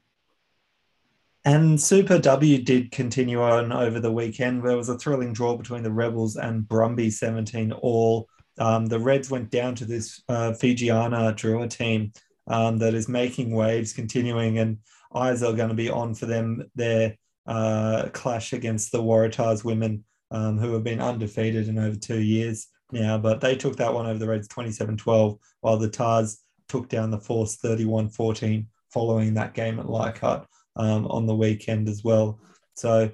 And 1.44 1.80
Super 1.80 2.18
W 2.18 2.62
did 2.62 2.92
continue 2.92 3.42
on 3.42 3.72
over 3.72 3.98
the 3.98 4.12
weekend. 4.12 4.62
There 4.62 4.76
was 4.76 4.88
a 4.88 4.98
thrilling 4.98 5.32
draw 5.32 5.56
between 5.56 5.82
the 5.82 5.90
Rebels 5.90 6.36
and 6.36 6.62
Brumby 6.62 7.12
17 7.12 7.72
all. 7.72 8.28
Um, 8.58 8.86
the 8.86 8.98
Reds 8.98 9.30
went 9.30 9.50
down 9.50 9.74
to 9.76 9.84
this 9.84 10.22
uh, 10.28 10.52
Fijiana 10.52 11.34
Drua 11.34 11.68
team 11.68 12.12
um, 12.46 12.78
that 12.78 12.94
is 12.94 13.08
making 13.08 13.54
waves, 13.54 13.92
continuing, 13.92 14.58
and 14.58 14.78
eyes 15.14 15.42
are 15.42 15.52
going 15.52 15.68
to 15.68 15.74
be 15.74 15.90
on 15.90 16.14
for 16.14 16.26
them. 16.26 16.70
Their 16.74 17.16
uh, 17.46 18.08
clash 18.12 18.52
against 18.52 18.92
the 18.92 19.02
Waratahs 19.02 19.64
women, 19.64 20.04
um, 20.30 20.58
who 20.58 20.72
have 20.74 20.84
been 20.84 21.00
undefeated 21.00 21.68
in 21.68 21.78
over 21.78 21.96
two 21.96 22.20
years 22.20 22.68
now, 22.90 23.18
but 23.18 23.40
they 23.40 23.56
took 23.56 23.76
that 23.76 23.92
one 23.92 24.06
over 24.06 24.18
the 24.18 24.28
Reds 24.28 24.48
27 24.48 24.96
12, 24.96 25.38
while 25.60 25.76
the 25.78 25.88
Tahs 25.88 26.38
took 26.68 26.88
down 26.88 27.10
the 27.10 27.18
Force 27.18 27.56
31 27.56 28.10
14 28.10 28.66
following 28.90 29.34
that 29.34 29.54
game 29.54 29.78
at 29.78 29.88
Leichhardt 29.88 30.46
um, 30.76 31.06
on 31.06 31.26
the 31.26 31.34
weekend 31.34 31.88
as 31.88 32.04
well. 32.04 32.40
So 32.74 33.10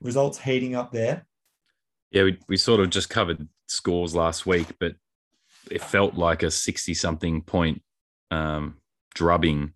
results 0.00 0.38
heating 0.38 0.74
up 0.74 0.92
there. 0.92 1.26
Yeah, 2.10 2.24
we, 2.24 2.38
we 2.48 2.56
sort 2.56 2.80
of 2.80 2.90
just 2.90 3.10
covered 3.10 3.48
scores 3.66 4.14
last 4.14 4.46
week, 4.46 4.66
but 4.80 4.94
it 5.70 5.82
felt 5.82 6.14
like 6.14 6.42
a 6.42 6.50
60 6.50 6.94
something 6.94 7.42
point 7.42 7.82
um, 8.30 8.76
drubbing 9.14 9.72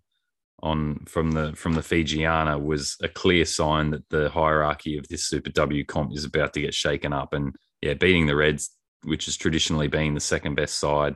on 0.63 1.03
from 1.07 1.31
the 1.31 1.53
from 1.55 1.73
the 1.73 1.81
Fijiana 1.81 2.61
was 2.61 2.95
a 3.01 3.07
clear 3.07 3.45
sign 3.45 3.89
that 3.91 4.07
the 4.09 4.29
hierarchy 4.29 4.97
of 4.97 5.07
this 5.07 5.25
Super 5.25 5.49
W 5.49 5.83
comp 5.83 6.13
is 6.15 6.25
about 6.25 6.53
to 6.53 6.61
get 6.61 6.73
shaken 6.73 7.13
up. 7.13 7.33
And 7.33 7.55
yeah, 7.81 7.95
beating 7.95 8.27
the 8.27 8.35
Reds, 8.35 8.69
which 9.03 9.25
has 9.25 9.37
traditionally 9.37 9.87
been 9.87 10.13
the 10.13 10.19
second 10.19 10.55
best 10.55 10.77
side 10.77 11.15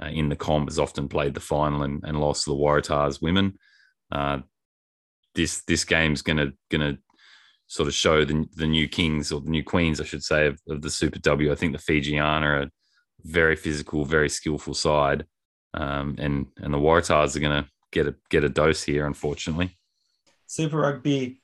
uh, 0.00 0.06
in 0.06 0.28
the 0.28 0.36
comp, 0.36 0.68
has 0.68 0.78
often 0.78 1.08
played 1.08 1.34
the 1.34 1.40
final 1.40 1.82
and, 1.82 2.02
and 2.04 2.20
lost 2.20 2.44
to 2.44 2.50
the 2.50 2.56
Waratahs 2.56 3.20
women. 3.20 3.58
Uh, 4.12 4.38
this 5.34 5.62
this 5.64 5.84
game's 5.84 6.22
gonna 6.22 6.52
gonna 6.70 6.98
sort 7.66 7.88
of 7.88 7.94
show 7.94 8.24
the 8.24 8.46
the 8.56 8.66
new 8.66 8.88
kings 8.88 9.32
or 9.32 9.40
the 9.40 9.50
new 9.50 9.64
queens, 9.64 10.00
I 10.00 10.04
should 10.04 10.24
say, 10.24 10.46
of, 10.46 10.60
of 10.68 10.82
the 10.82 10.90
Super 10.90 11.18
W. 11.18 11.52
I 11.52 11.54
think 11.54 11.72
the 11.72 11.82
Fijiana 11.82 12.42
are 12.42 12.62
a 12.62 12.70
very 13.22 13.56
physical, 13.56 14.04
very 14.04 14.28
skillful 14.28 14.74
side, 14.74 15.26
um, 15.74 16.16
and 16.18 16.46
and 16.58 16.72
the 16.72 16.78
Waratahs 16.78 17.36
are 17.36 17.40
gonna 17.40 17.68
get 17.92 18.06
a 18.06 18.14
get 18.30 18.44
a 18.44 18.48
dose 18.48 18.82
here, 18.82 19.06
unfortunately. 19.06 19.76
Super 20.46 20.78
Rugby 20.78 21.40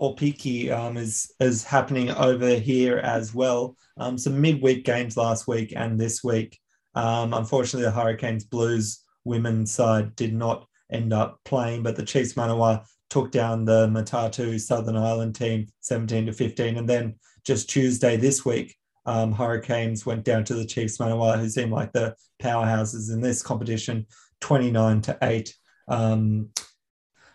Aupiki 0.00 0.70
um, 0.70 0.96
is 0.96 1.32
is 1.38 1.64
happening 1.64 2.10
over 2.10 2.56
here 2.56 2.98
as 2.98 3.34
well. 3.34 3.76
Um, 3.98 4.18
some 4.18 4.40
midweek 4.40 4.84
games 4.84 5.16
last 5.16 5.46
week 5.46 5.72
and 5.76 5.98
this 5.98 6.24
week. 6.24 6.58
Um, 6.94 7.34
unfortunately, 7.34 7.84
the 7.84 7.92
Hurricanes 7.92 8.44
Blues 8.44 9.02
women's 9.24 9.72
side 9.72 10.16
did 10.16 10.34
not 10.34 10.66
end 10.90 11.12
up 11.12 11.38
playing, 11.44 11.82
but 11.82 11.96
the 11.96 12.04
Chiefs 12.04 12.34
Manawa 12.34 12.84
took 13.12 13.30
down 13.30 13.66
the 13.66 13.86
Matatu 13.88 14.58
Southern 14.58 14.96
Island 14.96 15.34
team 15.34 15.66
17 15.80 16.24
to 16.26 16.32
15. 16.32 16.78
And 16.78 16.88
then 16.88 17.16
just 17.44 17.68
Tuesday 17.68 18.16
this 18.16 18.42
week, 18.42 18.74
um, 19.04 19.32
Hurricanes 19.32 20.06
went 20.06 20.24
down 20.24 20.44
to 20.44 20.54
the 20.54 20.64
Chiefs 20.64 20.96
Manawa, 20.96 21.38
who 21.38 21.50
seem 21.50 21.70
like 21.70 21.92
the 21.92 22.16
powerhouses 22.40 23.12
in 23.12 23.20
this 23.20 23.42
competition, 23.42 24.06
29 24.40 25.02
to 25.02 25.18
8. 25.20 25.54
Um, 25.88 26.48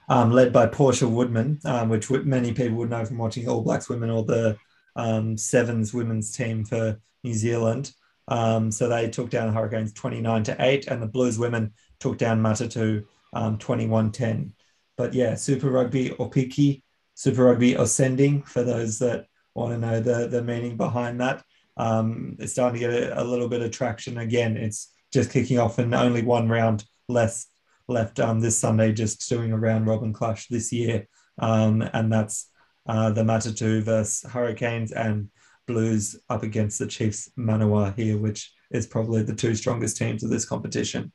um, 0.10 0.32
led 0.32 0.52
by 0.52 0.66
Portia 0.66 1.08
Woodman, 1.08 1.60
um, 1.66 1.90
which 1.90 2.10
many 2.10 2.54
people 2.54 2.78
would 2.78 2.90
know 2.90 3.06
from 3.06 3.20
watching 3.20 3.48
All 3.48 3.62
Blacks 3.62 3.88
women 3.88 4.10
or 4.10 4.24
the 4.24 4.58
um, 4.96 5.38
Sevens 5.38 5.94
women's 5.94 6.32
team 6.32 6.66
for 6.66 7.00
New 7.24 7.36
Zealand. 7.36 7.92
Um, 8.30 8.72
so 8.72 8.90
they 8.90 9.12
took 9.12 9.30
down 9.30 9.54
Hurricanes 9.54 9.94
29 9.94 10.44
to 10.46 10.56
8, 10.60 10.88
and 10.88 11.04
the 11.04 11.08
Blues 11.08 11.38
women 11.38 11.74
took 12.00 12.18
down 12.18 12.42
Matatu 12.42 13.06
um, 13.34 13.60
21 13.60 14.12
10. 14.12 14.54
But 14.98 15.14
yeah, 15.14 15.36
Super 15.36 15.70
Rugby 15.70 16.10
Aupiki, 16.10 16.82
Super 17.14 17.46
Rugby 17.46 17.76
Ascending, 17.76 18.44
for 18.44 18.64
those 18.64 19.00
that 19.00 19.28
want 19.54 19.74
to 19.74 19.78
know 19.80 20.00
the, 20.00 20.28
the 20.28 20.44
meaning 20.44 20.78
behind 20.78 21.22
that. 21.22 21.44
Um, 21.78 22.36
it's 22.40 22.54
starting 22.54 22.82
to 22.82 22.88
get 22.88 22.94
a, 22.94 23.22
a, 23.22 23.24
little 23.24 23.48
bit 23.48 23.62
of 23.62 23.72
traction 23.72 24.18
again. 24.18 24.58
It's 24.58 24.92
just 25.14 25.32
kicking 25.32 25.60
off 25.60 25.78
and 25.78 25.94
only 25.94 26.24
one 26.24 26.50
round 26.50 26.84
less 27.08 27.48
left 27.88 28.20
um, 28.20 28.40
this 28.40 28.58
Sunday, 28.58 28.92
just 28.92 29.30
doing 29.30 29.52
a 29.52 29.58
round 29.58 29.86
robin 29.86 30.12
clash 30.12 30.48
this 30.48 30.74
year. 30.74 31.08
Um, 31.40 31.88
and 31.94 32.12
that's 32.12 32.50
uh, 32.88 33.12
the 33.12 33.24
Matatu 33.24 33.84
versus 33.84 34.30
Hurricanes 34.30 34.92
and 34.92 35.30
Blues 35.68 36.20
up 36.30 36.44
against 36.44 36.80
the 36.80 36.88
Chiefs 36.88 37.30
Manawa 37.38 37.96
here, 37.96 38.18
which 38.18 38.54
is 38.72 38.88
probably 38.88 39.22
the 39.22 39.36
two 39.36 39.54
strongest 39.54 39.98
teams 39.98 40.24
of 40.24 40.30
this 40.30 40.46
competition. 40.46 41.12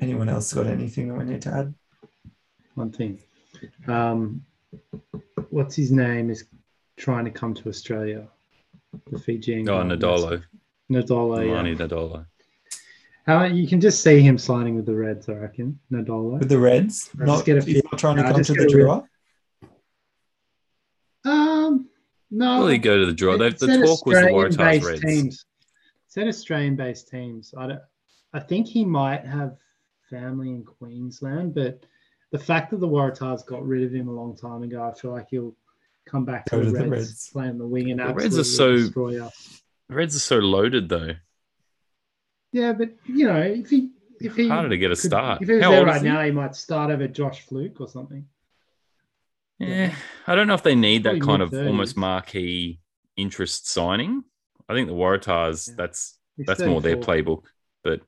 Anyone 0.00 0.28
else 0.28 0.52
got 0.52 0.66
anything 0.66 1.08
that 1.08 1.18
we 1.18 1.24
need 1.24 1.42
to 1.42 1.52
add? 1.52 1.74
One 2.78 2.92
thing. 2.92 3.18
Um, 3.88 4.44
what's 5.50 5.74
his 5.74 5.90
name 5.90 6.30
is 6.30 6.44
trying 6.96 7.24
to 7.24 7.30
come 7.30 7.52
to 7.54 7.68
Australia. 7.68 8.28
The 9.10 9.18
Fijian. 9.18 9.68
Oh, 9.68 9.82
Nadolo. 9.82 10.44
Nadolo. 10.88 11.48
Money 11.48 11.70
yeah. 11.70 11.76
Nadolo. 11.76 12.26
How 13.26 13.44
you 13.44 13.66
can 13.66 13.80
just 13.80 14.02
see 14.02 14.20
him 14.20 14.38
signing 14.38 14.76
with 14.76 14.86
the 14.86 14.94
Reds, 14.94 15.28
I 15.28 15.32
reckon. 15.32 15.78
Nadolo. 15.92 16.38
With 16.38 16.48
the 16.48 16.58
Reds? 16.58 17.10
not, 17.16 17.44
get 17.44 17.58
a 17.58 17.62
few, 17.62 17.82
not 17.90 17.98
trying 17.98 18.16
to 18.16 18.22
come 18.22 18.42
to 18.44 18.52
the 18.52 18.66
Drua? 18.66 19.04
Um, 21.24 21.88
no. 22.30 22.60
Will 22.60 22.68
he 22.68 22.78
go 22.78 22.96
to 22.96 23.06
the 23.06 23.12
Drua? 23.12 23.38
The, 23.38 23.66
the 23.66 23.78
talk 23.84 24.06
was 24.06 24.18
the 24.18 24.26
Waratahs 24.26 24.84
Reds. 24.84 25.00
Teams. 25.00 25.44
Said 26.06 26.28
Australian-based 26.28 27.08
teams. 27.08 27.52
I 27.58 27.66
don't. 27.66 27.80
I 28.32 28.40
think 28.40 28.68
he 28.68 28.84
might 28.84 29.26
have 29.26 29.56
family 30.08 30.50
in 30.50 30.64
Queensland, 30.64 31.54
but 31.54 31.84
the 32.30 32.38
fact 32.38 32.70
that 32.70 32.80
the 32.80 32.88
Waratahs 32.88 33.46
got 33.46 33.66
rid 33.66 33.84
of 33.84 33.92
him 33.92 34.08
a 34.08 34.12
long 34.12 34.36
time 34.36 34.62
ago, 34.62 34.82
I 34.82 34.98
feel 34.98 35.12
like 35.12 35.28
he'll 35.30 35.54
come 36.06 36.24
back 36.24 36.46
to, 36.46 36.56
the, 36.56 36.64
Reds, 36.64 36.78
the 36.78 36.88
Reds, 36.88 37.30
play 37.30 37.48
on 37.48 37.58
the 37.58 37.66
wing 37.66 37.90
and 37.90 38.00
the 38.00 38.14
Reds 38.14 38.38
are 38.38 38.44
so 38.44 38.76
destroy 38.76 39.22
us. 39.22 39.62
The 39.88 39.94
Reds 39.94 40.16
are 40.16 40.20
so 40.20 40.36
loaded 40.36 40.88
though. 40.88 41.14
Yeah, 42.52 42.72
but 42.72 42.90
you 43.06 43.26
know, 43.26 43.40
if 43.40 43.68
he 43.70 43.90
if 44.20 44.34
he 44.36 44.48
harder 44.48 44.70
to 44.70 44.78
get 44.78 44.90
a 44.90 44.94
could, 44.94 45.04
start. 45.04 45.42
If 45.42 45.48
he 45.48 45.54
was 45.54 45.64
How 45.64 45.70
there 45.70 45.84
right 45.84 46.02
now, 46.02 46.22
he 46.22 46.30
might 46.30 46.56
start 46.56 46.90
over 46.90 47.06
Josh 47.08 47.42
Flook 47.42 47.80
or 47.80 47.88
something. 47.88 48.26
Yeah, 49.58 49.94
I 50.26 50.34
don't 50.34 50.46
know 50.46 50.54
if 50.54 50.62
they 50.62 50.74
need 50.74 51.04
that 51.04 51.20
kind 51.20 51.42
of 51.42 51.52
almost 51.52 51.96
marquee 51.96 52.80
interest 53.16 53.68
signing. 53.68 54.22
I 54.68 54.74
think 54.74 54.88
the 54.88 54.94
Waratahs, 54.94 55.68
yeah. 55.68 55.74
that's 55.76 56.18
He's 56.36 56.46
that's 56.46 56.62
more 56.62 56.80
their 56.80 56.96
playbook. 56.96 57.44
But 57.82 58.00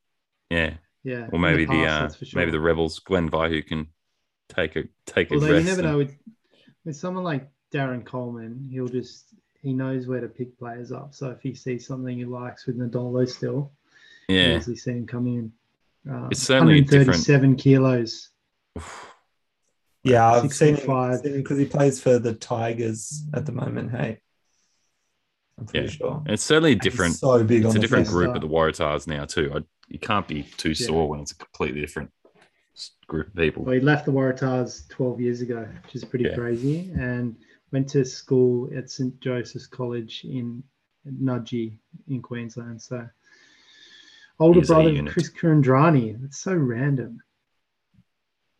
yeah, 0.48 0.74
yeah, 1.02 1.28
or 1.32 1.38
maybe 1.38 1.64
the, 1.64 1.72
past, 1.72 2.22
uh, 2.22 2.26
sure. 2.26 2.38
maybe 2.38 2.52
the 2.52 2.60
Rebels, 2.60 3.00
Glen 3.00 3.28
Vaihu 3.28 3.66
can 3.66 3.88
take 4.50 4.76
a 4.76 4.84
take 5.06 5.32
Although 5.32 5.54
a. 5.54 5.58
you 5.58 5.64
never 5.64 5.82
know 5.82 5.96
with, 5.98 6.16
with 6.84 6.96
someone 6.96 7.24
like 7.24 7.48
Darren 7.72 8.04
Coleman, 8.04 8.68
he'll 8.70 8.88
just 8.88 9.26
he 9.62 9.72
knows 9.72 10.06
where 10.06 10.20
to 10.20 10.28
pick 10.28 10.58
players 10.58 10.92
up. 10.92 11.14
So 11.14 11.30
if 11.30 11.40
he 11.40 11.54
sees 11.54 11.86
something 11.86 12.16
he 12.16 12.24
likes 12.24 12.66
with 12.66 12.78
Nadolo 12.78 13.28
still, 13.28 13.72
yeah, 14.28 14.56
easily 14.56 14.76
see 14.76 14.92
him 14.92 15.06
come 15.06 15.26
in. 15.26 15.52
Uh, 16.10 16.28
it's 16.30 16.42
certainly 16.42 16.80
137 16.80 17.56
kilos. 17.56 18.30
Yeah, 20.02 20.32
I've 20.32 20.52
seen 20.52 20.76
him 20.76 21.20
because 21.22 21.58
he 21.58 21.66
plays 21.66 22.00
for 22.00 22.18
the 22.18 22.32
Tigers 22.32 23.22
at 23.34 23.44
the 23.44 23.52
moment. 23.52 23.90
Hey, 23.90 24.18
I'm 25.58 25.66
pretty 25.66 25.86
yeah. 25.86 25.92
sure 25.92 26.22
it's 26.26 26.42
certainly 26.42 26.72
a 26.72 26.76
different. 26.76 27.16
so 27.16 27.44
big. 27.44 27.64
It's 27.64 27.74
a 27.74 27.78
different 27.78 28.08
group 28.08 28.34
of 28.34 28.40
the 28.40 28.48
Waratahs 28.48 29.06
now 29.06 29.26
too. 29.26 29.52
I, 29.54 29.60
you 29.88 29.98
can't 29.98 30.26
be 30.26 30.44
too 30.56 30.70
yeah. 30.70 30.86
sore 30.86 31.08
when 31.08 31.20
it's 31.20 31.32
a 31.32 31.36
completely 31.36 31.80
different 31.80 32.10
group 33.06 33.28
of 33.28 33.34
people. 33.34 33.64
Well, 33.64 33.74
he 33.74 33.80
left 33.80 34.06
the 34.06 34.12
Waratahs 34.12 34.88
12 34.88 35.20
years 35.20 35.40
ago, 35.40 35.68
which 35.84 35.94
is 35.94 36.04
pretty 36.04 36.26
yeah. 36.26 36.34
crazy, 36.34 36.90
and 36.94 37.36
went 37.72 37.88
to 37.90 38.04
school 38.04 38.68
at 38.76 38.90
St 38.90 39.18
Joseph's 39.20 39.66
College 39.66 40.24
in 40.24 40.62
Nudgee 41.06 41.78
in 42.08 42.22
Queensland. 42.22 42.80
So, 42.80 43.08
older 44.38 44.60
brother 44.62 45.02
Chris 45.04 45.30
Kuridrani. 45.30 46.22
It's 46.24 46.38
so 46.38 46.54
random. 46.54 47.20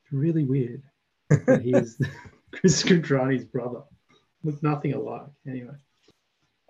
It's 0.04 0.12
really 0.12 0.44
weird. 0.44 0.82
he 1.62 1.72
is 1.72 2.00
Chris 2.52 2.82
Kuridrani's 2.82 3.44
brother. 3.44 3.82
Look 4.42 4.62
nothing 4.62 4.94
alike. 4.94 5.28
Anyway. 5.46 5.74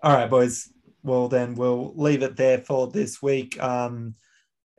All 0.03 0.13
right, 0.13 0.29
boys. 0.29 0.69
Well, 1.03 1.27
then 1.29 1.55
we'll 1.55 1.93
leave 1.95 2.21
it 2.21 2.35
there 2.35 2.59
for 2.59 2.87
this 2.87 3.21
week. 3.21 3.61
Um, 3.61 4.15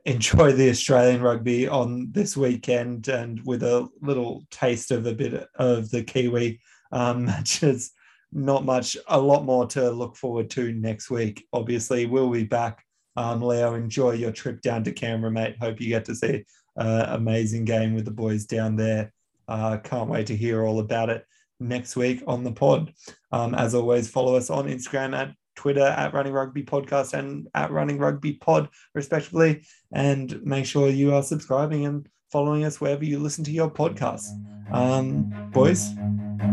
enjoy 0.05 0.51
the 0.51 0.69
Australian 0.69 1.21
rugby 1.21 1.67
on 1.67 2.11
this 2.11 2.35
weekend 2.35 3.07
and 3.07 3.41
with 3.45 3.63
a 3.63 3.87
little 4.01 4.45
taste 4.51 4.91
of 4.91 5.05
a 5.05 5.13
bit 5.13 5.47
of 5.55 5.89
the 5.91 6.03
Kiwi 6.03 6.59
um, 6.91 7.25
matches. 7.25 7.91
Not 8.31 8.65
much, 8.65 8.97
a 9.07 9.19
lot 9.19 9.45
more 9.45 9.67
to 9.67 9.91
look 9.91 10.15
forward 10.15 10.49
to 10.51 10.73
next 10.73 11.09
week. 11.09 11.45
Obviously, 11.53 12.05
we'll 12.07 12.31
be 12.31 12.43
back. 12.43 12.83
Um, 13.15 13.41
Leo, 13.41 13.75
enjoy 13.75 14.13
your 14.13 14.31
trip 14.31 14.61
down 14.61 14.83
to 14.85 14.91
Canberra, 14.91 15.31
mate. 15.31 15.55
Hope 15.61 15.79
you 15.79 15.87
get 15.87 16.05
to 16.05 16.15
see 16.15 16.43
an 16.75 17.01
amazing 17.13 17.63
game 17.65 17.93
with 17.93 18.05
the 18.05 18.11
boys 18.11 18.45
down 18.45 18.75
there. 18.75 19.13
Uh, 19.47 19.77
can't 19.77 20.09
wait 20.09 20.27
to 20.27 20.35
hear 20.35 20.65
all 20.65 20.79
about 20.79 21.11
it 21.11 21.25
next 21.59 21.95
week 21.95 22.23
on 22.25 22.43
the 22.43 22.51
pod. 22.51 22.91
Um, 23.31 23.53
as 23.53 23.75
always, 23.75 24.09
follow 24.09 24.35
us 24.35 24.49
on 24.49 24.67
Instagram 24.67 25.15
at 25.15 25.35
Twitter 25.55 25.85
at 25.85 26.13
Running 26.13 26.33
Rugby 26.33 26.63
Podcast 26.63 27.13
and 27.13 27.47
at 27.53 27.71
Running 27.71 27.97
Rugby 27.97 28.33
Pod, 28.33 28.69
respectively. 28.93 29.65
And 29.91 30.41
make 30.43 30.65
sure 30.65 30.89
you 30.89 31.13
are 31.13 31.23
subscribing 31.23 31.85
and 31.85 32.07
following 32.31 32.63
us 32.63 32.81
wherever 32.81 33.05
you 33.05 33.19
listen 33.19 33.43
to 33.45 33.51
your 33.51 33.69
podcasts. 33.69 34.29
Um, 34.71 35.31
boys, 35.51 35.89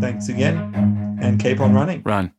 thanks 0.00 0.28
again 0.28 1.16
and 1.20 1.40
keep 1.40 1.60
on 1.60 1.72
running. 1.72 2.02
Run. 2.04 2.32